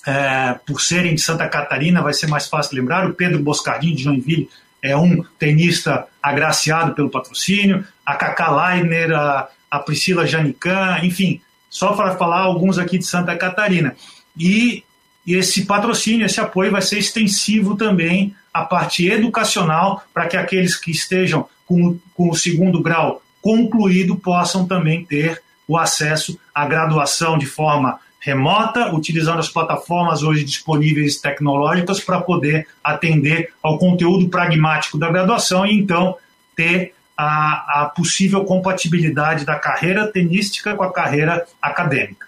é, 0.07 0.59
por 0.67 0.81
serem 0.81 1.15
de 1.15 1.21
Santa 1.21 1.49
Catarina, 1.49 2.03
vai 2.03 2.13
ser 2.13 2.27
mais 2.27 2.47
fácil 2.47 2.77
lembrar, 2.77 3.07
o 3.07 3.15
Pedro 3.15 3.43
Boscardini 3.43 3.95
de 3.95 4.03
Joinville 4.03 4.49
é 4.83 4.97
um 4.97 5.23
tenista 5.39 6.07
agraciado 6.23 6.95
pelo 6.95 7.11
patrocínio, 7.11 7.87
a 8.05 8.15
Cacá 8.15 8.51
Leiner, 8.51 9.13
a, 9.13 9.49
a 9.71 9.79
Priscila 9.79 10.27
Janican, 10.27 10.99
enfim, 11.03 11.41
só 11.69 11.93
para 11.93 12.17
falar 12.17 12.41
alguns 12.41 12.79
aqui 12.79 12.99
de 12.99 13.05
Santa 13.05 13.37
Catarina. 13.37 13.95
E, 14.37 14.85
esse 15.27 15.65
patrocínio, 15.65 16.27
esse 16.27 16.41
apoio 16.41 16.73
vai 16.73 16.83
ser 16.83 16.99
extensivo 16.99 17.77
também 17.77 18.35
à 18.53 18.63
parte 18.65 19.07
educacional, 19.07 20.03
para 20.13 20.27
que 20.27 20.37
aqueles 20.37 20.77
que 20.77 20.91
estejam 20.91 21.47
com, 21.67 21.99
com 22.15 22.31
o 22.31 22.35
segundo 22.35 22.83
grau 22.83 23.23
concluído 23.41 24.17
possam 24.17 24.67
também 24.67 25.05
ter 25.05 25.43
o 25.67 25.79
acesso 25.79 26.39
à 26.55 26.67
graduação 26.67 27.39
de 27.39 27.47
forma 27.47 28.01
remota, 28.21 28.93
utilizando 28.95 29.39
as 29.39 29.49
plataformas 29.49 30.23
hoje 30.23 30.45
disponíveis 30.45 31.19
tecnológicas 31.19 32.01
para 32.01 32.21
poder 32.21 32.67
atender 32.85 33.53
ao 33.63 33.79
conteúdo 33.79 34.29
pragmático 34.29 34.99
da 34.99 35.11
graduação 35.11 35.65
e 35.65 35.79
então 35.79 36.17
ter 36.55 36.93
a, 37.17 37.83
a 37.83 37.87
possível 37.87 38.45
compatibilidade 38.45 39.45
da 39.45 39.55
carreira 39.55 40.07
tenística 40.07 40.75
com 40.75 40.83
a 40.83 40.93
carreira 40.93 41.47
acadêmica. 41.63 42.27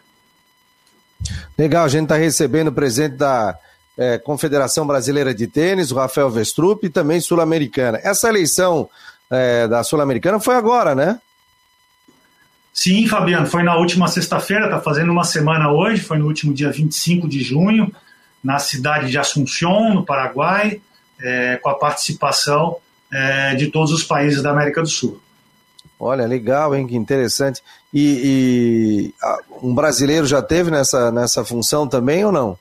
Legal, 1.59 1.85
a 1.85 1.89
gente 1.89 2.05
está 2.05 2.17
recebendo 2.17 2.69
o 2.69 2.73
presidente 2.73 3.17
da 3.17 3.57
é, 3.97 4.19
Confederação 4.19 4.87
Brasileira 4.87 5.35
de 5.35 5.47
Tênis, 5.47 5.91
o 5.91 5.97
Rafael 5.97 6.31
Vestrup, 6.31 6.85
e 6.85 6.91
também 6.91 7.21
sul-americana. 7.21 8.01
Essa 8.03 8.29
eleição 8.29 8.89
é, 9.31 9.67
da 9.67 9.83
Sul-Americana 9.83 10.39
foi 10.39 10.55
agora, 10.55 10.95
né? 10.95 11.19
Sim, 12.73 13.07
Fabiano, 13.07 13.47
foi 13.47 13.63
na 13.63 13.77
última 13.77 14.09
sexta-feira, 14.09 14.65
está 14.65 14.81
fazendo 14.81 15.13
uma 15.13 15.25
semana 15.25 15.71
hoje, 15.71 16.03
foi 16.03 16.19
no 16.19 16.27
último 16.27 16.55
dia 16.55 16.71
25 16.71 17.29
de 17.29 17.43
junho, 17.43 17.95
na 18.43 18.59
cidade 18.59 19.11
de 19.11 19.19
Assunción, 19.19 19.95
no 19.95 20.05
Paraguai, 20.05 20.81
é, 21.21 21.59
com 21.63 21.69
a 21.69 21.75
participação 21.75 22.77
é, 23.13 23.55
de 23.55 23.69
todos 23.69 23.93
os 23.93 24.03
países 24.03 24.43
da 24.43 24.51
América 24.51 24.81
do 24.81 24.89
Sul. 24.89 25.21
Olha, 26.05 26.27
legal, 26.27 26.75
hein? 26.75 26.87
Que 26.87 26.97
interessante. 26.97 27.63
E, 27.95 29.13
e 29.23 29.27
um 29.63 29.75
brasileiro 29.75 30.27
já 30.27 30.43
teve 30.43 30.71
nessa, 30.71 31.13
nessa 31.13 31.45
função 31.45 31.87
também 31.87 32.25
ou 32.25 32.33
não? 32.33 32.59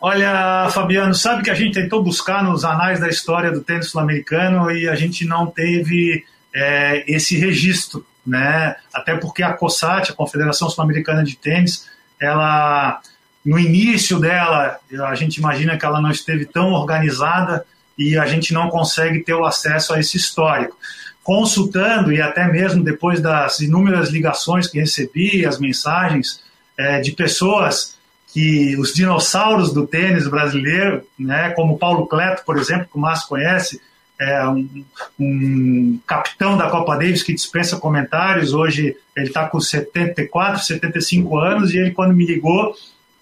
Olha, 0.00 0.70
Fabiano, 0.72 1.14
sabe 1.14 1.42
que 1.42 1.50
a 1.50 1.54
gente 1.54 1.74
tentou 1.74 2.02
buscar 2.02 2.42
nos 2.42 2.64
anais 2.64 3.00
da 3.00 3.08
história 3.08 3.52
do 3.52 3.60
tênis 3.60 3.90
sul-americano 3.90 4.70
e 4.70 4.88
a 4.88 4.94
gente 4.94 5.26
não 5.26 5.46
teve 5.46 6.24
é, 6.54 7.04
esse 7.06 7.36
registro 7.36 8.04
né? 8.26 8.76
Até 8.92 9.16
porque 9.16 9.42
a 9.42 9.52
COSAT, 9.52 10.12
a 10.12 10.14
Confederação 10.14 10.68
Sul-Americana 10.68 11.24
de 11.24 11.36
Tênis, 11.36 11.88
ela 12.20 13.00
no 13.44 13.58
início 13.58 14.20
dela, 14.20 14.78
a 15.08 15.14
gente 15.14 15.38
imagina 15.38 15.78
que 15.78 15.84
ela 15.84 16.00
não 16.00 16.10
esteve 16.10 16.44
tão 16.44 16.72
organizada 16.72 17.64
e 17.96 18.18
a 18.18 18.26
gente 18.26 18.52
não 18.52 18.68
consegue 18.68 19.20
ter 19.20 19.32
o 19.32 19.46
acesso 19.46 19.94
a 19.94 20.00
esse 20.00 20.16
histórico. 20.16 20.76
Consultando 21.22 22.12
e 22.12 22.20
até 22.20 22.50
mesmo 22.50 22.82
depois 22.82 23.20
das 23.20 23.60
inúmeras 23.60 24.10
ligações 24.10 24.66
que 24.66 24.80
recebi, 24.80 25.44
as 25.46 25.58
mensagens 25.58 26.42
é, 26.78 27.00
de 27.00 27.12
pessoas 27.12 27.98
que 28.32 28.76
os 28.76 28.94
dinossauros 28.94 29.72
do 29.72 29.86
tênis 29.86 30.28
brasileiro, 30.28 31.02
né, 31.18 31.50
como 31.50 31.78
Paulo 31.78 32.06
Cleto, 32.06 32.44
por 32.44 32.56
exemplo, 32.56 32.86
que 32.90 32.96
o 32.96 33.00
Márcio 33.00 33.28
conhece, 33.28 33.80
é 34.20 34.46
um, 34.46 34.84
um, 35.18 35.98
capitão 36.06 36.56
da 36.56 36.68
Copa 36.68 36.94
Davis 36.94 37.22
que 37.22 37.32
dispensa 37.32 37.78
comentários. 37.78 38.52
Hoje 38.52 38.94
ele 39.16 39.28
está 39.28 39.48
com 39.48 39.58
74, 39.58 40.62
75 40.62 41.38
anos 41.38 41.72
e 41.72 41.78
ele, 41.78 41.90
quando 41.92 42.14
me 42.14 42.26
ligou, 42.26 42.74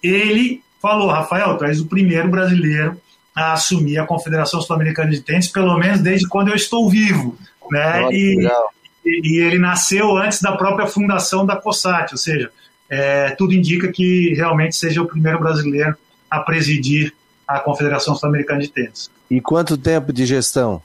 ele 0.03 0.61
falou: 0.83 1.09
Rafael, 1.09 1.57
tu 1.57 1.65
és 1.65 1.81
o 1.81 1.87
primeiro 1.87 2.29
brasileiro 2.29 3.01
a 3.33 3.53
assumir 3.53 3.99
a 3.99 4.07
Confederação 4.07 4.61
Sul-Americana 4.61 5.11
de 5.11 5.21
Tênis, 5.21 5.47
pelo 5.47 5.79
menos 5.79 6.01
desde 6.01 6.27
quando 6.27 6.49
eu 6.49 6.57
estou 6.57 6.91
vivo. 6.91 7.39
Né? 7.71 8.01
Nossa, 8.01 8.15
e, 8.15 8.49
e, 9.05 9.41
ele 9.41 9.59
nasceu 9.59 10.17
antes 10.17 10.41
da 10.41 10.53
própria 10.53 10.87
fundação 10.87 11.47
da 11.47 11.57
COSAT, 11.57 12.13
ou 12.13 12.19
seja, 12.19 12.51
é, 12.89 13.31
tudo 13.31 13.55
indica 13.55 13.89
que 13.89 14.35
realmente 14.35 14.77
seja 14.77 15.03
o 15.03 15.07
primeiro 15.07 15.39
brasileiro 15.39 15.97
a 16.31 16.41
presidir 16.41 17.13
a 17.47 17.59
Confederação 17.59 18.15
Sul-Americana 18.15 18.61
de 18.61 18.69
Tênis. 18.69 19.11
E 19.31 19.41
quanto 19.41 19.77
tempo 19.77 20.13
de 20.13 20.27
gestão? 20.27 20.83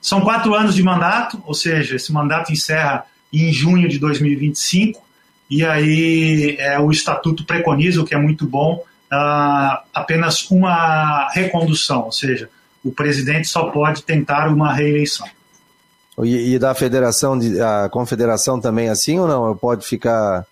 São 0.00 0.20
quatro 0.20 0.54
anos 0.54 0.74
de 0.74 0.82
mandato, 0.82 1.42
ou 1.46 1.54
seja, 1.54 1.96
esse 1.96 2.12
mandato 2.12 2.52
encerra 2.52 3.06
em 3.32 3.52
junho 3.52 3.88
de 3.88 3.98
2025, 3.98 5.02
e 5.50 5.64
aí 5.64 6.56
é, 6.58 6.78
o 6.78 6.90
estatuto 6.90 7.44
preconiza, 7.44 8.00
o 8.00 8.04
que 8.04 8.14
é 8.14 8.18
muito 8.18 8.46
bom, 8.46 8.82
uh, 9.12 9.78
apenas 9.92 10.50
uma 10.50 11.28
recondução, 11.30 12.04
ou 12.04 12.12
seja, 12.12 12.48
o 12.84 12.92
presidente 12.92 13.48
só 13.48 13.70
pode 13.70 14.02
tentar 14.02 14.48
uma 14.48 14.72
reeleição. 14.72 15.26
E, 16.22 16.54
e 16.54 16.58
da 16.58 16.74
federação, 16.74 17.38
a 17.84 17.88
confederação 17.88 18.60
também 18.60 18.88
é 18.88 18.90
assim 18.90 19.18
ou 19.18 19.26
não? 19.26 19.56
Pode 19.56 19.84
ficar 19.84 20.46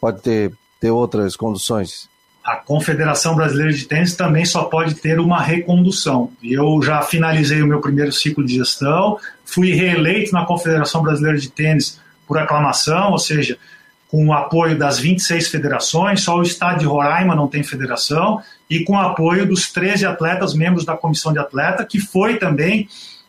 pode 0.00 0.20
ter, 0.20 0.52
ter 0.78 0.90
outras 0.90 1.34
conduções? 1.34 2.08
A 2.44 2.56
Confederação 2.56 3.34
Brasileira 3.34 3.72
de 3.72 3.86
Tênis 3.86 4.14
também 4.14 4.44
só 4.44 4.64
pode 4.64 4.96
ter 4.96 5.18
uma 5.18 5.40
recondução. 5.40 6.30
Eu 6.42 6.82
já 6.82 7.00
finalizei 7.00 7.62
o 7.62 7.66
meu 7.66 7.80
primeiro 7.80 8.12
ciclo 8.12 8.44
de 8.44 8.56
gestão, 8.56 9.18
fui 9.46 9.72
reeleito 9.72 10.30
na 10.32 10.44
Confederação 10.44 11.02
Brasileira 11.02 11.38
de 11.38 11.48
Tênis 11.48 11.98
por 12.26 12.36
aclamação, 12.36 13.12
ou 13.12 13.18
seja, 13.18 13.56
com 14.08 14.26
o 14.26 14.32
apoio 14.34 14.78
das 14.78 14.98
26 14.98 15.48
federações, 15.48 16.20
só 16.20 16.36
o 16.36 16.42
estado 16.42 16.80
de 16.80 16.84
Roraima 16.84 17.34
não 17.34 17.48
tem 17.48 17.62
federação, 17.62 18.42
e 18.68 18.84
com 18.84 18.92
o 18.92 19.00
apoio 19.00 19.46
dos 19.46 19.72
13 19.72 20.04
atletas 20.04 20.52
membros 20.52 20.84
da 20.84 20.96
comissão 20.96 21.32
de 21.32 21.38
atleta, 21.38 21.82
que 21.84 21.98
foi 21.98 22.36
também 22.36 22.88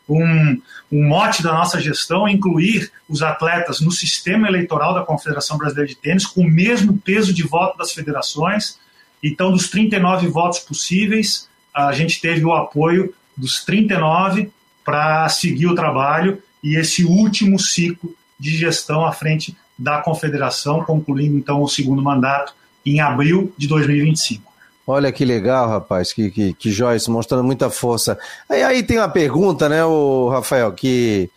um, 0.09 0.61
um 0.91 1.07
mote 1.07 1.41
da 1.41 1.51
nossa 1.51 1.79
gestão 1.79 2.27
é 2.27 2.31
incluir 2.31 2.91
os 3.09 3.21
atletas 3.21 3.81
no 3.81 3.91
sistema 3.91 4.47
eleitoral 4.47 4.93
da 4.93 5.03
Confederação 5.03 5.57
Brasileira 5.57 5.89
de 5.89 5.95
Tênis 5.95 6.25
com 6.25 6.41
o 6.41 6.49
mesmo 6.49 6.97
peso 6.97 7.33
de 7.33 7.43
voto 7.43 7.77
das 7.77 7.91
federações. 7.91 8.79
Então, 9.23 9.51
dos 9.51 9.69
39 9.69 10.27
votos 10.27 10.59
possíveis, 10.59 11.49
a 11.73 11.91
gente 11.91 12.21
teve 12.21 12.45
o 12.45 12.53
apoio 12.53 13.13
dos 13.35 13.63
39 13.65 14.51
para 14.83 15.27
seguir 15.29 15.67
o 15.67 15.75
trabalho 15.75 16.41
e 16.63 16.75
esse 16.75 17.03
último 17.03 17.59
ciclo 17.59 18.15
de 18.39 18.55
gestão 18.55 19.05
à 19.05 19.11
frente 19.11 19.55
da 19.77 20.01
Confederação, 20.01 20.83
concluindo 20.83 21.37
então 21.37 21.61
o 21.61 21.67
segundo 21.67 22.01
mandato 22.01 22.53
em 22.85 22.99
abril 22.99 23.53
de 23.57 23.67
2025. 23.67 24.54
Olha 24.87 25.11
que 25.11 25.25
legal, 25.25 25.67
rapaz, 25.67 26.13
que, 26.13 26.29
que, 26.29 26.53
que 26.53 26.71
Joyce, 26.71 27.09
mostrando 27.09 27.43
muita 27.43 27.71
força. 27.71 28.19
Aí, 28.47 28.61
aí 28.61 28.83
tem 28.83 28.99
uma 28.99 29.09
pergunta, 29.09 29.67
né, 29.67 29.83
o 29.83 30.29
Rafael, 30.29 30.71
que, 30.73 31.29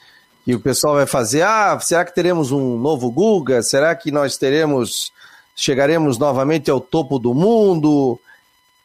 que 0.45 0.55
o 0.55 0.61
pessoal 0.61 0.97
vai 0.97 1.07
fazer. 1.07 1.43
Ah, 1.43 1.79
será 1.81 2.05
que 2.05 2.15
teremos 2.15 2.53
um 2.53 2.79
novo 2.79 3.11
Guga? 3.11 3.63
Será 3.63 3.95
que 3.95 4.11
nós 4.11 4.37
teremos, 4.37 5.13
chegaremos 5.57 6.19
novamente 6.19 6.71
ao 6.71 6.79
topo 6.79 7.19
do 7.19 7.33
mundo? 7.33 8.21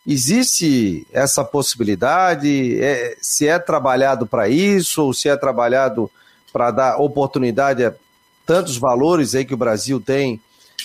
Existe 0.08 1.06
essa 1.12 1.44
possibilidade? 1.44 2.82
É, 2.82 3.18
se 3.22 3.46
é 3.46 3.60
trabalhado 3.60 4.26
para 4.26 4.48
isso, 4.48 5.04
ou 5.04 5.14
se 5.14 5.28
é 5.28 5.36
trabalhado 5.36 6.10
para 6.54 6.72
dar 6.72 6.98
oportunidade 7.02 7.84
a 7.84 7.94
tantos 8.46 8.78
valores 8.78 9.36
aí 9.36 9.44
que 9.44 9.54
o 9.54 9.58
Brasil 9.58 10.00
tem 10.00 10.40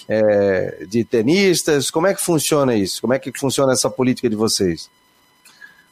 é, 0.09 0.85
de 0.89 1.05
tenistas? 1.05 1.91
Como 1.91 2.07
é 2.07 2.15
que 2.15 2.21
funciona 2.21 2.75
isso? 2.75 3.01
Como 3.01 3.15
é 3.15 3.19
que 3.19 3.33
funciona 3.39 3.73
essa 3.73 3.89
política 3.89 4.29
de 4.29 4.37
vocês? 4.37 4.91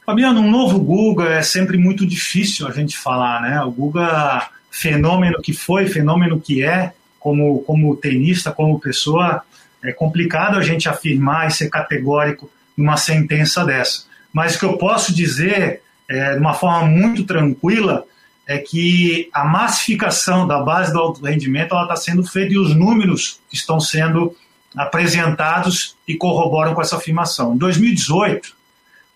Fabiano, 0.04 0.40
um 0.40 0.50
novo 0.50 0.78
Guga 0.78 1.30
é 1.30 1.42
sempre 1.42 1.76
muito 1.76 2.06
difícil 2.06 2.68
a 2.68 2.70
gente 2.70 2.96
falar, 2.96 3.42
né? 3.42 3.60
O 3.62 3.70
Guga, 3.70 4.48
fenômeno 4.70 5.42
que 5.42 5.52
foi, 5.52 5.86
fenômeno 5.86 6.40
que 6.40 6.62
é, 6.62 6.92
como, 7.18 7.60
como 7.62 7.96
tenista, 7.96 8.52
como 8.52 8.78
pessoa, 8.78 9.42
é 9.82 9.92
complicado 9.92 10.56
a 10.56 10.62
gente 10.62 10.88
afirmar 10.88 11.48
e 11.48 11.50
ser 11.50 11.68
categórico 11.68 12.48
numa 12.76 12.96
sentença 12.96 13.64
dessa. 13.64 14.04
Mas 14.32 14.54
o 14.54 14.58
que 14.60 14.64
eu 14.64 14.78
posso 14.78 15.14
dizer, 15.14 15.82
é, 16.08 16.34
de 16.34 16.38
uma 16.38 16.54
forma 16.54 16.86
muito 16.86 17.24
tranquila, 17.24 18.04
é 18.46 18.58
que 18.58 19.28
a 19.32 19.44
massificação 19.44 20.46
da 20.46 20.60
base 20.60 20.92
do 20.92 21.00
alto 21.00 21.24
rendimento 21.24 21.74
está 21.74 21.96
sendo 21.96 22.22
feita 22.24 22.54
e 22.54 22.58
os 22.58 22.74
números 22.74 23.40
estão 23.52 23.80
sendo 23.80 24.36
apresentados 24.76 25.96
e 26.06 26.14
corroboram 26.14 26.74
com 26.74 26.80
essa 26.80 26.96
afirmação. 26.96 27.54
Em 27.54 27.58
2018, 27.58 28.54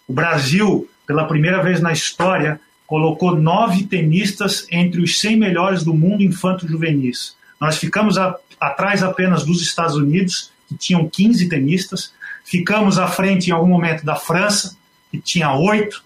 o 0.08 0.12
Brasil, 0.12 0.88
pela 1.06 1.26
primeira 1.26 1.62
vez 1.62 1.80
na 1.80 1.92
história, 1.92 2.60
colocou 2.86 3.36
nove 3.36 3.84
tenistas 3.84 4.66
entre 4.68 5.00
os 5.00 5.20
100 5.20 5.36
melhores 5.36 5.84
do 5.84 5.94
mundo 5.94 6.24
infanto-juvenis. 6.24 7.36
Nós 7.60 7.76
ficamos 7.76 8.18
a, 8.18 8.36
atrás 8.58 9.02
apenas 9.04 9.44
dos 9.44 9.62
Estados 9.62 9.94
Unidos, 9.94 10.50
que 10.68 10.74
tinham 10.74 11.08
15 11.08 11.48
tenistas, 11.48 12.12
ficamos 12.44 12.98
à 12.98 13.06
frente 13.06 13.48
em 13.48 13.52
algum 13.52 13.68
momento 13.68 14.04
da 14.04 14.16
França, 14.16 14.76
que 15.10 15.20
tinha 15.20 15.54
oito, 15.54 16.02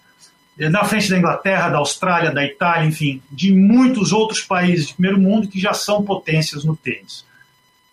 na 0.57 0.83
frente 0.85 1.09
da 1.09 1.17
Inglaterra, 1.17 1.69
da 1.69 1.77
Austrália, 1.77 2.31
da 2.31 2.45
Itália, 2.45 2.87
enfim, 2.87 3.21
de 3.29 3.53
muitos 3.53 4.13
outros 4.13 4.41
países 4.41 4.87
de 4.87 4.93
primeiro 4.93 5.19
mundo 5.19 5.47
que 5.47 5.59
já 5.59 5.73
são 5.73 6.03
potências 6.03 6.63
no 6.63 6.75
tênis. 6.75 7.25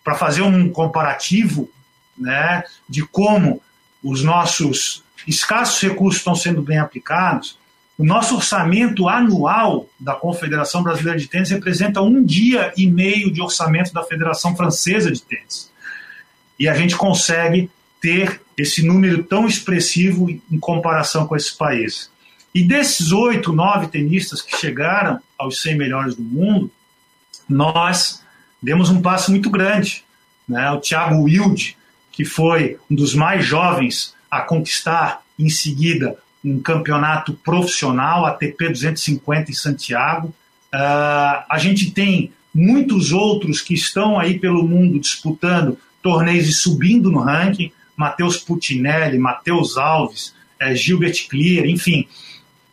Para 0.05 0.15
fazer 0.15 0.43
um 0.43 0.71
comparativo 0.71 1.69
né, 2.17 2.63
de 2.89 3.03
como 3.03 3.61
os 4.03 4.23
nossos 4.23 5.03
escassos 5.27 5.81
recursos 5.81 6.21
estão 6.21 6.35
sendo 6.35 6.63
bem 6.63 6.79
aplicados, 6.79 7.59
o 7.99 8.05
nosso 8.05 8.37
orçamento 8.37 9.09
anual 9.09 9.89
da 9.99 10.15
Confederação 10.15 10.83
Brasileira 10.83 11.19
de 11.19 11.29
Tênis 11.29 11.51
representa 11.51 12.01
um 12.01 12.25
dia 12.25 12.73
e 12.77 12.89
meio 12.89 13.31
de 13.33 13.41
orçamento 13.41 13.93
da 13.93 14.03
Federação 14.03 14.57
Francesa 14.57 15.11
de 15.11 15.23
Tênis. 15.23 15.71
E 16.59 16.69
a 16.69 16.75
gente 16.75 16.97
consegue 16.97 17.71
ter 18.01 18.41
esse 18.57 18.85
número 18.85 19.23
tão 19.25 19.47
expressivo 19.47 20.29
em 20.31 20.59
comparação 20.59 21.27
com 21.27 21.37
esses 21.37 21.51
países. 21.51 22.11
E 22.55 22.63
desses 22.63 23.13
oito, 23.13 23.53
nove 23.53 23.87
tenistas 23.87 24.43
que 24.43 24.57
chegaram 24.57 25.19
aos 25.39 25.63
100 25.63 25.77
melhores 25.79 26.15
do 26.15 26.23
mundo, 26.23 26.71
nós 27.49 28.23
demos 28.63 28.91
um 28.91 29.01
passo 29.01 29.31
muito 29.31 29.49
grande. 29.49 30.05
Né? 30.47 30.71
O 30.71 30.81
Thiago 30.81 31.23
Wilde, 31.23 31.77
que 32.11 32.25
foi 32.25 32.79
um 32.91 32.95
dos 32.95 33.15
mais 33.15 33.45
jovens 33.45 34.15
a 34.31 34.43
conquistar 34.43 35.23
em 35.39 35.49
seguida 35.49 36.19
um 36.45 36.61
campeonato 36.61 37.33
profissional, 37.35 38.27
ATP 38.27 38.69
250 38.69 39.51
em 39.51 39.55
Santiago. 39.55 40.29
Uh, 40.75 41.45
a 41.49 41.57
gente 41.59 41.91
tem 41.93 42.33
muitos 42.53 43.13
outros 43.13 43.63
que 43.63 43.75
estão 43.75 44.19
aí 44.19 44.39
pelo 44.39 44.67
mundo 44.67 44.99
disputando 44.99 45.79
torneios 46.03 46.49
e 46.49 46.53
subindo 46.53 47.11
no 47.11 47.21
ranking. 47.21 47.73
Matheus 47.97 48.39
Putinelli, 48.39 49.19
Matheus 49.19 49.77
Alves, 49.77 50.35
eh, 50.59 50.75
Gilbert 50.75 51.29
Clear, 51.29 51.67
enfim 51.67 52.09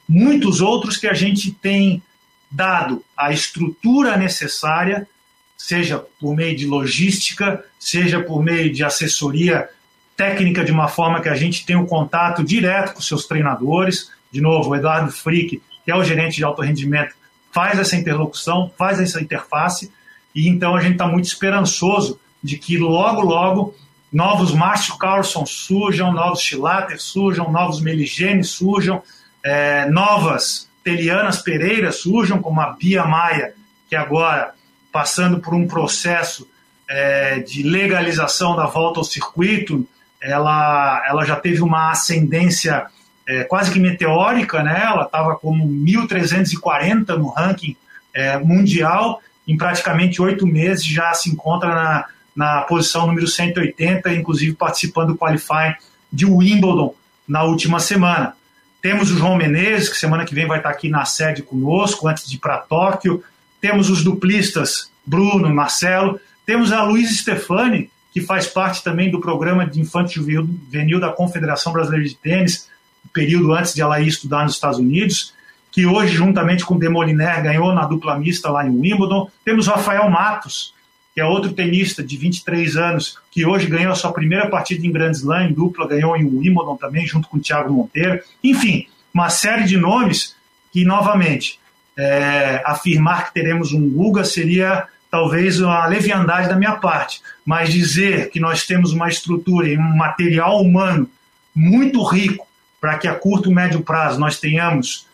muitos 0.09 0.59
outros 0.59 0.97
que 0.97 1.07
a 1.07 1.13
gente 1.13 1.51
tem 1.51 2.01
dado 2.49 3.05
a 3.15 3.31
estrutura 3.31 4.17
necessária, 4.17 5.07
seja 5.55 6.03
por 6.19 6.35
meio 6.35 6.57
de 6.57 6.65
logística, 6.65 7.63
seja 7.79 8.19
por 8.19 8.43
meio 8.43 8.73
de 8.73 8.83
assessoria 8.83 9.69
técnica, 10.17 10.65
de 10.65 10.71
uma 10.71 10.87
forma 10.87 11.21
que 11.21 11.29
a 11.29 11.35
gente 11.35 11.63
tem 11.63 11.75
um 11.75 11.85
contato 11.85 12.43
direto 12.43 12.95
com 12.95 13.01
seus 13.01 13.27
treinadores. 13.27 14.09
De 14.31 14.41
novo, 14.41 14.71
o 14.71 14.75
Eduardo 14.75 15.11
Frick, 15.11 15.61
que 15.85 15.91
é 15.91 15.95
o 15.95 16.03
gerente 16.03 16.37
de 16.37 16.43
alto 16.43 16.63
rendimento, 16.63 17.13
faz 17.51 17.77
essa 17.77 17.95
interlocução, 17.95 18.71
faz 18.77 18.99
essa 18.99 19.21
interface, 19.21 19.91
e 20.33 20.47
então 20.47 20.75
a 20.75 20.81
gente 20.81 20.93
está 20.93 21.07
muito 21.07 21.25
esperançoso 21.25 22.19
de 22.43 22.57
que 22.57 22.77
logo, 22.77 23.21
logo, 23.21 23.75
novos 24.11 24.53
Márcio 24.53 24.97
Carlson 24.97 25.45
surjam, 25.45 26.11
novos 26.11 26.41
Chilater 26.41 26.99
surjam, 27.01 27.51
novos 27.51 27.81
Meligene 27.81 28.43
surjam, 28.43 29.01
é, 29.43 29.85
novas 29.89 30.69
Telianas 30.83 31.41
Pereira 31.41 31.91
surjam, 31.91 32.41
como 32.41 32.61
a 32.61 32.71
Bia 32.71 33.05
Maia, 33.05 33.53
que 33.89 33.95
agora 33.95 34.53
passando 34.91 35.39
por 35.39 35.53
um 35.53 35.67
processo 35.67 36.47
é, 36.89 37.39
de 37.39 37.63
legalização 37.63 38.55
da 38.55 38.65
volta 38.65 38.99
ao 38.99 39.03
circuito, 39.03 39.87
ela, 40.21 41.03
ela 41.07 41.25
já 41.25 41.35
teve 41.35 41.61
uma 41.61 41.91
ascendência 41.91 42.87
é, 43.27 43.43
quase 43.43 43.71
que 43.71 43.79
meteórica, 43.79 44.63
né? 44.63 44.81
ela 44.83 45.03
estava 45.03 45.35
como 45.35 45.67
1.340 45.67 47.15
no 47.17 47.29
ranking 47.29 47.75
é, 48.13 48.37
mundial, 48.39 49.21
em 49.47 49.55
praticamente 49.55 50.21
oito 50.21 50.47
meses 50.47 50.85
já 50.85 51.13
se 51.13 51.29
encontra 51.29 51.69
na, 51.69 52.05
na 52.35 52.61
posição 52.61 53.05
número 53.05 53.27
180, 53.27 54.11
inclusive 54.13 54.55
participando 54.55 55.09
do 55.09 55.17
qualifying 55.17 55.75
de 56.11 56.25
Wimbledon 56.25 56.95
na 57.27 57.43
última 57.43 57.79
semana. 57.79 58.35
Temos 58.81 59.11
o 59.11 59.17
João 59.17 59.35
Menezes, 59.35 59.89
que 59.89 59.97
semana 59.97 60.25
que 60.25 60.33
vem 60.33 60.47
vai 60.47 60.59
estar 60.59 60.69
aqui 60.69 60.89
na 60.89 61.03
sede 61.05 61.41
conosco, 61.41 62.07
antes 62.07 62.27
de 62.27 62.35
ir 62.35 62.39
para 62.39 62.57
Tóquio. 62.57 63.23
Temos 63.59 63.89
os 63.89 64.03
duplistas 64.03 64.89
Bruno, 65.05 65.53
Marcelo. 65.53 66.19
Temos 66.45 66.71
a 66.71 66.83
Luiz 66.83 67.19
Stefani, 67.19 67.91
que 68.13 68.21
faz 68.21 68.47
parte 68.47 68.83
também 68.83 69.11
do 69.11 69.19
programa 69.19 69.65
de 69.65 69.81
infante 69.81 70.15
juvenil 70.15 70.99
da 70.99 71.11
Confederação 71.11 71.73
Brasileira 71.73 72.07
de 72.07 72.15
Tênis, 72.15 72.69
período 73.13 73.53
antes 73.53 73.73
de 73.73 73.81
ela 73.81 73.99
ir 73.99 74.07
estudar 74.07 74.43
nos 74.43 74.53
Estados 74.53 74.79
Unidos, 74.79 75.33
que 75.71 75.85
hoje, 75.85 76.15
juntamente 76.15 76.65
com 76.65 76.77
Demoliner, 76.77 77.43
ganhou 77.43 77.73
na 77.73 77.85
dupla 77.85 78.17
mista 78.17 78.49
lá 78.49 78.65
em 78.65 78.69
Wimbledon. 78.69 79.29
Temos 79.43 79.67
Rafael 79.67 80.09
Matos, 80.09 80.73
que 81.13 81.21
é 81.21 81.25
outro 81.25 81.53
tenista 81.53 82.03
de 82.03 82.17
23 82.17 82.77
anos, 82.77 83.17
que 83.31 83.45
hoje 83.45 83.67
ganhou 83.67 83.91
a 83.91 83.95
sua 83.95 84.13
primeira 84.13 84.47
partida 84.49 84.85
em 84.85 84.91
Grand 84.91 85.11
Slam, 85.11 85.49
em 85.49 85.53
dupla, 85.53 85.87
ganhou 85.87 86.15
em 86.15 86.25
Wimbledon 86.25 86.77
também, 86.77 87.05
junto 87.05 87.27
com 87.27 87.37
o 87.37 87.41
Thiago 87.41 87.73
Monteiro. 87.73 88.21
Enfim, 88.43 88.87
uma 89.13 89.29
série 89.29 89.65
de 89.65 89.77
nomes 89.77 90.35
que, 90.71 90.85
novamente, 90.85 91.59
é, 91.97 92.61
afirmar 92.65 93.27
que 93.27 93.33
teremos 93.33 93.73
um 93.73 93.89
Guga 93.89 94.23
seria 94.23 94.87
talvez 95.11 95.59
uma 95.59 95.85
leviandade 95.87 96.47
da 96.47 96.55
minha 96.55 96.75
parte, 96.75 97.21
mas 97.43 97.71
dizer 97.71 98.29
que 98.29 98.39
nós 98.39 98.65
temos 98.65 98.93
uma 98.93 99.09
estrutura 99.09 99.67
e 99.67 99.77
um 99.77 99.97
material 99.97 100.61
humano 100.61 101.09
muito 101.55 102.01
rico 102.03 102.47
para 102.79 102.97
que 102.97 103.07
a 103.07 103.15
curto 103.15 103.49
e 103.49 103.53
médio 103.53 103.81
prazo 103.81 104.19
nós 104.19 104.39
tenhamos 104.39 105.07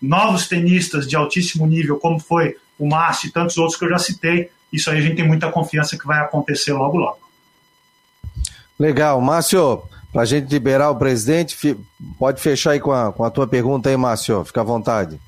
novos 0.00 0.48
tenistas 0.48 1.06
de 1.06 1.14
altíssimo 1.14 1.66
nível, 1.66 1.98
como 1.98 2.18
foi 2.18 2.56
o 2.78 2.88
Márcio 2.88 3.28
e 3.28 3.32
tantos 3.32 3.56
outros 3.58 3.78
que 3.78 3.84
eu 3.84 3.90
já 3.90 3.98
citei, 3.98 4.50
isso 4.72 4.90
aí 4.90 4.98
a 4.98 5.02
gente 5.02 5.16
tem 5.16 5.26
muita 5.26 5.50
confiança 5.50 5.98
que 5.98 6.06
vai 6.06 6.20
acontecer 6.20 6.72
logo, 6.72 6.96
logo. 6.96 7.18
Legal. 8.78 9.20
Márcio, 9.20 9.82
para 10.12 10.22
a 10.22 10.24
gente 10.24 10.50
liberar 10.50 10.90
o 10.90 10.96
presidente, 10.96 11.76
pode 12.18 12.40
fechar 12.40 12.72
aí 12.72 12.80
com 12.80 12.92
a, 12.92 13.12
com 13.12 13.24
a 13.24 13.30
tua 13.30 13.46
pergunta 13.46 13.88
aí, 13.88 13.96
Márcio, 13.96 14.44
fica 14.44 14.60
à 14.60 14.64
vontade. 14.64 15.20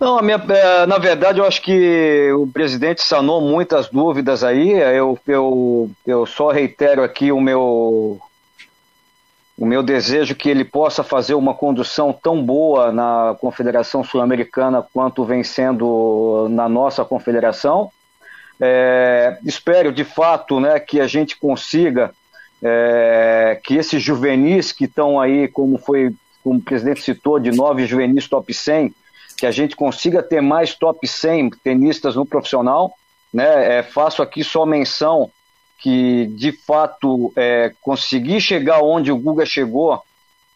Não, 0.00 0.20
minha, 0.22 0.42
é, 0.48 0.86
na 0.86 0.96
verdade 0.96 1.40
eu 1.40 1.44
acho 1.44 1.60
que 1.60 2.32
o 2.32 2.46
presidente 2.46 3.02
sanou 3.02 3.42
muitas 3.42 3.90
dúvidas 3.90 4.42
aí. 4.42 4.70
Eu, 4.72 5.18
eu, 5.26 5.90
eu 6.06 6.24
só 6.24 6.50
reitero 6.50 7.02
aqui 7.02 7.30
o 7.30 7.38
meu, 7.38 8.18
o 9.58 9.66
meu 9.66 9.82
desejo 9.82 10.34
que 10.34 10.48
ele 10.48 10.64
possa 10.64 11.04
fazer 11.04 11.34
uma 11.34 11.52
condução 11.52 12.14
tão 12.14 12.42
boa 12.42 12.90
na 12.90 13.36
Confederação 13.38 14.02
Sul-Americana 14.02 14.82
quanto 14.90 15.22
vem 15.22 15.44
sendo 15.44 16.48
na 16.48 16.66
nossa 16.66 17.04
confederação. 17.04 17.92
É, 18.60 19.38
espero 19.44 19.90
de 19.90 20.04
fato 20.04 20.60
né, 20.60 20.78
que 20.78 21.00
a 21.00 21.06
gente 21.06 21.36
consiga 21.36 22.12
é, 22.62 23.58
que 23.64 23.74
esses 23.74 24.02
juvenis 24.02 24.70
que 24.70 24.84
estão 24.84 25.18
aí, 25.18 25.48
como 25.48 25.78
foi, 25.78 26.14
como 26.44 26.58
o 26.58 26.62
presidente 26.62 27.02
citou, 27.02 27.38
de 27.38 27.50
nove 27.50 27.86
juvenis 27.86 28.28
top 28.28 28.52
100, 28.52 28.94
que 29.36 29.46
a 29.46 29.50
gente 29.50 29.74
consiga 29.74 30.22
ter 30.22 30.42
mais 30.42 30.74
top 30.74 31.06
100 31.08 31.50
tenistas 31.64 32.16
no 32.16 32.26
profissional. 32.26 32.92
Né? 33.32 33.78
É, 33.78 33.82
faço 33.82 34.22
aqui 34.22 34.44
só 34.44 34.66
menção 34.66 35.30
que, 35.78 36.26
de 36.26 36.52
fato, 36.52 37.32
é, 37.34 37.72
conseguir 37.80 38.40
chegar 38.40 38.82
onde 38.82 39.10
o 39.10 39.16
Guga 39.16 39.46
chegou 39.46 40.02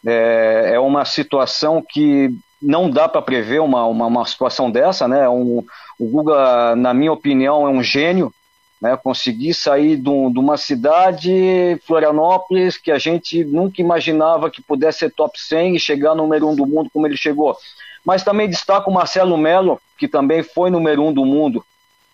é, 0.05 0.72
é 0.74 0.78
uma 0.78 1.07
situação 1.07 1.82
que 1.82 2.30
não 2.64 2.90
dá 2.90 3.08
para 3.08 3.22
prever 3.22 3.60
uma, 3.60 3.84
uma, 3.86 4.06
uma, 4.06 4.24
situação 4.24 4.70
dessa. 4.70 5.06
Né? 5.06 5.28
Um, 5.28 5.64
o 5.98 6.08
Guga, 6.08 6.74
na 6.74 6.94
minha 6.94 7.12
opinião, 7.12 7.66
é 7.66 7.70
um 7.70 7.82
gênio. 7.82 8.32
Né? 8.80 8.96
Conseguir 8.96 9.54
sair 9.54 9.96
de, 9.96 10.08
um, 10.08 10.32
de 10.32 10.38
uma 10.38 10.56
cidade, 10.56 11.78
Florianópolis, 11.86 12.76
que 12.76 12.90
a 12.90 12.98
gente 12.98 13.44
nunca 13.44 13.80
imaginava 13.80 14.50
que 14.50 14.62
pudesse 14.62 15.00
ser 15.00 15.12
top 15.12 15.38
100 15.38 15.76
e 15.76 15.80
chegar 15.80 16.14
número 16.14 16.48
um 16.48 16.56
do 16.56 16.66
mundo 16.66 16.90
como 16.92 17.06
ele 17.06 17.16
chegou. 17.16 17.56
Mas 18.04 18.22
também 18.22 18.48
destaco 18.48 18.90
o 18.90 18.94
Marcelo 18.94 19.36
Melo, 19.38 19.80
que 19.98 20.08
também 20.08 20.42
foi 20.42 20.70
número 20.70 21.02
um 21.02 21.12
do 21.12 21.24
mundo 21.24 21.64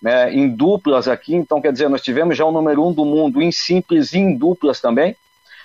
né, 0.00 0.32
em 0.32 0.48
duplas 0.48 1.08
aqui. 1.08 1.34
Então, 1.34 1.60
quer 1.60 1.72
dizer, 1.72 1.88
nós 1.88 2.02
tivemos 2.02 2.36
já 2.36 2.44
o 2.44 2.52
número 2.52 2.86
um 2.86 2.92
do 2.92 3.04
mundo 3.04 3.42
em 3.42 3.52
simples 3.52 4.12
e 4.12 4.18
em 4.18 4.36
duplas 4.36 4.80
também. 4.80 5.16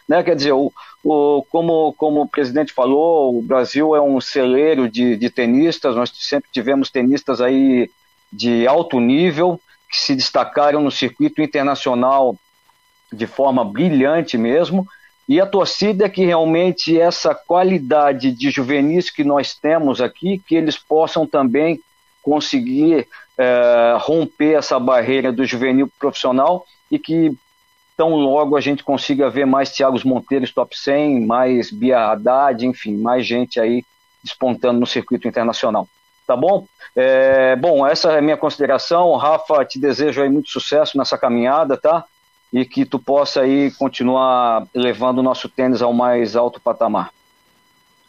Né, 0.07 0.21
quer 0.23 0.35
dizer, 0.35 0.51
o, 0.51 0.71
o, 1.05 1.45
como, 1.51 1.93
como 1.93 2.21
o 2.21 2.27
presidente 2.27 2.73
falou, 2.73 3.37
o 3.37 3.41
Brasil 3.43 3.95
é 3.95 4.01
um 4.01 4.19
celeiro 4.19 4.89
de, 4.89 5.15
de 5.15 5.29
tenistas, 5.29 5.95
nós 5.95 6.11
sempre 6.15 6.49
tivemos 6.51 6.89
tenistas 6.89 7.39
aí 7.39 7.91
de 8.33 8.65
alto 8.65 8.99
nível, 8.99 9.61
que 9.87 9.97
se 9.99 10.15
destacaram 10.15 10.81
no 10.81 10.89
circuito 10.89 11.43
internacional 11.43 12.35
de 13.13 13.27
forma 13.27 13.63
brilhante 13.63 14.35
mesmo, 14.35 14.87
e 15.29 15.39
a 15.39 15.45
torcida 15.45 16.05
é 16.05 16.09
que 16.09 16.25
realmente 16.25 16.99
essa 16.99 17.35
qualidade 17.35 18.31
de 18.31 18.49
juvenis 18.49 19.11
que 19.11 19.23
nós 19.23 19.53
temos 19.53 20.01
aqui, 20.01 20.39
que 20.39 20.55
eles 20.55 20.75
possam 20.75 21.27
também 21.27 21.79
conseguir 22.23 23.07
é, 23.37 23.95
romper 23.99 24.57
essa 24.57 24.79
barreira 24.79 25.31
do 25.31 25.45
juvenil 25.45 25.87
profissional 25.99 26.65
e 26.89 26.97
que 26.97 27.37
tão 27.95 28.15
logo 28.15 28.55
a 28.55 28.61
gente 28.61 28.83
consiga 28.83 29.29
ver 29.29 29.45
mais 29.45 29.71
Thiago 29.71 29.97
Monteiros 30.05 30.51
top 30.51 30.77
100, 30.77 31.25
mais 31.25 31.71
Bia 31.71 31.99
Haddad, 31.99 32.65
enfim, 32.65 32.97
mais 32.97 33.25
gente 33.25 33.59
aí 33.59 33.83
despontando 34.23 34.79
no 34.79 34.85
circuito 34.85 35.27
internacional. 35.27 35.87
Tá 36.25 36.35
bom? 36.35 36.65
É, 36.95 37.55
bom, 37.55 37.85
essa 37.85 38.11
é 38.11 38.19
a 38.19 38.21
minha 38.21 38.37
consideração. 38.37 39.15
Rafa, 39.15 39.63
te 39.63 39.79
desejo 39.79 40.21
aí 40.21 40.29
muito 40.29 40.49
sucesso 40.49 40.97
nessa 40.97 41.17
caminhada, 41.17 41.77
tá? 41.77 42.03
e 42.55 42.63
que 42.63 42.85
tu 42.85 42.97
possa 42.97 43.41
aí 43.41 43.69
continuar 43.71 44.65
levando 44.73 45.19
o 45.19 45.23
nosso 45.23 45.49
tênis 45.49 45.81
ao 45.81 45.93
mais 45.93 46.37
alto 46.37 46.61
patamar. 46.61 47.09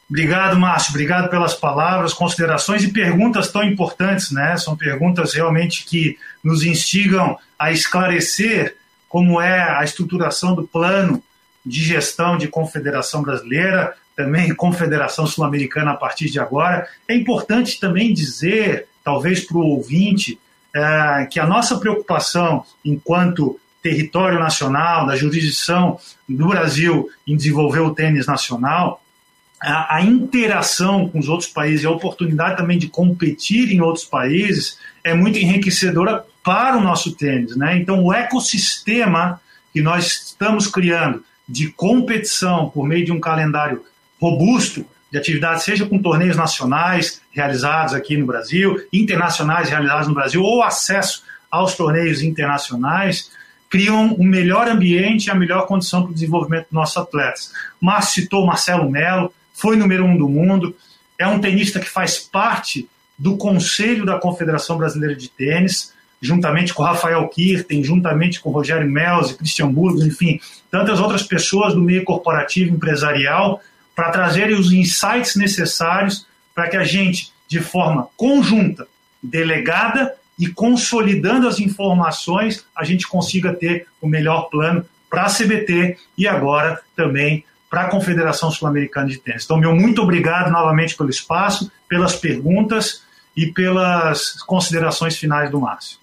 Obrigado, 0.09 0.57
Márcio. 0.57 0.91
Obrigado 0.91 1.29
pelas 1.29 1.53
palavras, 1.53 2.15
considerações 2.15 2.85
e 2.85 2.93
perguntas 2.93 3.51
tão 3.51 3.65
importantes, 3.65 4.31
né? 4.31 4.57
São 4.57 4.77
perguntas 4.77 5.35
realmente 5.35 5.85
que 5.85 6.17
nos 6.45 6.63
instigam 6.63 7.37
a 7.59 7.73
esclarecer 7.73 8.77
como 9.17 9.41
é 9.41 9.63
a 9.63 9.83
estruturação 9.83 10.55
do 10.55 10.69
plano 10.69 11.23
de 11.65 11.83
gestão 11.83 12.37
de 12.37 12.49
Confederação 12.49 13.23
Brasileira, 13.23 13.95
também 14.15 14.55
Confederação 14.55 15.27
Sul-Americana 15.27 15.93
a 15.93 15.97
partir 15.97 16.29
de 16.29 16.39
agora. 16.39 16.87
É 17.09 17.15
importante 17.17 17.81
também 17.81 18.13
dizer, 18.13 18.87
talvez 19.03 19.41
para 19.41 19.57
o 19.57 19.63
ouvinte, 19.63 20.39
é, 20.75 21.27
que 21.31 21.41
a 21.41 21.47
nossa 21.47 21.79
preocupação 21.79 22.63
enquanto 22.85 23.59
território 23.83 24.39
nacional, 24.39 25.07
da 25.07 25.17
jurisdição 25.17 25.99
do 26.29 26.49
Brasil 26.49 27.09
em 27.27 27.39
desenvolver 27.39 27.81
o 27.81 27.95
tênis 27.95 28.27
nacional, 28.27 29.03
a, 29.63 29.97
a, 29.97 30.03
interação 30.03 31.09
com 31.09 31.19
os 31.19 31.27
outros 31.31 31.49
países 31.49 31.85
e 31.85 31.87
a 31.87 31.91
oportunidade 31.91 32.59
também 32.59 32.77
de 32.77 32.89
competir 32.89 33.73
em 33.73 33.81
outros 33.81 34.05
países 34.05 34.79
é 35.03 35.15
muito 35.15 35.39
enriquecedora 35.39 36.23
para 36.47 36.79
o 36.79 36.81
nosso 36.81 37.11
tênis. 37.17 37.57
Né? 37.57 37.77
Então, 37.77 38.05
o 38.05 38.15
ecossistema 38.15 39.41
que 39.73 39.83
nós 39.83 40.29
estamos 40.29 40.69
criando 40.69 41.25
de 41.49 41.73
competição 41.73 42.71
por 42.71 42.87
meio 42.87 43.05
de 43.05 43.11
um 43.11 43.19
calendário 43.19 43.83
robusto 44.21 44.87
de 45.11 45.19
atividades, 45.19 45.65
seja 45.65 45.87
com 45.87 46.01
torneios 46.01 46.37
nacionais 46.37 47.21
realizados 47.33 47.95
aqui 47.95 48.17
no 48.17 48.27
Brasil, 48.27 48.81
internacionais 48.93 49.69
realizados 49.69 50.07
no 50.07 50.15
Brasil, 50.15 50.41
ou 50.41 50.63
acesso 50.63 51.25
aos 51.51 51.75
torneios 51.75 52.23
internacionais, 52.23 53.33
criam 53.69 54.15
um 54.17 54.25
melhor 54.25 54.69
ambiente 54.69 55.27
e 55.27 55.31
a 55.31 55.35
melhor 55.35 55.67
condição 55.67 56.03
para 56.03 56.13
o 56.13 56.15
desenvolvimento 56.15 56.67
dos 56.67 56.73
nossos 56.73 56.97
atletas. 56.97 57.53
Márcio 57.81 58.23
citou 58.23 58.47
Marcelo 58.47 58.89
Melo, 58.89 59.33
foi 59.53 59.77
número 59.77 60.05
um 60.05 60.17
do 60.17 60.29
mundo, 60.29 60.77
é 61.19 61.27
um 61.27 61.41
tenista 61.41 61.81
que 61.81 61.89
faz 61.89 62.19
parte 62.21 62.89
do 63.19 63.37
Conselho 63.37 64.07
da 64.07 64.19
Confederação 64.19 64.79
Brasileira 64.79 65.17
de 65.17 65.29
Tênis, 65.29 65.96
juntamente 66.27 66.75
com 66.75 66.83
Rafael 66.83 67.27
Kirten, 67.29 67.83
juntamente 67.83 68.41
com 68.41 68.51
Rogério 68.51 68.91
Melzi, 68.91 69.35
Christian 69.35 69.73
Burgos, 69.73 70.05
enfim, 70.05 70.41
tantas 70.71 71.01
outras 71.01 71.23
pessoas 71.23 71.75
do 71.75 71.81
meio 71.81 72.05
corporativo 72.05 72.75
empresarial, 72.75 73.61
para 73.95 74.11
trazerem 74.11 74.55
os 74.55 74.73
insights 74.73 75.37
necessários 75.37 76.27
para 76.55 76.69
que 76.69 76.77
a 76.77 76.85
gente, 76.85 77.33
de 77.49 77.61
forma 77.61 78.09
conjunta, 78.17 78.87
delegada 79.23 80.15
e 80.39 80.49
consolidando 80.49 81.49
as 81.49 81.59
informações, 81.59 82.65
a 82.77 82.85
gente 82.85 83.07
consiga 83.07 83.55
ter 83.55 83.87
o 84.01 84.07
melhor 84.07 84.51
plano 84.51 84.85
para 85.09 85.23
a 85.23 85.33
CBT 85.33 85.97
e 86.17 86.29
agora 86.29 86.81
também 86.95 87.45
para 87.71 87.83
a 87.83 87.91
Confederação 87.91 88.51
Sul-Americana 88.51 89.09
de 89.09 89.19
Tênis. 89.19 89.45
Então, 89.45 89.59
meu 89.59 89.75
muito 89.75 90.03
obrigado 90.03 90.51
novamente 90.51 90.95
pelo 90.95 91.11
espaço, 91.11 91.71
pelas 91.89 92.15
perguntas 92.15 93.03
e 93.37 93.47
pelas 93.47 94.43
considerações 94.43 95.17
finais 95.17 95.51
do 95.51 95.61
Márcio. 95.61 95.99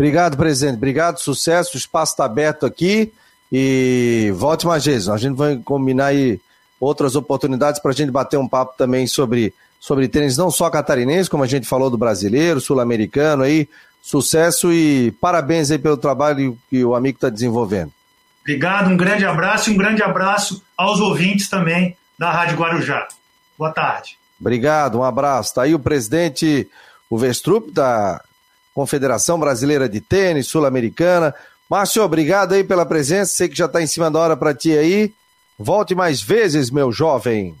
Obrigado, 0.00 0.34
presidente. 0.34 0.76
Obrigado, 0.76 1.18
sucesso. 1.18 1.74
O 1.74 1.76
espaço 1.76 2.12
está 2.12 2.24
aberto 2.24 2.64
aqui 2.64 3.12
e 3.52 4.32
volte 4.34 4.66
mais 4.66 4.82
vezes. 4.82 5.10
A 5.10 5.18
gente 5.18 5.36
vai 5.36 5.58
combinar 5.58 6.06
aí 6.06 6.40
outras 6.80 7.16
oportunidades 7.16 7.82
para 7.82 7.90
a 7.90 7.94
gente 7.94 8.10
bater 8.10 8.38
um 8.38 8.48
papo 8.48 8.72
também 8.78 9.06
sobre, 9.06 9.52
sobre 9.78 10.08
tênis, 10.08 10.38
não 10.38 10.50
só 10.50 10.70
catarinense, 10.70 11.28
como 11.28 11.42
a 11.42 11.46
gente 11.46 11.66
falou 11.66 11.90
do 11.90 11.98
brasileiro, 11.98 12.62
sul-americano 12.62 13.42
aí. 13.42 13.68
Sucesso 14.00 14.72
e 14.72 15.10
parabéns 15.20 15.70
aí 15.70 15.78
pelo 15.78 15.98
trabalho 15.98 16.56
que 16.70 16.82
o 16.82 16.94
amigo 16.94 17.18
está 17.18 17.28
desenvolvendo. 17.28 17.92
Obrigado, 18.40 18.88
um 18.88 18.96
grande 18.96 19.26
abraço 19.26 19.68
e 19.68 19.74
um 19.74 19.76
grande 19.76 20.02
abraço 20.02 20.64
aos 20.78 20.98
ouvintes 20.98 21.50
também 21.50 21.94
da 22.18 22.32
Rádio 22.32 22.56
Guarujá. 22.56 23.06
Boa 23.58 23.70
tarde. 23.70 24.16
Obrigado, 24.40 24.98
um 24.98 25.04
abraço. 25.04 25.50
Está 25.50 25.64
aí 25.64 25.74
o 25.74 25.78
presidente, 25.78 26.66
o 27.10 27.18
Vestrup, 27.18 27.70
da 27.70 28.22
Confederação 28.80 29.38
Brasileira 29.38 29.86
de 29.86 30.00
Tênis 30.00 30.46
Sul-Americana. 30.46 31.34
Márcio, 31.68 32.02
obrigado 32.02 32.54
aí 32.54 32.64
pela 32.64 32.86
presença. 32.86 33.36
Sei 33.36 33.46
que 33.46 33.54
já 33.54 33.66
está 33.66 33.82
em 33.82 33.86
cima 33.86 34.10
da 34.10 34.18
hora 34.18 34.36
para 34.38 34.54
ti 34.54 34.72
aí. 34.72 35.12
Volte 35.58 35.94
mais 35.94 36.22
vezes, 36.22 36.70
meu 36.70 36.90
jovem. 36.90 37.54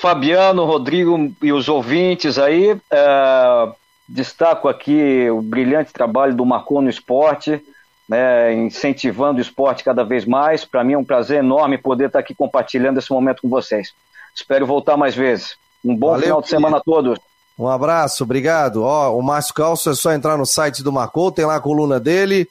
Fabiano, 0.00 0.64
Rodrigo 0.64 1.32
e 1.40 1.52
os 1.52 1.68
ouvintes 1.68 2.40
aí, 2.40 2.76
é, 2.90 3.72
destaco 4.08 4.68
aqui 4.68 5.30
o 5.30 5.40
brilhante 5.40 5.92
trabalho 5.92 6.34
do 6.34 6.44
Marcon 6.44 6.80
no 6.80 6.90
Esporte, 6.90 7.62
né, 8.08 8.52
incentivando 8.52 9.38
o 9.38 9.42
esporte 9.42 9.84
cada 9.84 10.02
vez 10.02 10.24
mais. 10.24 10.64
Para 10.64 10.82
mim 10.82 10.94
é 10.94 10.98
um 10.98 11.04
prazer 11.04 11.38
enorme 11.38 11.78
poder 11.78 12.08
estar 12.08 12.18
aqui 12.18 12.34
compartilhando 12.34 12.98
esse 12.98 13.12
momento 13.12 13.42
com 13.42 13.48
vocês. 13.48 13.94
Espero 14.34 14.66
voltar 14.66 14.96
mais 14.96 15.14
vezes. 15.14 15.54
Um 15.84 15.96
bom 15.96 16.08
Valeu, 16.08 16.22
final 16.24 16.42
de 16.42 16.48
semana 16.48 16.78
a 16.78 16.80
todos. 16.80 17.16
Um 17.62 17.68
abraço, 17.68 18.24
obrigado. 18.24 18.82
Ó, 18.82 19.16
o 19.16 19.22
Márcio 19.22 19.54
Calço 19.54 19.88
é 19.88 19.94
só 19.94 20.12
entrar 20.12 20.36
no 20.36 20.44
site 20.44 20.82
do 20.82 20.90
Marcou, 20.90 21.30
tem 21.30 21.44
lá 21.44 21.56
a 21.56 21.60
coluna 21.60 22.00
dele. 22.00 22.48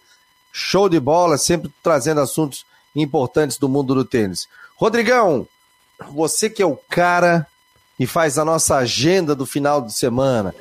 Show 0.53 0.87
de 0.87 0.99
bola, 0.99 1.37
sempre 1.37 1.69
trazendo 1.83 2.21
assuntos 2.21 2.65
importantes 2.95 3.57
do 3.57 3.67
mundo 3.67 3.93
do 3.93 4.05
tênis. 4.05 4.47
Rodrigão, 4.77 5.45
você 6.11 6.49
que 6.49 6.61
é 6.61 6.65
o 6.65 6.79
cara 6.89 7.45
que 7.97 8.07
faz 8.07 8.37
a 8.37 8.45
nossa 8.45 8.77
agenda 8.77 9.35
do 9.35 9.45
final 9.45 9.81
de 9.81 9.93
semana. 9.93 10.55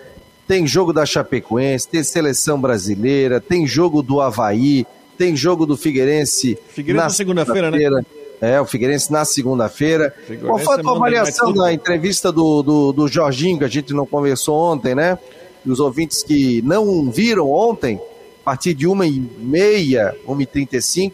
Tem 0.48 0.66
jogo 0.66 0.92
da 0.92 1.06
Chapecoense, 1.06 1.88
tem 1.88 2.02
seleção 2.02 2.60
brasileira, 2.60 3.40
tem 3.40 3.66
jogo 3.68 4.02
do 4.02 4.20
Havaí, 4.20 4.84
tem 5.16 5.36
jogo 5.36 5.64
do 5.64 5.76
Figueirense. 5.76 6.58
Figueirense 6.70 7.04
na 7.04 7.10
segunda-feira, 7.10 7.70
segunda 7.70 8.00
né? 8.00 8.04
É, 8.40 8.58
o 8.58 8.64
Figueirense 8.64 9.12
na 9.12 9.24
segunda-feira. 9.24 10.14
Qual 10.40 10.58
foi 10.58 10.76
a 10.76 10.78
tua 10.78 10.96
avaliação 10.96 11.52
da 11.52 11.72
entrevista 11.72 12.32
do, 12.32 12.62
do, 12.62 12.92
do, 12.92 13.08
Jorginho, 13.08 13.58
que 13.58 13.64
a 13.64 13.68
gente 13.68 13.92
não 13.92 14.06
conversou 14.06 14.56
ontem, 14.56 14.94
né? 14.94 15.18
E 15.64 15.70
os 15.70 15.78
ouvintes 15.78 16.22
que 16.22 16.62
não 16.62 17.10
viram 17.10 17.50
ontem, 17.50 18.00
a 18.40 18.44
partir 18.44 18.72
de 18.72 18.86
1h30, 18.88 20.14
1h35, 20.26 21.12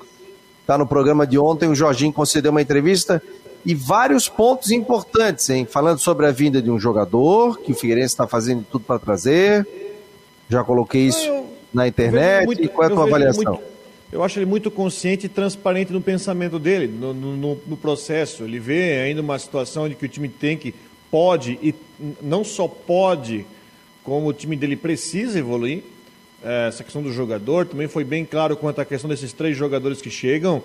tá 0.65 0.79
no 0.79 0.87
programa 0.87 1.27
de 1.27 1.37
ontem, 1.37 1.69
o 1.69 1.75
Jorginho 1.75 2.13
concedeu 2.13 2.53
uma 2.53 2.63
entrevista 2.63 3.21
e 3.65 3.75
vários 3.75 4.29
pontos 4.29 4.71
importantes, 4.71 5.51
hein? 5.51 5.67
Falando 5.69 5.99
sobre 5.99 6.27
a 6.27 6.31
vinda 6.31 6.63
de 6.63 6.71
um 6.71 6.79
jogador, 6.79 7.59
que 7.59 7.73
o 7.73 7.75
Figueirense 7.75 8.15
está 8.15 8.29
fazendo 8.29 8.65
tudo 8.71 8.85
para 8.85 9.01
trazer. 9.01 9.67
Já 10.49 10.63
coloquei 10.63 11.09
isso 11.09 11.27
eu, 11.27 11.47
na 11.75 11.89
internet. 11.89 12.47
Muito, 12.47 12.63
e 12.63 12.69
qual 12.69 12.89
é 12.89 12.93
a 12.93 12.95
tua 12.95 13.05
avaliação? 13.05 13.55
Muito 13.55 13.76
eu 14.13 14.23
acho 14.23 14.39
ele 14.39 14.47
muito 14.47 14.71
consciente 14.71 15.27
e 15.27 15.29
transparente 15.29 15.93
no 15.93 16.01
pensamento 16.01 16.59
dele, 16.59 16.87
no, 16.87 17.13
no, 17.13 17.61
no, 17.67 17.77
processo. 17.77 18.45
Ele 18.45 18.61
vê 18.61 19.01
ainda 19.01 19.21
uma 19.21 19.39
situação 19.39 19.89
de 19.89 19.95
que 19.95 20.05
o 20.05 20.09
time 20.09 20.29
tem 20.29 20.57
que, 20.57 20.75
pode, 21.11 21.59
e 21.63 21.75
não 22.23 22.45
só 22.45 22.69
pode, 22.69 23.45
como 24.05 24.29
o 24.29 24.33
time 24.33 24.57
dele 24.57 24.77
precisa 24.77 25.39
evoluir. 25.39 25.83
É, 26.43 26.69
essa 26.69 26.85
questão 26.85 27.03
do 27.03 27.13
jogador 27.13 27.67
também 27.67 27.89
foi 27.89 28.05
bem 28.05 28.25
claro 28.25 28.57
quanto 28.57 28.81
à 28.81 28.85
questão 28.85 29.11
desses 29.11 29.33
três 29.33 29.57
jogadores 29.57 30.01
que 30.01 30.11
chegam, 30.11 30.63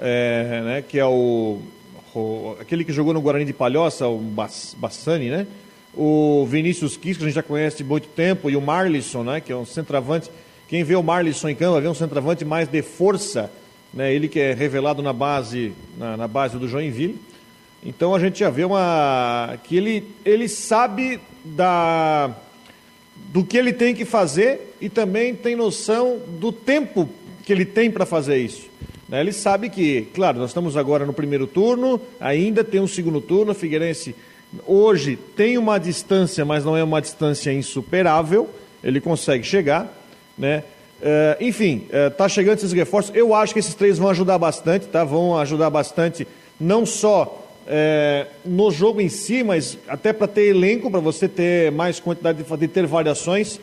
é, 0.00 0.62
né, 0.64 0.84
que 0.86 0.98
é 0.98 1.04
o, 1.04 1.60
o, 2.14 2.56
aquele 2.58 2.84
que 2.84 2.92
jogou 2.92 3.14
no 3.14 3.20
Guarani 3.20 3.44
de 3.44 3.52
Palhoça, 3.52 4.08
o 4.08 4.18
Bassani, 4.18 5.30
né? 5.30 5.46
O 5.94 6.46
Vinícius 6.46 6.96
Quis, 6.96 7.16
que 7.16 7.24
a 7.24 7.26
gente 7.26 7.34
já 7.34 7.42
conhece 7.42 7.82
há 7.82 7.86
muito 7.86 8.08
tempo, 8.08 8.48
e 8.48 8.56
o 8.56 8.60
Marlisson, 8.60 9.24
né, 9.24 9.40
que 9.40 9.50
é 9.52 9.56
um 9.56 9.66
centroavante 9.66 10.30
quem 10.70 10.84
vê 10.84 10.94
o 10.94 11.02
Marlisson 11.02 11.48
em 11.48 11.56
campo 11.56 11.80
ver 11.80 11.88
um 11.88 11.94
centroavante 11.94 12.44
mais 12.44 12.68
de 12.68 12.80
força, 12.80 13.50
né? 13.92 14.14
ele 14.14 14.28
que 14.28 14.38
é 14.38 14.54
revelado 14.54 15.02
na 15.02 15.12
base, 15.12 15.72
na, 15.98 16.16
na 16.16 16.28
base 16.28 16.56
do 16.56 16.68
Joinville. 16.68 17.20
Então 17.84 18.14
a 18.14 18.20
gente 18.20 18.38
já 18.38 18.50
vê 18.50 18.62
uma 18.62 19.58
que 19.64 19.76
ele, 19.76 20.04
ele 20.24 20.48
sabe 20.48 21.18
da 21.44 22.30
do 23.32 23.44
que 23.44 23.56
ele 23.56 23.72
tem 23.72 23.96
que 23.96 24.04
fazer 24.04 24.76
e 24.80 24.88
também 24.88 25.34
tem 25.34 25.56
noção 25.56 26.20
do 26.38 26.52
tempo 26.52 27.08
que 27.44 27.52
ele 27.52 27.64
tem 27.64 27.90
para 27.90 28.06
fazer 28.06 28.38
isso. 28.38 28.68
Né? 29.08 29.20
Ele 29.20 29.32
sabe 29.32 29.70
que, 29.70 30.02
claro, 30.14 30.38
nós 30.38 30.50
estamos 30.50 30.76
agora 30.76 31.04
no 31.04 31.12
primeiro 31.12 31.48
turno, 31.48 32.00
ainda 32.20 32.62
tem 32.62 32.80
um 32.80 32.86
segundo 32.86 33.20
turno, 33.20 33.54
Figueirense 33.54 34.14
hoje 34.64 35.18
tem 35.36 35.58
uma 35.58 35.78
distância, 35.78 36.44
mas 36.44 36.64
não 36.64 36.76
é 36.76 36.84
uma 36.84 37.00
distância 37.00 37.52
insuperável, 37.52 38.48
ele 38.84 39.00
consegue 39.00 39.44
chegar. 39.44 39.99
Né? 40.40 40.64
Uh, 41.00 41.44
enfim, 41.44 41.86
está 42.10 42.26
uh, 42.26 42.28
chegando 42.28 42.58
esses 42.58 42.72
reforços. 42.72 43.14
Eu 43.14 43.34
acho 43.34 43.52
que 43.52 43.60
esses 43.60 43.74
três 43.74 43.98
vão 43.98 44.08
ajudar 44.08 44.38
bastante, 44.38 44.86
tá? 44.86 45.04
Vão 45.04 45.38
ajudar 45.38 45.70
bastante, 45.70 46.26
não 46.58 46.84
só 46.84 47.46
uh, 47.66 48.26
no 48.44 48.70
jogo 48.70 49.00
em 49.00 49.08
si, 49.08 49.42
mas 49.42 49.78
até 49.86 50.12
para 50.12 50.26
ter 50.26 50.46
elenco, 50.46 50.90
para 50.90 51.00
você 51.00 51.28
ter 51.28 51.70
mais 51.70 52.00
quantidade 52.00 52.42
de, 52.42 52.56
de 52.56 52.68
ter 52.68 52.86
variações. 52.86 53.60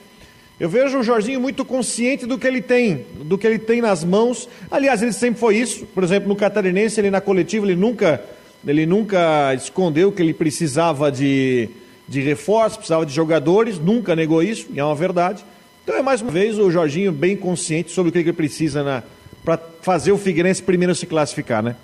Eu 0.59 0.69
vejo 0.69 0.97
o 0.97 1.03
Jorginho 1.03 1.39
muito 1.39 1.63
consciente 1.63 2.25
do 2.25 2.38
que 2.38 2.47
ele 2.47 2.61
tem, 2.61 3.05
do 3.23 3.38
que 3.38 3.45
ele 3.45 3.59
tem 3.59 3.82
nas 3.82 4.03
mãos. 4.03 4.49
Aliás, 4.71 5.03
ele 5.03 5.13
sempre 5.13 5.39
foi 5.39 5.57
isso. 5.57 5.86
Por 5.86 6.03
exemplo, 6.03 6.28
no 6.28 6.36
Catarinense, 6.36 6.99
ele 6.99 7.11
na 7.11 7.21
coletiva, 7.21 7.67
ele 7.67 7.75
nunca, 7.75 8.23
ele 8.65 8.88
nunca 8.88 9.53
escondeu 9.53 10.11
que 10.11 10.19
ele 10.19 10.34
precisava 10.34 11.11
de, 11.11 11.69
de 12.07 12.21
reforço, 12.21 12.78
precisava 12.78 13.05
de 13.05 13.13
jogadores, 13.13 13.78
nunca 13.78 14.15
negou 14.15 14.41
isso, 14.41 14.65
e 14.73 14.80
é 14.80 14.84
uma 14.84 14.95
verdade. 14.95 15.45
Então 15.88 15.96
é 15.96 16.02
mais 16.02 16.22
uma 16.22 16.30
vez 16.30 16.60
o 16.60 16.70
Jorginho 16.70 17.14
bem 17.14 17.38
consciente 17.38 17.94
sobre 17.94 18.10
o 18.10 18.12
que 18.12 18.20
ele 18.20 18.34
precisa 18.34 19.06
para 19.42 19.58
fazer 19.82 20.12
o 20.12 20.18
Figueirense 20.18 20.62
primeiro 20.62 20.94
se 20.94 21.06
classificar, 21.06 21.64
né? 21.64 21.78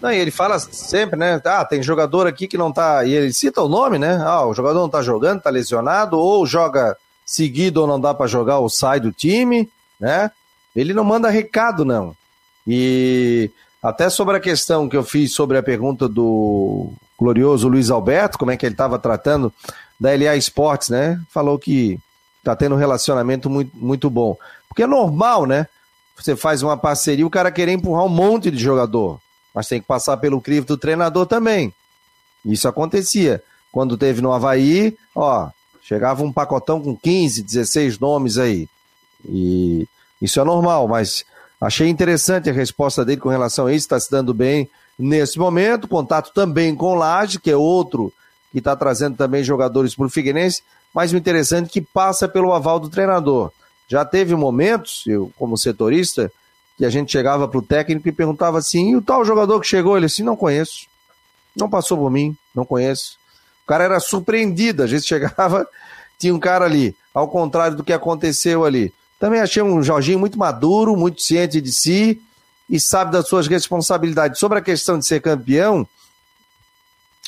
Não, 0.00 0.12
e 0.12 0.18
ele 0.18 0.30
fala 0.30 0.56
sempre, 0.60 1.18
né? 1.18 1.40
Ah, 1.44 1.64
tem 1.64 1.82
jogador 1.82 2.28
aqui 2.28 2.46
que 2.46 2.56
não 2.56 2.70
tá. 2.70 3.04
E 3.04 3.12
ele 3.12 3.32
cita 3.32 3.60
o 3.60 3.68
nome, 3.68 3.98
né? 3.98 4.22
Ah, 4.24 4.46
o 4.46 4.54
jogador 4.54 4.78
não 4.78 4.88
tá 4.88 5.02
jogando, 5.02 5.42
tá 5.42 5.50
lesionado, 5.50 6.16
ou 6.16 6.46
joga 6.46 6.96
seguido 7.26 7.80
ou 7.80 7.88
não 7.88 8.00
dá 8.00 8.14
para 8.14 8.28
jogar 8.28 8.60
ou 8.60 8.70
sai 8.70 9.00
do 9.00 9.10
time, 9.10 9.68
né? 9.98 10.30
Ele 10.74 10.94
não 10.94 11.02
manda 11.02 11.28
recado, 11.28 11.84
não. 11.84 12.14
E 12.64 13.50
até 13.82 14.08
sobre 14.08 14.36
a 14.36 14.40
questão 14.40 14.88
que 14.88 14.96
eu 14.96 15.02
fiz 15.02 15.34
sobre 15.34 15.58
a 15.58 15.62
pergunta 15.62 16.08
do 16.08 16.92
glorioso 17.18 17.66
Luiz 17.66 17.90
Alberto, 17.90 18.38
como 18.38 18.52
é 18.52 18.56
que 18.56 18.64
ele 18.64 18.74
estava 18.74 18.96
tratando 18.96 19.52
da 19.98 20.10
LA 20.10 20.36
Esportes, 20.36 20.88
né? 20.88 21.20
Falou 21.28 21.58
que 21.58 21.98
tá 22.42 22.56
tendo 22.56 22.74
um 22.74 22.78
relacionamento 22.78 23.48
muito, 23.50 23.76
muito 23.76 24.10
bom. 24.10 24.36
Porque 24.68 24.82
é 24.82 24.86
normal, 24.86 25.46
né? 25.46 25.66
Você 26.16 26.36
faz 26.36 26.62
uma 26.62 26.76
parceria, 26.76 27.26
o 27.26 27.30
cara 27.30 27.50
querer 27.50 27.72
empurrar 27.72 28.04
um 28.04 28.10
monte 28.10 28.50
de 28.50 28.62
jogador. 28.62 29.20
Mas 29.54 29.68
tem 29.68 29.80
que 29.80 29.86
passar 29.86 30.16
pelo 30.18 30.40
crivo 30.40 30.66
do 30.66 30.76
treinador 30.76 31.26
também. 31.26 31.72
Isso 32.44 32.68
acontecia. 32.68 33.42
Quando 33.72 33.96
teve 33.96 34.20
no 34.20 34.32
Havaí, 34.32 34.96
ó, 35.14 35.48
chegava 35.82 36.22
um 36.22 36.32
pacotão 36.32 36.80
com 36.80 36.96
15, 36.96 37.42
16 37.42 37.98
nomes 37.98 38.38
aí. 38.38 38.68
E 39.28 39.86
isso 40.20 40.40
é 40.40 40.44
normal, 40.44 40.86
mas 40.88 41.24
achei 41.60 41.88
interessante 41.88 42.50
a 42.50 42.52
resposta 42.52 43.04
dele 43.04 43.20
com 43.20 43.28
relação 43.28 43.66
a 43.66 43.72
isso, 43.72 43.84
está 43.84 43.98
se 43.98 44.10
dando 44.10 44.34
bem 44.34 44.68
nesse 44.98 45.38
momento. 45.38 45.88
Contato 45.88 46.32
também 46.32 46.74
com 46.74 46.92
o 46.92 46.94
Laje, 46.94 47.40
que 47.40 47.50
é 47.50 47.56
outro 47.56 48.12
que 48.52 48.58
está 48.58 48.74
trazendo 48.74 49.16
também 49.16 49.44
jogadores 49.44 49.94
para 49.94 50.06
o 50.06 50.10
Figueirense 50.10 50.62
mas 50.94 51.12
o 51.12 51.16
interessante 51.16 51.66
é 51.66 51.70
que 51.70 51.80
passa 51.80 52.28
pelo 52.28 52.52
aval 52.52 52.80
do 52.80 52.88
treinador. 52.88 53.52
Já 53.88 54.04
teve 54.04 54.34
momentos, 54.34 55.04
eu 55.06 55.32
como 55.36 55.56
setorista, 55.56 56.30
que 56.76 56.84
a 56.84 56.90
gente 56.90 57.12
chegava 57.12 57.46
para 57.46 57.58
o 57.58 57.62
técnico 57.62 58.08
e 58.08 58.12
perguntava 58.12 58.58
assim: 58.58 58.90
e 58.90 58.96
o 58.96 59.02
tal 59.02 59.24
jogador 59.24 59.60
que 59.60 59.66
chegou? 59.66 59.96
Ele 59.96 60.06
assim: 60.06 60.22
não 60.22 60.36
conheço. 60.36 60.86
Não 61.54 61.68
passou 61.68 61.98
por 61.98 62.10
mim, 62.10 62.36
não 62.54 62.64
conheço. 62.64 63.18
O 63.64 63.66
cara 63.66 63.84
era 63.84 64.00
surpreendido, 64.00 64.82
a 64.82 64.86
gente 64.86 65.02
chegava, 65.06 65.66
tinha 66.18 66.34
um 66.34 66.38
cara 66.38 66.64
ali, 66.64 66.96
ao 67.12 67.28
contrário 67.28 67.76
do 67.76 67.84
que 67.84 67.92
aconteceu 67.92 68.64
ali. 68.64 68.92
Também 69.18 69.40
achei 69.40 69.62
um 69.62 69.82
Jorginho 69.82 70.18
muito 70.18 70.38
maduro, 70.38 70.96
muito 70.96 71.20
ciente 71.20 71.60
de 71.60 71.70
si 71.70 72.22
e 72.68 72.80
sabe 72.80 73.12
das 73.12 73.28
suas 73.28 73.46
responsabilidades. 73.46 74.38
Sobre 74.38 74.58
a 74.58 74.62
questão 74.62 74.98
de 74.98 75.06
ser 75.06 75.20
campeão, 75.20 75.86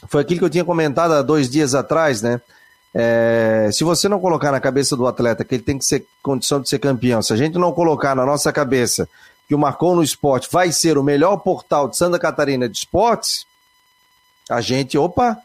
foi 0.08 0.22
aquilo 0.22 0.38
que 0.38 0.44
eu 0.46 0.50
tinha 0.50 0.64
comentado 0.64 1.12
há 1.12 1.20
dois 1.20 1.50
dias 1.50 1.74
atrás, 1.74 2.22
né? 2.22 2.40
É, 2.95 3.70
se 3.72 3.84
você 3.84 4.09
não 4.09 4.20
colocar 4.20 4.53
na 4.53 4.61
cabeça 4.61 4.95
do 4.97 5.07
atleta 5.07 5.45
que 5.45 5.55
ele 5.55 5.62
tem 5.62 5.78
que 5.78 5.84
ser 5.84 6.07
condição 6.22 6.61
de 6.61 6.68
ser 6.68 6.78
campeão, 6.78 7.22
se 7.22 7.32
a 7.32 7.36
gente 7.36 7.59
não 7.59 7.72
colocar 7.72 8.14
na 8.14 8.26
nossa 8.26 8.53
cabeça 8.53 9.09
que 9.49 9.55
o 9.55 9.59
Marcou 9.59 9.97
no 9.97 10.03
Esporte 10.03 10.49
vai 10.51 10.70
ser 10.72 10.99
o 10.99 11.03
melhor 11.03 11.38
portal 11.38 11.88
de 11.88 11.97
Santa 11.97 12.18
Catarina 12.18 12.68
de 12.68 12.76
esportes, 12.76 13.47
a 14.49 14.61
gente, 14.61 14.99
opa, 14.99 15.38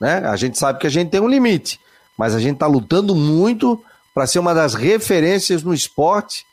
né? 0.00 0.18
A 0.26 0.36
gente 0.36 0.58
sabe 0.58 0.78
que 0.78 0.86
a 0.86 0.90
gente 0.90 1.10
tem 1.10 1.20
um 1.20 1.28
limite, 1.28 1.80
mas 2.16 2.34
a 2.34 2.40
gente 2.40 2.54
está 2.54 2.66
lutando 2.66 3.14
muito 3.14 3.82
para 4.12 4.26
ser 4.26 4.38
uma 4.38 4.52
das 4.54 4.74
referências 4.74 5.62
no 5.62 5.72
esporte 5.72 6.44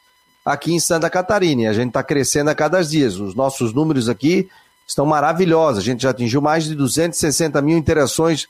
aqui 0.45 0.73
em 0.73 0.79
Santa 0.79 1.09
Catarina. 1.09 1.63
E 1.63 1.67
a 1.67 1.73
gente 1.73 1.89
está 1.89 2.03
crescendo 2.03 2.49
a 2.49 2.55
cada 2.55 2.81
dia. 2.81 3.07
Os 3.07 3.35
nossos 3.35 3.73
números 3.73 4.07
aqui 4.07 4.49
estão 4.87 5.05
maravilhosos. 5.05 5.79
A 5.79 5.85
gente 5.85 6.03
já 6.03 6.11
atingiu 6.11 6.41
mais 6.41 6.63
de 6.65 6.75
260 6.75 7.61
mil 7.61 7.77
interações 7.77 8.47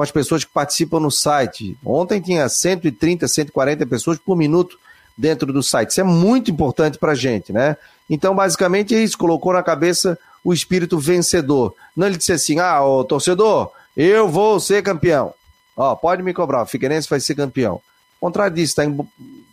com 0.00 0.04
as 0.04 0.10
pessoas 0.10 0.44
que 0.44 0.50
participam 0.50 0.98
no 0.98 1.10
site. 1.10 1.76
Ontem 1.84 2.22
tinha 2.22 2.48
130, 2.48 3.28
140 3.28 3.84
pessoas 3.84 4.16
por 4.16 4.34
minuto 4.34 4.78
dentro 5.14 5.52
do 5.52 5.62
site. 5.62 5.90
Isso 5.90 6.00
é 6.00 6.04
muito 6.04 6.50
importante 6.50 6.96
para 6.96 7.12
a 7.12 7.14
gente, 7.14 7.52
né? 7.52 7.76
Então, 8.08 8.34
basicamente, 8.34 8.94
é 8.94 9.02
isso. 9.02 9.18
Colocou 9.18 9.52
na 9.52 9.62
cabeça 9.62 10.18
o 10.42 10.54
espírito 10.54 10.98
vencedor. 10.98 11.74
Não 11.94 12.06
ele 12.06 12.16
disse 12.16 12.32
assim, 12.32 12.58
ah, 12.58 12.82
ô, 12.82 13.04
torcedor, 13.04 13.72
eu 13.94 14.26
vou 14.26 14.58
ser 14.58 14.82
campeão. 14.82 15.34
Ó, 15.76 15.94
pode 15.94 16.22
me 16.22 16.32
cobrar, 16.32 16.62
o 16.62 16.66
Figueirense 16.66 17.06
vai 17.06 17.20
ser 17.20 17.34
campeão. 17.34 17.74
Ao 17.74 17.82
contrário 18.28 18.56
disso, 18.56 18.80
está 18.80 19.04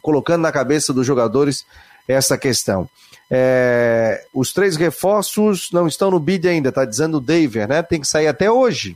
colocando 0.01 0.43
na 0.43 0.51
cabeça 0.53 0.93
dos 0.93 1.05
jogadores 1.05 1.65
essa 2.07 2.37
questão. 2.37 2.89
É, 3.29 4.23
os 4.33 4.53
três 4.53 4.77
reforços 4.77 5.71
não 5.73 5.87
estão 5.87 6.09
no 6.09 6.21
bid 6.21 6.47
ainda, 6.47 6.71
tá 6.71 6.85
dizendo 6.85 7.17
o 7.17 7.21
David, 7.21 7.67
né? 7.67 7.83
Tem 7.83 7.99
que 7.99 8.07
sair 8.07 8.27
até 8.27 8.49
hoje. 8.49 8.95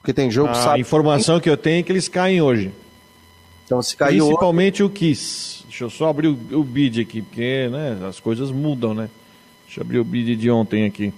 Porque 0.00 0.14
tem 0.14 0.30
jogo 0.30 0.50
A 0.52 0.78
informação 0.78 1.38
que 1.38 1.48
eu 1.48 1.56
tenho 1.56 1.80
é 1.80 1.82
que 1.82 1.92
eles 1.92 2.08
caem 2.08 2.40
hoje. 2.40 2.72
Então 3.64 3.80
se 3.82 3.96
caiu 3.96 4.26
Principalmente 4.26 4.82
hoje... 4.82 4.90
o 4.90 4.94
Kiss. 4.94 5.64
Deixa 5.68 5.84
eu 5.84 5.90
só 5.90 6.08
abrir 6.08 6.28
o, 6.28 6.58
o 6.58 6.64
bid 6.64 7.00
aqui, 7.00 7.22
porque 7.22 7.68
né, 7.70 7.98
as 8.08 8.18
coisas 8.18 8.50
mudam, 8.50 8.94
né? 8.94 9.08
Deixa 9.64 9.80
eu 9.80 9.84
abrir 9.84 9.98
o 9.98 10.04
bid 10.04 10.34
de 10.36 10.50
ontem 10.50 10.84
aqui. 10.84 11.12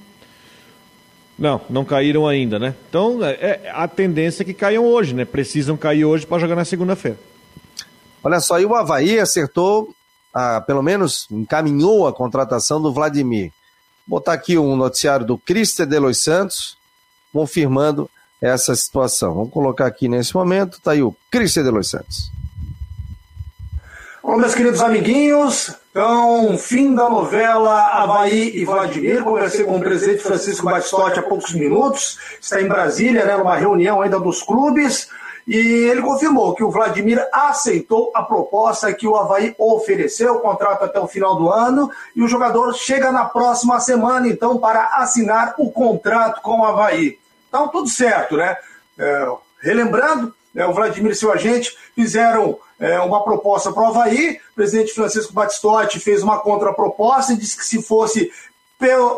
Não, 1.39 1.61
não 1.71 1.85
caíram 1.85 2.29
ainda, 2.29 2.59
né? 2.59 2.75
Então, 2.89 3.25
é, 3.25 3.33
é 3.33 3.73
a 3.73 3.89
tendência 3.89 4.43
é 4.43 4.45
que 4.45 4.53
caiam 4.53 4.85
hoje, 4.85 5.15
né? 5.15 5.25
Precisam 5.25 5.77
cair 5.77 6.05
hoje 6.05 6.27
para 6.27 6.39
jogar 6.39 6.55
na 6.55 6.65
segunda-feira. 6.65 7.19
Olha 8.23 8.39
só, 8.41 8.61
e 8.61 8.65
o 8.65 8.75
Havaí 8.75 9.19
acertou, 9.19 9.95
ah, 10.35 10.61
pelo 10.61 10.83
menos 10.83 11.27
encaminhou 11.31 12.07
a 12.07 12.13
contratação 12.13 12.81
do 12.81 12.93
Vladimir. 12.93 13.51
Vou 14.07 14.19
botar 14.21 14.35
aqui 14.35 14.59
um 14.59 14.77
noticiário 14.77 15.25
do 15.25 15.39
Cristian 15.39 15.87
de 15.87 15.99
Los 15.99 16.23
Santos, 16.23 16.77
confirmando 17.33 18.09
essa 18.43 18.75
situação. 18.75 19.35
Vamos 19.35 19.53
colocar 19.53 19.87
aqui 19.87 20.09
nesse 20.09 20.35
momento, 20.35 20.81
tá 20.83 20.91
aí 20.91 21.03
o 21.03 21.15
Cristian 21.31 21.63
de 21.63 21.71
Los 21.71 21.89
Santos. 21.89 22.31
Bom, 24.23 24.37
meus 24.37 24.55
queridos 24.55 24.81
amiguinhos, 24.81 25.75
então, 25.91 26.57
fim 26.57 26.95
da 26.95 27.11
novela 27.11 27.89
Havaí 27.89 28.57
e 28.57 28.65
Vladimir. 28.65 29.23
Conversei 29.23 29.65
com 29.65 29.77
o 29.77 29.81
presidente 29.81 30.23
Francisco 30.23 30.65
Batistotti 30.65 31.19
há 31.19 31.23
poucos 31.23 31.53
minutos. 31.53 32.19
Está 32.41 32.63
em 32.63 32.69
Brasília, 32.69 33.25
né, 33.25 33.37
numa 33.37 33.57
reunião 33.57 34.01
ainda 34.01 34.19
dos 34.19 34.43
clubes. 34.43 35.09
E 35.47 35.57
ele 35.57 36.01
confirmou 36.01 36.55
que 36.55 36.63
o 36.63 36.71
Vladimir 36.71 37.23
aceitou 37.33 38.13
a 38.15 38.23
proposta 38.23 38.93
que 38.95 39.07
o 39.07 39.17
Havaí 39.17 39.55
ofereceu, 39.59 40.37
o 40.37 40.41
contrato 40.41 40.85
até 40.85 41.01
o 41.01 41.09
final 41.09 41.37
do 41.37 41.51
ano, 41.51 41.91
e 42.15 42.23
o 42.23 42.29
jogador 42.29 42.73
chega 42.75 43.11
na 43.11 43.25
próxima 43.25 43.81
semana, 43.81 44.29
então, 44.29 44.57
para 44.57 44.85
assinar 44.99 45.55
o 45.59 45.71
contrato 45.71 46.41
com 46.41 46.61
o 46.61 46.65
Havaí. 46.65 47.19
Então, 47.53 47.69
tudo 47.69 47.87
certo, 47.87 48.35
né? 48.35 48.57
É, 48.99 49.29
relembrando, 49.61 50.35
né, 50.55 50.65
o 50.65 50.73
Vladimir 50.73 51.13
e 51.13 51.15
seu 51.15 51.31
agente 51.31 51.77
fizeram 51.95 52.59
é, 52.81 52.99
uma 53.01 53.23
proposta 53.23 53.71
para 53.71 53.83
o 53.83 53.87
Havaí. 53.89 54.41
O 54.53 54.55
presidente 54.55 54.95
Francisco 54.95 55.35
Batistotti 55.35 56.01
fez 56.01 56.23
uma 56.23 56.41
contraproposta 56.41 57.35
e 57.35 57.37
disse 57.37 57.59
que 57.59 57.67
se 57.67 57.83
fosse 57.83 58.33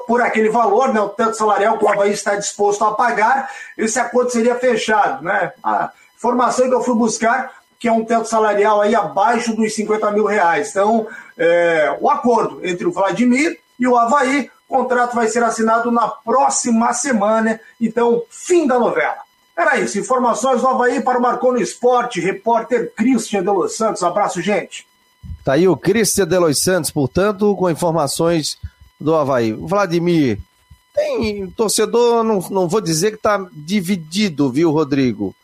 por 0.06 0.20
aquele 0.20 0.50
valor, 0.50 0.92
né, 0.92 1.00
o 1.00 1.08
teto 1.08 1.34
salarial 1.36 1.78
que 1.78 1.84
o 1.84 1.88
Havaí 1.88 2.12
está 2.12 2.34
disposto 2.34 2.84
a 2.84 2.92
pagar, 2.92 3.50
esse 3.78 3.98
acordo 3.98 4.30
seria 4.30 4.56
fechado. 4.56 5.24
Né? 5.24 5.52
A 5.62 5.90
informação 6.16 6.68
que 6.68 6.74
eu 6.74 6.82
fui 6.82 6.94
buscar 6.94 7.50
que 7.78 7.88
é 7.88 7.92
um 7.92 8.04
teto 8.04 8.26
salarial 8.26 8.80
aí 8.80 8.94
abaixo 8.94 9.54
dos 9.54 9.74
50 9.74 10.10
mil 10.10 10.24
reais. 10.24 10.70
Então, 10.70 11.06
é, 11.36 11.96
o 12.00 12.10
acordo 12.10 12.64
entre 12.66 12.86
o 12.86 12.92
Vladimir 12.92 13.58
e 13.78 13.86
o 13.86 13.96
Havaí, 13.96 14.50
o 14.68 14.76
contrato 14.76 15.14
vai 15.14 15.28
ser 15.28 15.42
assinado 15.42 15.90
na 15.90 16.08
próxima 16.08 16.92
semana. 16.92 17.60
Então, 17.80 18.22
fim 18.30 18.66
da 18.66 18.78
novela. 18.78 19.18
Era 19.56 19.78
isso. 19.78 19.98
Informações 19.98 20.60
do 20.60 20.68
Havaí 20.68 21.00
para 21.00 21.18
o 21.18 21.22
Marcou 21.22 21.52
no 21.52 21.60
Esporte. 21.60 22.20
Repórter 22.20 22.92
Christian 22.94 23.42
de 23.42 23.50
Los 23.50 23.76
Santos. 23.76 24.02
Abraço, 24.02 24.42
gente. 24.42 24.86
Tá 25.44 25.52
aí 25.52 25.68
o 25.68 25.76
Christian 25.76 26.26
de 26.26 26.38
Los 26.38 26.60
Santos, 26.62 26.90
portanto, 26.90 27.54
com 27.56 27.70
informações 27.70 28.58
do 29.00 29.14
Havaí. 29.14 29.52
Vladimir, 29.52 30.38
tem 30.94 31.46
torcedor, 31.50 32.24
não, 32.24 32.38
não 32.50 32.68
vou 32.68 32.80
dizer 32.80 33.12
que 33.12 33.16
tá 33.18 33.46
dividido, 33.52 34.50
viu, 34.50 34.70
Rodrigo? 34.70 35.34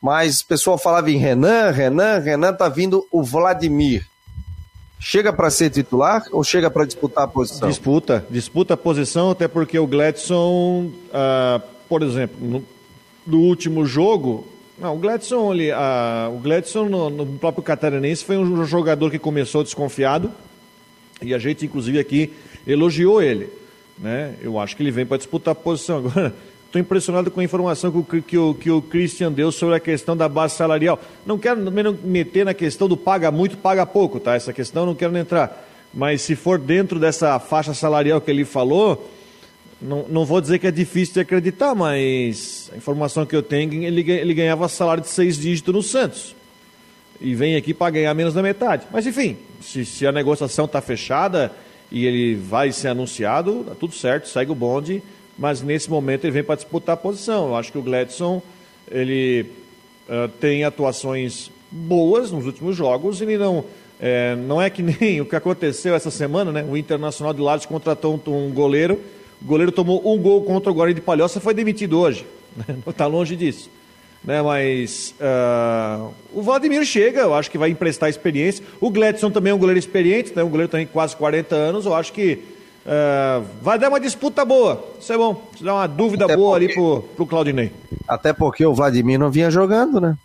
Mas 0.00 0.40
o 0.40 0.46
pessoal 0.46 0.78
falava 0.78 1.10
em 1.10 1.16
Renan, 1.16 1.70
Renan, 1.70 2.18
Renan, 2.18 2.52
tá 2.52 2.68
vindo 2.68 3.06
o 3.10 3.22
Vladimir. 3.22 4.06
Chega 5.00 5.32
para 5.32 5.48
ser 5.50 5.70
titular 5.70 6.24
ou 6.32 6.42
chega 6.42 6.70
para 6.70 6.84
disputar 6.84 7.24
a 7.24 7.28
posição? 7.28 7.68
Disputa, 7.68 8.26
disputa 8.28 8.74
a 8.74 8.76
posição, 8.76 9.30
até 9.30 9.46
porque 9.46 9.78
o 9.78 9.86
Gladson, 9.86 10.86
uh, 10.86 11.62
por 11.88 12.02
exemplo, 12.02 12.36
no, 12.40 12.64
do 13.24 13.38
último 13.38 13.86
jogo, 13.86 14.46
não, 14.78 14.96
o 14.96 14.98
Gladson, 14.98 15.52
ele, 15.52 15.72
a, 15.72 16.30
o 16.32 16.38
Gladson 16.38 16.88
no, 16.88 17.10
no, 17.10 17.26
próprio 17.38 17.62
Catarinense 17.62 18.24
foi 18.24 18.36
um 18.38 18.64
jogador 18.64 19.10
que 19.10 19.18
começou 19.18 19.64
desconfiado 19.64 20.32
e 21.20 21.34
a 21.34 21.38
gente, 21.38 21.66
inclusive, 21.66 21.98
aqui 21.98 22.32
elogiou 22.66 23.20
ele. 23.20 23.50
Né? 23.98 24.34
Eu 24.40 24.58
acho 24.58 24.76
que 24.76 24.82
ele 24.82 24.92
vem 24.92 25.04
para 25.04 25.16
disputar 25.16 25.52
a 25.52 25.54
posição. 25.54 25.98
Agora, 26.06 26.34
estou 26.68 26.80
impressionado 26.80 27.30
com 27.30 27.40
a 27.40 27.44
informação 27.44 27.90
que 27.90 27.98
o, 27.98 28.22
que, 28.22 28.38
o, 28.38 28.54
que 28.54 28.70
o 28.70 28.82
Christian 28.82 29.32
deu 29.32 29.50
sobre 29.50 29.74
a 29.74 29.80
questão 29.80 30.16
da 30.16 30.28
base 30.28 30.54
salarial. 30.54 31.00
Não 31.24 31.38
quero 31.38 31.58
me 31.70 31.82
meter 32.04 32.44
na 32.44 32.52
questão 32.52 32.86
do 32.86 32.96
paga 32.96 33.30
muito, 33.30 33.56
paga 33.56 33.86
pouco, 33.86 34.20
tá? 34.20 34.34
Essa 34.34 34.52
questão 34.52 34.84
não 34.84 34.94
quero 34.94 35.16
entrar. 35.16 35.66
Mas 35.92 36.20
se 36.22 36.36
for 36.36 36.58
dentro 36.58 37.00
dessa 37.00 37.38
faixa 37.38 37.72
salarial 37.72 38.20
que 38.20 38.30
ele 38.30 38.44
falou, 38.44 39.10
não, 39.80 40.04
não 40.08 40.24
vou 40.26 40.42
dizer 40.42 40.58
que 40.58 40.66
é 40.66 40.70
difícil 40.70 41.14
de 41.14 41.20
acreditar, 41.20 41.74
mas 41.74 42.70
a 42.74 42.76
informação 42.76 43.24
que 43.24 43.34
eu 43.34 43.42
tenho, 43.42 43.72
ele, 43.82 44.10
ele 44.10 44.34
ganhava 44.34 44.68
salário 44.68 45.02
de 45.02 45.08
seis 45.08 45.38
dígitos 45.38 45.74
no 45.74 45.82
Santos. 45.82 46.36
E 47.18 47.34
vem 47.34 47.56
aqui 47.56 47.72
para 47.72 47.90
ganhar 47.90 48.12
menos 48.12 48.34
da 48.34 48.42
metade. 48.42 48.86
Mas 48.92 49.06
enfim, 49.06 49.38
se, 49.62 49.86
se 49.86 50.06
a 50.06 50.12
negociação 50.12 50.66
está 50.66 50.82
fechada 50.82 51.50
e 51.90 52.04
ele 52.04 52.34
vai 52.34 52.70
ser 52.72 52.88
anunciado, 52.88 53.64
tá 53.66 53.74
tudo 53.74 53.94
certo, 53.94 54.28
segue 54.28 54.52
o 54.52 54.54
bonde. 54.54 55.02
Mas 55.38 55.62
nesse 55.62 55.88
momento 55.88 56.24
ele 56.24 56.32
vem 56.32 56.44
para 56.44 56.56
disputar 56.56 56.94
a 56.94 56.96
posição. 56.96 57.48
Eu 57.48 57.56
acho 57.56 57.70
que 57.70 57.78
o 57.78 57.82
Gladson 57.82 58.42
ele 58.90 59.46
uh, 60.08 60.28
tem 60.40 60.64
atuações 60.64 61.50
boas 61.70 62.32
nos 62.32 62.46
últimos 62.46 62.76
jogos. 62.76 63.20
Ele 63.20 63.38
não 63.38 63.64
é, 64.00 64.34
não 64.34 64.60
é 64.60 64.68
que 64.68 64.82
nem 64.82 65.20
o 65.22 65.26
que 65.26 65.36
aconteceu 65.36 65.94
essa 65.94 66.10
semana, 66.10 66.50
né? 66.50 66.66
O 66.68 66.76
Internacional 66.76 67.32
de 67.32 67.40
Lages 67.40 67.66
contratou 67.66 68.20
um, 68.26 68.46
um 68.46 68.50
goleiro 68.50 68.98
o 69.40 69.44
goleiro 69.44 69.70
tomou 69.70 70.02
um 70.12 70.18
gol 70.18 70.42
contra 70.42 70.70
o 70.70 70.74
Guarani 70.74 70.94
de 70.94 71.00
Palhoça 71.00 71.40
foi 71.40 71.54
demitido 71.54 71.98
hoje. 71.98 72.26
Está 72.86 73.06
longe 73.06 73.36
disso. 73.36 73.70
Né, 74.24 74.42
mas 74.42 75.14
uh, 75.20 76.12
o 76.32 76.42
Vladimir 76.42 76.84
chega, 76.84 77.20
eu 77.20 77.32
acho 77.32 77.48
que 77.48 77.56
vai 77.56 77.70
emprestar 77.70 78.10
experiência. 78.10 78.64
O 78.80 78.90
Gledson 78.90 79.30
também 79.30 79.52
é 79.52 79.54
um 79.54 79.58
goleiro 79.58 79.78
experiente, 79.78 80.32
né, 80.34 80.42
um 80.42 80.48
goleiro 80.48 80.70
tem 80.70 80.84
quase 80.86 81.14
40 81.16 81.54
anos. 81.54 81.86
Eu 81.86 81.94
acho 81.94 82.12
que 82.12 82.42
uh, 82.88 83.46
vai 83.60 83.78
dar 83.78 83.90
uma 83.90 84.00
disputa 84.00 84.44
boa. 84.44 84.84
Isso 84.98 85.12
é 85.12 85.16
bom. 85.16 85.48
Isso 85.54 85.62
dá 85.62 85.74
uma 85.74 85.86
dúvida 85.86 86.24
Até 86.24 86.36
boa 86.36 86.58
porque... 86.58 86.64
ali 86.64 86.74
pro, 86.74 87.02
pro 87.14 87.26
Claudinei. 87.26 87.72
Até 88.06 88.32
porque 88.32 88.64
o 88.64 88.74
Vladimir 88.74 89.18
não 89.18 89.30
vinha 89.30 89.50
jogando, 89.50 90.00
né? 90.00 90.16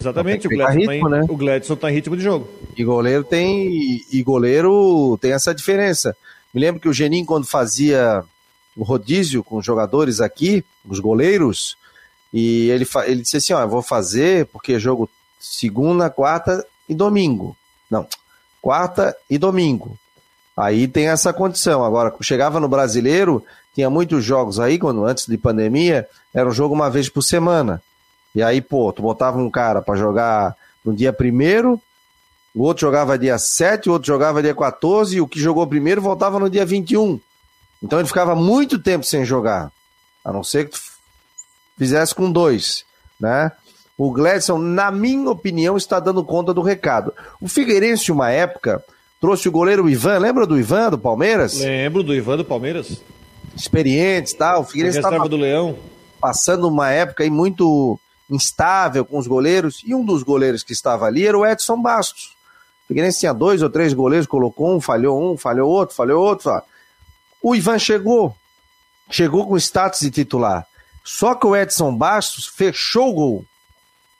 Exatamente, 0.00 0.46
o 0.46 0.50
Gledson, 0.50 0.72
ritmo, 0.74 1.10
tá 1.10 1.16
em, 1.16 1.20
né? 1.20 1.26
o 1.28 1.36
Gledson 1.36 1.76
tá 1.76 1.90
em 1.90 1.94
ritmo 1.94 2.16
de 2.16 2.22
jogo. 2.22 2.48
E 2.76 2.84
goleiro 2.84 3.24
tem 3.24 4.00
e 4.12 4.22
goleiro 4.22 5.18
tem 5.20 5.32
essa 5.32 5.52
diferença. 5.52 6.16
Me 6.54 6.60
lembro 6.60 6.80
que 6.80 6.88
o 6.88 6.92
Genin 6.92 7.24
quando 7.24 7.46
fazia 7.46 8.22
o 8.76 8.84
rodízio 8.84 9.42
com 9.42 9.56
os 9.56 9.66
jogadores 9.66 10.20
aqui, 10.20 10.64
os 10.88 11.00
goleiros, 11.00 11.76
e 12.32 12.70
ele, 12.70 12.86
ele 13.06 13.22
disse 13.22 13.38
assim: 13.38 13.52
ó, 13.52 13.60
eu 13.60 13.68
vou 13.68 13.82
fazer 13.82 14.46
porque 14.46 14.74
é 14.74 14.78
jogo 14.78 15.10
segunda, 15.38 16.08
quarta 16.08 16.64
e 16.88 16.94
domingo. 16.94 17.56
Não, 17.90 18.06
quarta 18.62 19.16
e 19.28 19.36
domingo. 19.36 19.98
Aí 20.58 20.88
tem 20.88 21.08
essa 21.08 21.32
condição. 21.32 21.84
Agora, 21.84 22.12
chegava 22.20 22.58
no 22.58 22.68
brasileiro, 22.68 23.44
tinha 23.72 23.88
muitos 23.88 24.24
jogos 24.24 24.58
aí, 24.58 24.76
quando 24.76 25.04
antes 25.04 25.24
de 25.26 25.38
pandemia, 25.38 26.08
era 26.34 26.48
um 26.48 26.52
jogo 26.52 26.74
uma 26.74 26.90
vez 26.90 27.08
por 27.08 27.22
semana. 27.22 27.80
E 28.34 28.42
aí, 28.42 28.60
pô, 28.60 28.92
tu 28.92 29.00
botava 29.00 29.38
um 29.38 29.48
cara 29.48 29.80
para 29.80 29.94
jogar 29.94 30.56
no 30.84 30.92
dia 30.92 31.12
primeiro, 31.12 31.80
o 32.52 32.62
outro 32.62 32.80
jogava 32.80 33.16
dia 33.16 33.38
7, 33.38 33.88
o 33.88 33.92
outro 33.92 34.08
jogava 34.08 34.42
dia 34.42 34.54
14, 34.54 35.16
e 35.16 35.20
o 35.20 35.28
que 35.28 35.38
jogou 35.38 35.64
primeiro 35.64 36.02
voltava 36.02 36.40
no 36.40 36.50
dia 36.50 36.66
21. 36.66 37.20
Então 37.80 38.00
ele 38.00 38.08
ficava 38.08 38.34
muito 38.34 38.80
tempo 38.80 39.04
sem 39.04 39.24
jogar. 39.24 39.70
A 40.24 40.32
não 40.32 40.42
ser 40.42 40.64
que 40.64 40.72
tu 40.72 40.80
fizesse 41.78 42.12
com 42.12 42.32
dois, 42.32 42.84
né? 43.20 43.52
O 43.96 44.10
Gladson, 44.10 44.58
na 44.58 44.90
minha 44.90 45.30
opinião, 45.30 45.76
está 45.76 46.00
dando 46.00 46.24
conta 46.24 46.52
do 46.52 46.62
recado. 46.62 47.12
O 47.40 47.48
Figueirense, 47.48 48.10
uma 48.10 48.30
época, 48.30 48.82
trouxe 49.20 49.48
o 49.48 49.52
goleiro 49.52 49.88
Ivan. 49.88 50.18
Lembra 50.18 50.46
do 50.46 50.58
Ivan, 50.58 50.90
do 50.90 50.98
Palmeiras? 50.98 51.58
Lembro 51.58 52.02
do 52.02 52.14
Ivan 52.14 52.36
do 52.36 52.44
Palmeiras. 52.44 53.02
Experiente, 53.56 54.34
tá? 54.36 54.58
O 54.58 54.64
Figueirense 54.64 54.98
estava 54.98 55.28
do 55.28 55.36
Leão. 55.36 55.76
passando 56.20 56.68
uma 56.68 56.90
época 56.90 57.24
aí 57.24 57.30
muito 57.30 57.98
instável 58.30 59.04
com 59.04 59.18
os 59.18 59.26
goleiros. 59.26 59.82
E 59.84 59.94
um 59.94 60.04
dos 60.04 60.22
goleiros 60.22 60.62
que 60.62 60.72
estava 60.72 61.06
ali 61.06 61.26
era 61.26 61.36
o 61.36 61.46
Edson 61.46 61.80
Bastos. 61.80 62.36
Figueirense 62.86 63.20
tinha 63.20 63.34
dois 63.34 63.62
ou 63.62 63.68
três 63.68 63.92
goleiros, 63.92 64.26
colocou 64.26 64.74
um, 64.74 64.80
falhou 64.80 65.32
um, 65.32 65.36
falhou 65.36 65.68
outro, 65.70 65.94
falhou 65.94 66.22
outro. 66.22 66.50
O 67.42 67.54
Ivan 67.54 67.78
chegou, 67.78 68.34
chegou 69.10 69.46
com 69.46 69.56
status 69.56 70.00
de 70.00 70.10
titular. 70.10 70.66
Só 71.04 71.34
que 71.34 71.46
o 71.46 71.56
Edson 71.56 71.94
Bastos 71.94 72.46
fechou 72.46 73.10
o 73.10 73.14
gol. 73.14 73.44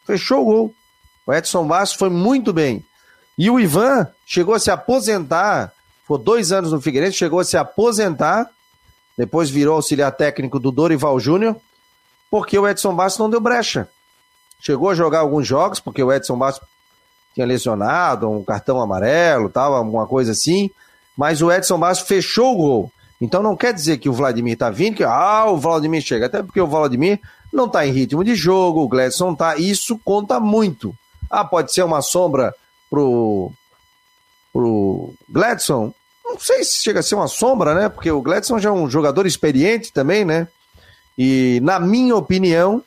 Fechou 0.07 0.43
o 0.43 0.45
gol. 0.45 0.75
O 1.27 1.33
Edson 1.33 1.67
Bastos 1.67 1.99
foi 1.99 2.11
muito 2.11 2.53
bem. 2.53 2.85
E 3.39 3.49
o 3.49 3.61
Ivan 3.61 4.09
chegou 4.27 4.53
a 4.53 4.59
se 4.59 4.69
aposentar, 4.69 5.73
foi 6.05 6.19
dois 6.19 6.51
anos 6.51 6.73
no 6.73 6.81
Figueirense, 6.81 7.17
chegou 7.17 7.39
a 7.39 7.45
se 7.45 7.57
aposentar, 7.57 8.51
depois 9.17 9.49
virou 9.49 9.77
auxiliar 9.77 10.11
técnico 10.11 10.59
do 10.59 10.73
Dorival 10.73 11.21
Júnior, 11.21 11.55
porque 12.29 12.59
o 12.59 12.69
Edson 12.69 12.95
Bastos 12.95 13.21
não 13.21 13.31
deu 13.31 13.41
brecha. 13.41 13.89
Chegou 14.61 14.91
a 14.91 14.95
jogar 14.95 15.21
alguns 15.21 15.47
jogos, 15.47 15.79
porque 15.79 16.03
o 16.03 16.13
Edson 16.13 16.37
Bastos 16.37 16.67
tinha 17.33 17.47
lesionado, 17.47 18.29
um 18.29 18.43
cartão 18.43 18.81
amarelo, 18.81 19.49
tal, 19.49 19.73
alguma 19.73 20.07
coisa 20.07 20.33
assim, 20.33 20.69
mas 21.17 21.41
o 21.41 21.53
Edson 21.53 21.79
Bastos 21.79 22.09
fechou 22.09 22.55
o 22.55 22.57
gol. 22.57 22.93
Então 23.21 23.41
não 23.41 23.57
quer 23.57 23.73
dizer 23.73 23.99
que 23.99 24.09
o 24.09 24.13
Vladimir 24.13 24.59
tá 24.59 24.69
vindo, 24.69 24.97
que 24.97 25.05
ah, 25.05 25.47
o 25.47 25.57
Vladimir 25.57 26.03
chega, 26.03 26.27
até 26.27 26.43
porque 26.43 26.61
o 26.61 26.67
Vladimir 26.67 27.21
não 27.53 27.69
tá 27.69 27.87
em 27.87 27.93
ritmo 27.93 28.25
de 28.25 28.35
jogo, 28.35 28.83
o 28.83 28.89
Gladson 28.89 29.35
tá, 29.35 29.57
isso 29.57 29.97
conta 30.05 30.41
muito. 30.41 30.93
Ah, 31.31 31.45
pode 31.45 31.73
ser 31.73 31.85
uma 31.85 32.03
sombra 32.03 32.53
pro 32.91 33.53
pro 34.53 35.13
Gladson? 35.29 35.93
Não 36.25 36.39
sei 36.39 36.63
se 36.65 36.83
chega 36.83 37.01
a 37.01 37.03
ser 37.03 37.15
uma 37.15 37.29
sombra, 37.29 37.75
né? 37.75 37.89
Porque 37.89 38.11
o 38.11 38.21
Gladson 38.21 38.59
já 38.59 38.69
é 38.69 38.73
um 38.73 38.89
jogador 38.89 39.27
experiente 39.27 39.93
também, 39.93 40.25
né? 40.25 40.49
E 41.17 41.59
na 41.63 41.81
minha 41.81 42.15
opinião, 42.17 42.83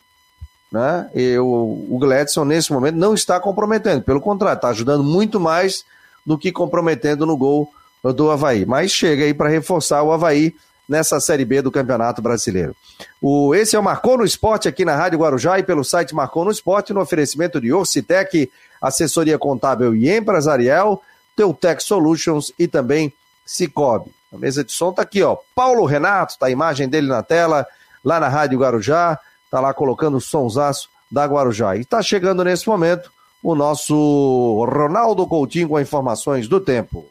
né? 0.71 1.09
Eu, 1.13 1.47
o 1.47 1.97
Gladson, 1.99 2.45
nesse 2.45 2.71
momento, 2.71 2.95
não 2.95 3.13
está 3.13 3.39
comprometendo. 3.39 4.03
Pelo 4.03 4.21
contrário, 4.21 4.57
está 4.57 4.69
ajudando 4.69 5.03
muito 5.03 5.39
mais 5.39 5.83
do 6.25 6.37
que 6.37 6.51
comprometendo 6.51 7.25
no 7.25 7.35
gol 7.35 7.69
do 8.03 8.31
Havaí. 8.31 8.65
Mas 8.65 8.91
chega 8.91 9.25
aí 9.25 9.33
para 9.33 9.49
reforçar 9.49 10.01
o 10.03 10.11
Havaí 10.11 10.55
nessa 10.87 11.19
Série 11.19 11.45
B 11.45 11.61
do 11.61 11.71
Campeonato 11.71 12.21
Brasileiro. 12.21 12.75
O, 13.21 13.55
esse 13.55 13.75
é 13.75 13.79
o 13.79 13.83
Marcou 13.83 14.17
no 14.17 14.25
Esporte 14.25 14.67
aqui 14.67 14.83
na 14.83 14.95
Rádio 14.95 15.19
Guarujá 15.19 15.59
e 15.59 15.63
pelo 15.63 15.83
site 15.83 16.13
Marcou 16.13 16.45
no 16.45 16.51
Esporte, 16.51 16.93
no 16.93 17.01
oferecimento 17.01 17.59
de 17.61 17.71
Orcitec, 17.71 18.51
assessoria 18.81 19.37
contábil 19.37 19.95
e 19.95 20.09
empresarial, 20.09 21.01
Teutec 21.35 21.81
Solutions 21.81 22.51
e 22.59 22.67
também 22.67 23.13
Cicobi. 23.45 24.11
A 24.33 24.37
mesa 24.37 24.63
de 24.63 24.71
som 24.71 24.89
está 24.89 25.01
aqui, 25.01 25.21
ó. 25.23 25.37
Paulo 25.55 25.85
Renato, 25.85 26.37
tá 26.37 26.47
a 26.47 26.51
imagem 26.51 26.87
dele 26.87 27.07
na 27.07 27.21
tela, 27.21 27.65
lá 28.03 28.19
na 28.19 28.29
Rádio 28.29 28.59
Guarujá 28.59 29.19
tá 29.51 29.59
lá 29.59 29.73
colocando 29.73 30.15
o 30.15 30.21
sonsaço 30.21 30.89
da 31.11 31.25
Guarujá. 31.25 31.75
E 31.75 31.83
tá 31.83 32.01
chegando 32.01 32.43
nesse 32.43 32.67
momento 32.67 33.11
o 33.43 33.53
nosso 33.53 34.65
Ronaldo 34.65 35.27
Coutinho 35.27 35.67
com 35.67 35.79
informações 35.79 36.47
do 36.47 36.61
tempo. 36.61 37.05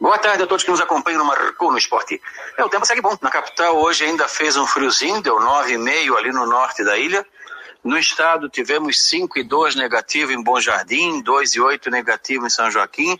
Boa 0.00 0.18
tarde 0.18 0.42
a 0.42 0.46
todos 0.46 0.64
que 0.64 0.70
nos 0.70 0.80
acompanham 0.80 1.20
no 1.20 1.24
Marcou 1.24 1.70
no 1.70 1.78
Esporte. 1.78 2.20
É, 2.58 2.64
o 2.64 2.68
tempo 2.68 2.84
segue 2.84 3.00
bom. 3.00 3.16
Na 3.22 3.30
capital 3.30 3.76
hoje 3.76 4.04
ainda 4.04 4.26
fez 4.26 4.56
um 4.56 4.66
friozinho, 4.66 5.22
deu 5.22 5.36
9,5 5.36 6.16
ali 6.16 6.32
no 6.32 6.46
norte 6.46 6.82
da 6.82 6.98
ilha. 6.98 7.24
No 7.82 7.96
estado 7.96 8.48
tivemos 8.48 9.00
5 9.08 9.38
e 9.38 9.44
2 9.44 9.76
negativo 9.76 10.32
em 10.32 10.42
Bom 10.42 10.60
Jardim, 10.60 11.22
2 11.22 11.54
e 11.54 11.60
8 11.60 11.90
negativo 11.90 12.44
em 12.44 12.50
São 12.50 12.70
Joaquim, 12.70 13.18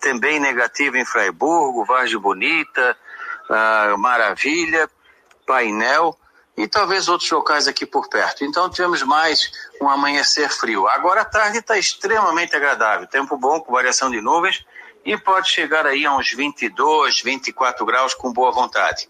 também 0.00 0.40
negativo 0.40 0.96
em 0.96 1.04
Fraiburgo, 1.04 1.84
Vargem 1.84 2.18
Bonita, 2.18 2.96
uh, 3.48 3.96
Maravilha, 3.96 4.90
Painel 5.46 6.18
e 6.56 6.66
talvez 6.66 7.08
outros 7.08 7.30
locais 7.30 7.68
aqui 7.68 7.86
por 7.86 8.08
perto. 8.08 8.44
Então 8.44 8.68
tivemos 8.68 9.02
mais 9.02 9.52
um 9.80 9.88
amanhecer 9.88 10.50
frio. 10.50 10.88
Agora 10.88 11.20
a 11.20 11.24
tarde 11.24 11.58
está 11.58 11.78
extremamente 11.78 12.56
agradável, 12.56 13.06
tempo 13.06 13.36
bom 13.36 13.60
com 13.60 13.72
variação 13.72 14.10
de 14.10 14.20
nuvens 14.20 14.64
e 15.06 15.16
pode 15.16 15.48
chegar 15.48 15.86
aí 15.86 16.04
a 16.04 16.14
uns 16.14 16.32
22, 16.32 17.22
24 17.22 17.86
graus 17.86 18.12
com 18.12 18.32
boa 18.32 18.50
vontade. 18.50 19.08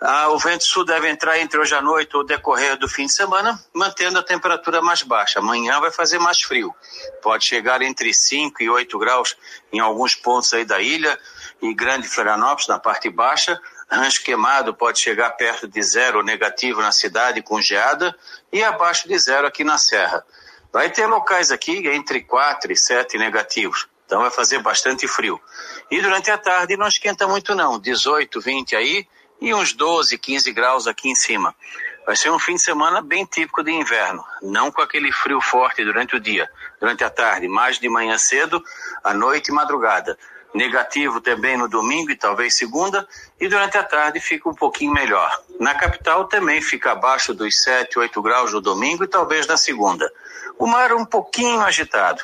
Ah, 0.00 0.28
o 0.28 0.38
vento 0.38 0.62
sul 0.62 0.84
deve 0.84 1.10
entrar 1.10 1.40
entre 1.40 1.58
hoje 1.58 1.74
à 1.74 1.82
noite 1.82 2.16
ou 2.16 2.24
decorrer 2.24 2.78
do 2.78 2.88
fim 2.88 3.06
de 3.06 3.12
semana, 3.12 3.60
mantendo 3.74 4.20
a 4.20 4.22
temperatura 4.22 4.80
mais 4.80 5.02
baixa. 5.02 5.40
Amanhã 5.40 5.80
vai 5.80 5.90
fazer 5.90 6.20
mais 6.20 6.40
frio. 6.40 6.72
Pode 7.20 7.44
chegar 7.44 7.82
entre 7.82 8.14
5 8.14 8.62
e 8.62 8.70
8 8.70 8.96
graus 8.96 9.36
em 9.72 9.80
alguns 9.80 10.14
pontos 10.14 10.54
aí 10.54 10.64
da 10.64 10.80
ilha 10.80 11.18
e 11.60 11.74
Grande 11.74 12.06
Florianópolis, 12.06 12.68
na 12.68 12.78
parte 12.78 13.10
baixa, 13.10 13.60
Rancho 13.90 14.22
Queimado 14.22 14.74
pode 14.74 15.00
chegar 15.00 15.30
perto 15.30 15.66
de 15.66 15.82
zero 15.82 16.22
negativo 16.22 16.80
na 16.80 16.92
cidade 16.92 17.42
com 17.42 17.60
geada 17.60 18.14
e 18.52 18.62
abaixo 18.62 19.08
de 19.08 19.18
zero 19.18 19.46
aqui 19.46 19.64
na 19.64 19.78
Serra. 19.78 20.24
Vai 20.70 20.90
ter 20.90 21.06
locais 21.06 21.50
aqui 21.50 21.88
entre 21.88 22.22
4 22.22 22.70
e 22.70 22.76
7 22.76 23.16
negativos, 23.16 23.88
então 24.08 24.22
vai 24.22 24.30
fazer 24.30 24.60
bastante 24.60 25.06
frio. 25.06 25.38
E 25.90 26.00
durante 26.00 26.30
a 26.30 26.38
tarde 26.38 26.78
não 26.78 26.88
esquenta 26.88 27.28
muito 27.28 27.54
não, 27.54 27.78
18, 27.78 28.40
20 28.40 28.74
aí 28.74 29.06
e 29.38 29.52
uns 29.52 29.74
12, 29.74 30.16
15 30.16 30.50
graus 30.50 30.86
aqui 30.86 31.10
em 31.10 31.14
cima. 31.14 31.54
Vai 32.06 32.16
ser 32.16 32.30
um 32.30 32.38
fim 32.38 32.54
de 32.54 32.62
semana 32.62 33.02
bem 33.02 33.26
típico 33.26 33.62
de 33.62 33.70
inverno, 33.70 34.24
não 34.40 34.72
com 34.72 34.80
aquele 34.80 35.12
frio 35.12 35.42
forte 35.42 35.84
durante 35.84 36.16
o 36.16 36.20
dia, 36.20 36.50
durante 36.80 37.04
a 37.04 37.10
tarde, 37.10 37.46
mais 37.48 37.78
de 37.78 37.86
manhã 37.86 38.16
cedo, 38.16 38.64
à 39.04 39.12
noite 39.12 39.48
e 39.48 39.52
madrugada 39.52 40.18
negativo 40.54 41.20
também 41.20 41.56
no 41.56 41.68
domingo 41.68 42.10
e 42.10 42.16
talvez 42.16 42.54
segunda, 42.54 43.06
e 43.38 43.48
durante 43.48 43.76
a 43.76 43.82
tarde 43.82 44.20
fica 44.20 44.48
um 44.48 44.54
pouquinho 44.54 44.92
melhor. 44.92 45.30
Na 45.60 45.74
capital 45.74 46.24
também 46.24 46.62
fica 46.62 46.92
abaixo 46.92 47.34
dos 47.34 47.62
7, 47.62 47.98
8 47.98 48.22
graus 48.22 48.52
no 48.52 48.60
domingo 48.60 49.04
e 49.04 49.08
talvez 49.08 49.46
na 49.46 49.56
segunda. 49.56 50.10
O 50.58 50.66
mar 50.66 50.92
um 50.92 51.04
pouquinho 51.04 51.60
agitado. 51.60 52.22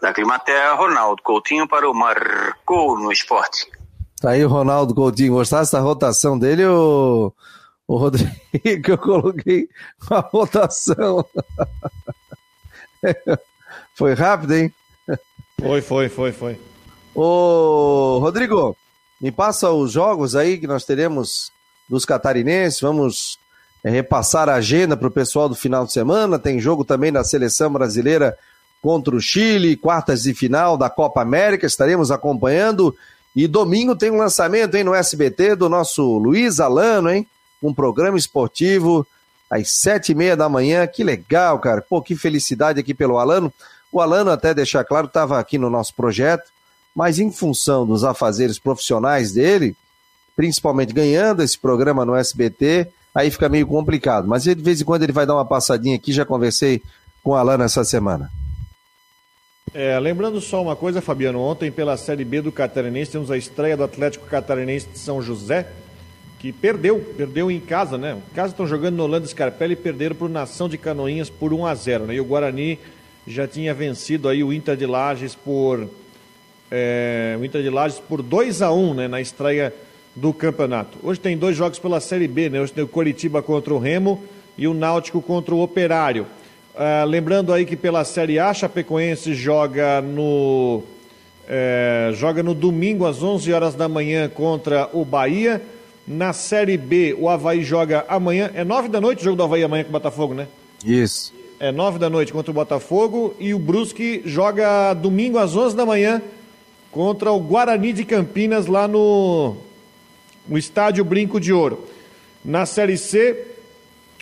Da 0.00 0.12
Climaterra, 0.12 0.74
Ronaldo 0.74 1.22
Coutinho 1.22 1.66
para 1.66 1.88
o 1.90 1.94
Marcou 1.94 2.98
no 2.98 3.10
Esporte. 3.10 3.70
Tá 4.20 4.30
aí 4.30 4.44
o 4.44 4.48
Ronaldo 4.48 4.94
Coutinho. 4.94 5.34
Gostasse 5.34 5.72
da 5.72 5.80
rotação 5.80 6.38
dele, 6.38 6.64
o, 6.66 7.32
o 7.86 7.96
Rodrigo, 7.96 8.30
que 8.62 8.82
eu 8.90 8.98
coloquei 8.98 9.68
a 10.10 10.20
rotação. 10.20 11.24
Foi 13.94 14.14
rápido, 14.14 14.54
hein? 14.54 14.72
Foi, 15.60 15.82
foi, 15.82 16.08
foi, 16.08 16.32
foi. 16.32 16.60
Ô, 17.14 18.18
Rodrigo, 18.20 18.76
me 19.20 19.32
passa 19.32 19.70
os 19.70 19.90
jogos 19.90 20.36
aí 20.36 20.56
que 20.58 20.68
nós 20.68 20.84
teremos 20.84 21.50
dos 21.88 22.04
catarinenses. 22.04 22.80
Vamos 22.80 23.38
é, 23.82 23.90
repassar 23.90 24.48
a 24.48 24.54
agenda 24.54 24.96
para 24.96 25.08
o 25.08 25.10
pessoal 25.10 25.48
do 25.48 25.56
final 25.56 25.84
de 25.84 25.92
semana. 25.92 26.38
Tem 26.38 26.60
jogo 26.60 26.84
também 26.84 27.12
da 27.12 27.24
seleção 27.24 27.72
brasileira 27.72 28.38
contra 28.82 29.14
o 29.14 29.20
Chile, 29.20 29.76
quartas 29.76 30.22
de 30.22 30.34
final 30.34 30.76
da 30.76 30.88
Copa 30.88 31.22
América. 31.22 31.66
Estaremos 31.66 32.10
acompanhando. 32.10 32.94
E 33.34 33.46
domingo 33.46 33.94
tem 33.94 34.10
um 34.10 34.16
lançamento, 34.16 34.74
hein, 34.74 34.84
no 34.84 34.94
SBT 34.94 35.56
do 35.56 35.68
nosso 35.68 36.18
Luiz 36.18 36.60
Alano, 36.60 37.10
hein? 37.10 37.26
Um 37.62 37.72
programa 37.74 38.18
esportivo 38.18 39.06
às 39.50 39.70
sete 39.70 40.12
e 40.12 40.14
meia 40.14 40.36
da 40.36 40.48
manhã. 40.48 40.86
Que 40.86 41.04
legal, 41.04 41.58
cara. 41.58 41.80
Pô, 41.82 42.02
que 42.02 42.16
felicidade 42.16 42.80
aqui 42.80 42.94
pelo 42.94 43.18
Alano. 43.18 43.52
O 43.90 44.00
Alano, 44.00 44.30
até 44.30 44.52
deixar 44.52 44.84
claro, 44.84 45.06
estava 45.06 45.38
aqui 45.38 45.58
no 45.58 45.70
nosso 45.70 45.94
projeto 45.94 46.50
mas 46.98 47.20
em 47.20 47.30
função 47.30 47.86
dos 47.86 48.02
afazeres 48.02 48.58
profissionais 48.58 49.30
dele, 49.30 49.76
principalmente 50.34 50.92
ganhando 50.92 51.44
esse 51.44 51.56
programa 51.56 52.04
no 52.04 52.16
SBT, 52.16 52.88
aí 53.14 53.30
fica 53.30 53.48
meio 53.48 53.68
complicado. 53.68 54.26
Mas 54.26 54.42
de 54.42 54.54
vez 54.56 54.80
em 54.80 54.84
quando 54.84 55.04
ele 55.04 55.12
vai 55.12 55.24
dar 55.24 55.36
uma 55.36 55.44
passadinha 55.44 55.94
aqui, 55.94 56.12
já 56.12 56.24
conversei 56.24 56.82
com 57.22 57.30
o 57.30 57.34
Alan 57.36 57.62
essa 57.62 57.84
semana. 57.84 58.28
É, 59.74 59.98
lembrando 59.98 60.40
só 60.40 60.62
uma 60.62 60.74
coisa, 60.74 61.00
Fabiano, 61.00 61.40
ontem 61.40 61.70
pela 61.70 61.96
Série 61.96 62.24
B 62.24 62.40
do 62.40 62.50
Catarinense 62.50 63.12
temos 63.12 63.30
a 63.30 63.36
estreia 63.36 63.76
do 63.76 63.84
Atlético 63.84 64.26
Catarinense 64.26 64.88
de 64.88 64.98
São 64.98 65.20
José, 65.20 65.68
que 66.38 66.52
perdeu, 66.52 66.98
perdeu 67.16 67.50
em 67.50 67.60
casa, 67.60 67.98
né? 67.98 68.16
Em 68.30 68.34
casa 68.34 68.52
estão 68.52 68.66
jogando 68.66 68.96
no 68.96 69.02
Holanda 69.02 69.26
Scarpelli 69.26 69.74
e 69.74 69.76
perderam 69.76 70.16
para 70.16 70.26
o 70.26 70.30
Nação 70.30 70.68
de 70.68 70.78
Canoinhas 70.78 71.28
por 71.28 71.52
1 71.52 71.66
a 71.66 71.74
0 71.74 72.06
né? 72.06 72.14
E 72.14 72.20
o 72.20 72.24
Guarani 72.24 72.78
já 73.26 73.46
tinha 73.46 73.74
vencido 73.74 74.28
aí 74.28 74.42
o 74.42 74.52
Inter 74.52 74.76
de 74.76 74.86
Lages 74.86 75.34
por 75.34 75.88
é, 76.70 77.36
o 77.38 77.44
Inter 77.44 77.62
de 77.62 77.70
Lages 77.70 77.98
por 77.98 78.22
2 78.22 78.62
a 78.62 78.72
1 78.72 78.94
né, 78.94 79.08
na 79.08 79.20
estreia 79.20 79.74
do 80.14 80.32
campeonato. 80.32 80.98
Hoje 81.02 81.20
tem 81.20 81.36
dois 81.36 81.56
jogos 81.56 81.78
pela 81.78 82.00
Série 82.00 82.28
B, 82.28 82.48
né? 82.48 82.60
Hoje 82.60 82.72
tem 82.72 82.84
o 82.84 82.88
Coritiba 82.88 83.42
contra 83.42 83.74
o 83.74 83.78
Remo 83.78 84.22
e 84.56 84.66
o 84.66 84.74
Náutico 84.74 85.20
contra 85.20 85.54
o 85.54 85.60
Operário. 85.60 86.26
Ah, 86.80 87.02
lembrando 87.02 87.52
aí 87.52 87.66
que 87.66 87.76
pela 87.76 88.04
Série 88.04 88.38
A, 88.38 88.54
Chapecoense 88.54 89.34
joga 89.34 90.00
no 90.00 90.84
é, 91.48 92.12
joga 92.14 92.40
no 92.40 92.54
domingo 92.54 93.04
às 93.04 93.20
11 93.20 93.52
horas 93.52 93.74
da 93.74 93.88
manhã 93.88 94.28
contra 94.28 94.88
o 94.92 95.04
Bahia. 95.04 95.60
Na 96.06 96.32
Série 96.32 96.76
B, 96.76 97.16
o 97.18 97.28
Havaí 97.28 97.64
joga 97.64 98.06
amanhã. 98.08 98.52
É 98.54 98.62
9 98.62 98.88
da 98.90 99.00
noite 99.00 99.22
o 99.22 99.24
jogo 99.24 99.36
do 99.36 99.42
Havaí 99.42 99.64
amanhã 99.64 99.82
com 99.82 99.90
o 99.90 99.92
Botafogo, 99.92 100.34
né? 100.34 100.46
Isso. 100.84 101.34
É 101.58 101.72
9 101.72 101.98
da 101.98 102.08
noite 102.08 102.32
contra 102.32 102.52
o 102.52 102.54
Botafogo. 102.54 103.34
E 103.40 103.52
o 103.52 103.58
Brusque 103.58 104.22
joga 104.24 104.94
domingo 104.94 105.36
às 105.36 105.56
11 105.56 105.74
da 105.74 105.84
manhã 105.84 106.22
contra 106.92 107.32
o 107.32 107.40
Guarani 107.40 107.92
de 107.92 108.04
Campinas 108.04 108.68
lá 108.68 108.86
no, 108.86 109.56
no 110.46 110.56
estádio 110.56 111.04
Brinco 111.04 111.40
de 111.40 111.52
Ouro. 111.52 111.84
Na 112.44 112.64
Série 112.66 112.96
C, 112.96 113.47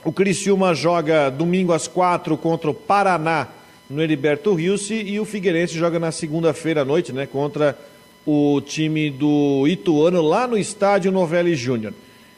o 0.04 0.12
Criciúma 0.12 0.74
joga 0.74 1.30
domingo 1.30 1.72
às 1.72 1.88
quatro 1.88 2.36
contra 2.36 2.70
o 2.70 2.74
Paraná 2.74 3.48
no 3.88 4.02
Heriberto 4.02 4.54
Rios 4.54 4.90
e 4.90 5.18
o 5.18 5.24
Figueirense 5.24 5.74
joga 5.74 5.98
na 5.98 6.12
segunda-feira 6.12 6.82
à 6.82 6.84
noite, 6.84 7.12
né, 7.12 7.26
contra 7.26 7.78
o 8.26 8.60
time 8.60 9.10
do 9.10 9.66
Ituano 9.68 10.20
lá 10.20 10.46
no 10.46 10.58
estádio 10.58 11.12
Novelli 11.12 11.54
Júnior. 11.54 11.94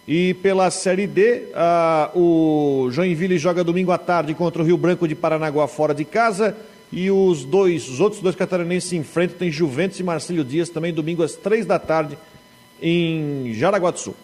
E 0.06 0.34
pela 0.34 0.70
Série 0.70 1.06
D, 1.06 1.48
o 2.14 2.88
Joinville 2.90 3.36
joga 3.36 3.62
domingo 3.62 3.92
à 3.92 3.98
tarde 3.98 4.34
contra 4.34 4.62
o 4.62 4.64
Rio 4.64 4.78
Branco 4.78 5.06
de 5.06 5.14
Paranaguá 5.14 5.68
fora 5.68 5.94
de 5.94 6.04
casa. 6.04 6.56
E 6.90 7.10
os 7.10 7.44
dois, 7.44 7.86
os 7.86 8.00
outros 8.00 8.22
dois 8.22 8.34
catarinenses 8.34 8.88
se 8.88 8.96
enfrentam, 8.96 9.36
tem 9.36 9.50
Juventus 9.50 10.00
e 10.00 10.02
Marcílio 10.02 10.42
Dias 10.42 10.70
também 10.70 10.94
domingo 10.94 11.22
às 11.22 11.34
três 11.34 11.66
da 11.66 11.78
tarde 11.78 12.16
em 12.80 13.52
Jaraguá 13.52 13.90
do 13.90 13.98
Sul. 13.98 14.14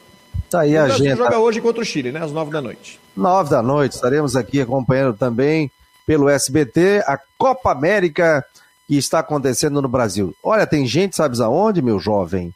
Tá 0.51 0.61
aí 0.61 0.77
a 0.77 0.89
gente. 0.89 1.17
joga 1.17 1.39
hoje 1.39 1.61
contra 1.61 1.83
o 1.83 1.85
Chile, 1.85 2.13
né? 2.13 2.23
Às 2.23 2.33
nove 2.33 2.51
da 2.51 2.61
noite. 2.61 3.01
Nove 3.17 3.51
da 3.51 3.63
noite, 3.63 3.93
estaremos 3.93 4.37
aqui 4.37 4.61
acompanhando 4.61 5.17
também 5.17 5.71
pelo 6.07 6.29
SBT 6.29 7.03
a 7.07 7.19
Copa 7.39 7.73
América 7.73 8.45
que 8.87 8.97
está 8.97 9.21
acontecendo 9.21 9.81
no 9.81 9.89
Brasil. 9.89 10.35
Olha, 10.43 10.67
tem 10.67 10.87
gente, 10.87 11.17
sabes 11.17 11.41
aonde, 11.41 11.81
meu 11.81 11.99
jovem? 11.99 12.53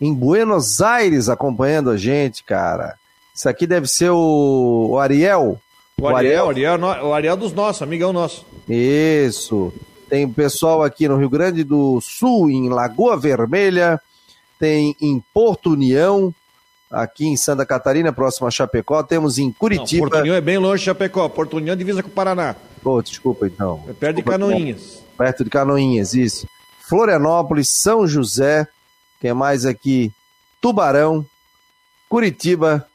Em 0.00 0.14
Buenos 0.14 0.80
Aires 0.80 1.28
acompanhando 1.28 1.90
a 1.90 1.96
gente, 1.96 2.44
cara. 2.44 2.94
Isso 3.34 3.48
aqui 3.48 3.66
deve 3.66 3.86
ser 3.88 4.10
o, 4.10 4.88
o 4.90 4.98
Ariel. 4.98 5.58
O, 6.00 6.04
o 6.04 6.16
Ariel, 6.16 6.48
Ariel, 6.48 6.78
o 6.80 7.12
Ariel 7.12 7.36
dos 7.36 7.52
nossos, 7.52 7.82
amigão 7.82 8.12
nosso. 8.12 8.46
Isso. 8.68 9.72
Tem 10.08 10.28
pessoal 10.28 10.82
aqui 10.82 11.08
no 11.08 11.16
Rio 11.16 11.30
Grande 11.30 11.64
do 11.64 12.00
Sul, 12.00 12.50
em 12.50 12.68
Lagoa 12.68 13.16
Vermelha, 13.16 14.00
tem 14.58 14.94
em 15.00 15.22
Porto 15.32 15.70
União, 15.70 16.34
aqui 16.92 17.26
em 17.26 17.36
Santa 17.36 17.64
Catarina, 17.64 18.12
próximo 18.12 18.46
a 18.46 18.50
Chapecó, 18.50 19.02
temos 19.02 19.38
em 19.38 19.50
Curitiba. 19.50 20.08
Não, 20.10 20.20
União 20.20 20.36
é 20.36 20.40
bem 20.40 20.58
longe 20.58 20.80
de 20.80 20.84
Chapecó, 20.84 21.28
Porto 21.28 21.56
União 21.56 21.74
divisa 21.74 22.02
com 22.02 22.08
o 22.08 22.12
Paraná. 22.12 22.54
Oh, 22.84 23.00
desculpa 23.00 23.46
então. 23.46 23.82
É 23.88 23.92
perto 23.92 24.16
de 24.16 24.22
Canoinhas. 24.22 25.02
Perto 25.16 25.44
de 25.44 25.50
Canoinhas, 25.50 26.14
isso. 26.14 26.46
Florianópolis, 26.88 27.68
São 27.68 28.06
José, 28.06 28.66
tem 29.20 29.32
mais 29.32 29.64
aqui? 29.64 30.12
Tubarão, 30.60 31.24
Curitiba, 32.08 32.86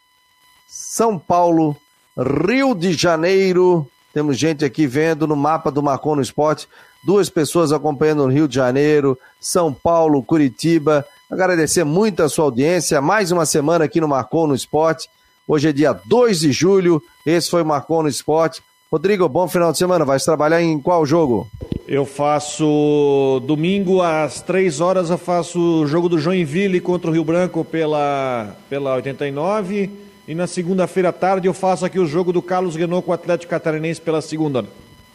São 0.67 1.17
Paulo, 1.17 1.75
Rio 2.17 2.75
de 2.75 2.93
Janeiro. 2.93 3.89
Temos 4.13 4.37
gente 4.37 4.63
aqui 4.63 4.85
vendo 4.85 5.27
no 5.27 5.35
mapa 5.35 5.71
do 5.71 5.81
Marcon 5.81 6.15
no 6.15 6.21
Esporte. 6.21 6.67
Duas 7.03 7.29
pessoas 7.29 7.71
acompanhando 7.71 8.25
no 8.25 8.31
Rio 8.31 8.47
de 8.47 8.55
Janeiro, 8.55 9.17
São 9.39 9.73
Paulo, 9.73 10.23
Curitiba. 10.23 11.05
Agradecer 11.29 11.83
muito 11.83 12.23
a 12.23 12.29
sua 12.29 12.45
audiência. 12.45 13.01
Mais 13.01 13.33
uma 13.33 13.45
semana 13.45 13.83
aqui 13.83 13.99
no 13.99 14.07
Marcon 14.07 14.47
no 14.47 14.55
Esporte. 14.55 15.09
Hoje 15.45 15.67
é 15.67 15.73
dia 15.73 15.91
2 15.91 16.39
de 16.39 16.51
julho. 16.53 17.03
Esse 17.25 17.49
foi 17.49 17.63
o 17.63 17.65
Marcon 17.65 18.03
no 18.03 18.07
Esporte. 18.07 18.63
Rodrigo, 18.89 19.27
bom 19.27 19.45
final 19.45 19.73
de 19.73 19.77
semana. 19.77 20.05
Vai 20.05 20.17
trabalhar 20.19 20.61
em 20.61 20.79
qual 20.79 21.05
jogo? 21.05 21.45
Eu 21.85 22.05
faço 22.05 23.41
domingo 23.45 24.01
às 24.01 24.41
3 24.41 24.79
horas 24.79 25.09
eu 25.09 25.17
faço 25.17 25.59
o 25.81 25.87
jogo 25.87 26.07
do 26.07 26.17
Joinville 26.17 26.79
contra 26.79 27.09
o 27.09 27.13
Rio 27.13 27.23
Branco 27.23 27.63
pela 27.63 28.55
pela 28.69 28.95
89 28.95 29.89
e 30.27 30.35
na 30.35 30.47
segunda-feira 30.47 31.09
à 31.09 31.13
tarde 31.13 31.47
eu 31.47 31.53
faço 31.53 31.85
aqui 31.85 31.97
o 31.97 32.05
jogo 32.05 32.33
do 32.33 32.41
Carlos 32.41 32.75
Renault 32.75 33.05
com 33.05 33.11
o 33.11 33.13
Atlético 33.13 33.49
Catarinense 33.49 34.01
pela 34.01 34.21
segunda. 34.21 34.65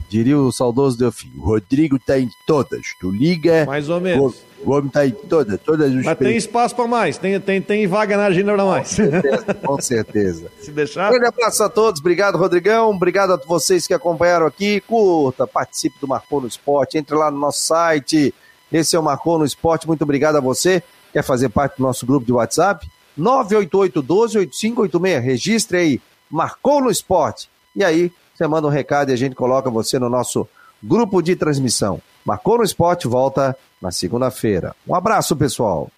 Diria 0.08 0.38
o 0.38 0.52
saudoso 0.52 0.98
Delfim, 0.98 1.30
o 1.38 1.42
Rodrigo 1.42 1.98
tá 1.98 2.18
em 2.18 2.28
todas. 2.46 2.82
Tu 3.00 3.10
liga. 3.10 3.64
Mais 3.66 3.88
ou 3.88 4.00
menos. 4.00 4.51
O 4.64 4.72
homem 4.72 4.90
tá 4.90 5.06
em 5.06 5.10
todas, 5.10 5.60
todas 5.60 5.92
os 5.92 6.04
Mas 6.04 6.18
tem 6.18 6.36
espaço 6.36 6.74
para 6.74 6.86
mais, 6.86 7.18
tem, 7.18 7.38
tem, 7.40 7.60
tem 7.60 7.86
vaga 7.86 8.16
na 8.16 8.26
agenda 8.26 8.52
para 8.52 8.64
mais. 8.64 8.88
Com 8.88 8.94
certeza, 8.94 9.54
com 9.54 9.80
certeza. 9.80 10.52
Se 10.60 10.70
deixar. 10.70 11.10
Grande 11.10 11.26
abraço 11.26 11.62
a 11.62 11.68
todos, 11.68 12.00
obrigado, 12.00 12.38
Rodrigão. 12.38 12.90
Obrigado 12.90 13.32
a 13.32 13.36
vocês 13.36 13.86
que 13.86 13.94
acompanharam 13.94 14.46
aqui. 14.46 14.80
Curta, 14.80 15.46
participe 15.46 15.96
do 16.00 16.08
Marcou 16.08 16.40
no 16.40 16.46
Esporte, 16.46 16.98
entre 16.98 17.14
lá 17.16 17.30
no 17.30 17.38
nosso 17.38 17.60
site. 17.60 18.34
Esse 18.72 18.96
é 18.96 18.98
o 18.98 19.02
Marcou 19.02 19.38
no 19.38 19.44
Esporte. 19.44 19.86
Muito 19.86 20.02
obrigado 20.02 20.36
a 20.36 20.40
você. 20.40 20.82
Quer 21.12 21.22
fazer 21.22 21.48
parte 21.48 21.76
do 21.76 21.82
nosso 21.82 22.06
grupo 22.06 22.24
de 22.24 22.32
WhatsApp? 22.32 22.88
988 23.16 24.00
12 24.00 24.38
8586. 24.38 25.24
Registre 25.24 25.76
aí, 25.76 26.00
Marcou 26.30 26.80
no 26.80 26.90
Esporte. 26.90 27.50
E 27.76 27.84
aí, 27.84 28.10
você 28.34 28.46
manda 28.46 28.66
um 28.66 28.70
recado 28.70 29.10
e 29.10 29.12
a 29.12 29.16
gente 29.16 29.34
coloca 29.34 29.70
você 29.70 29.98
no 29.98 30.08
nosso 30.08 30.48
grupo 30.82 31.20
de 31.22 31.36
transmissão. 31.36 32.00
Marcou 32.24 32.58
no 32.58 32.64
Esporte 32.64 33.06
volta 33.06 33.56
na 33.82 33.90
segunda-feira. 33.90 34.74
Um 34.88 34.94
abraço, 34.94 35.36
pessoal. 35.36 35.90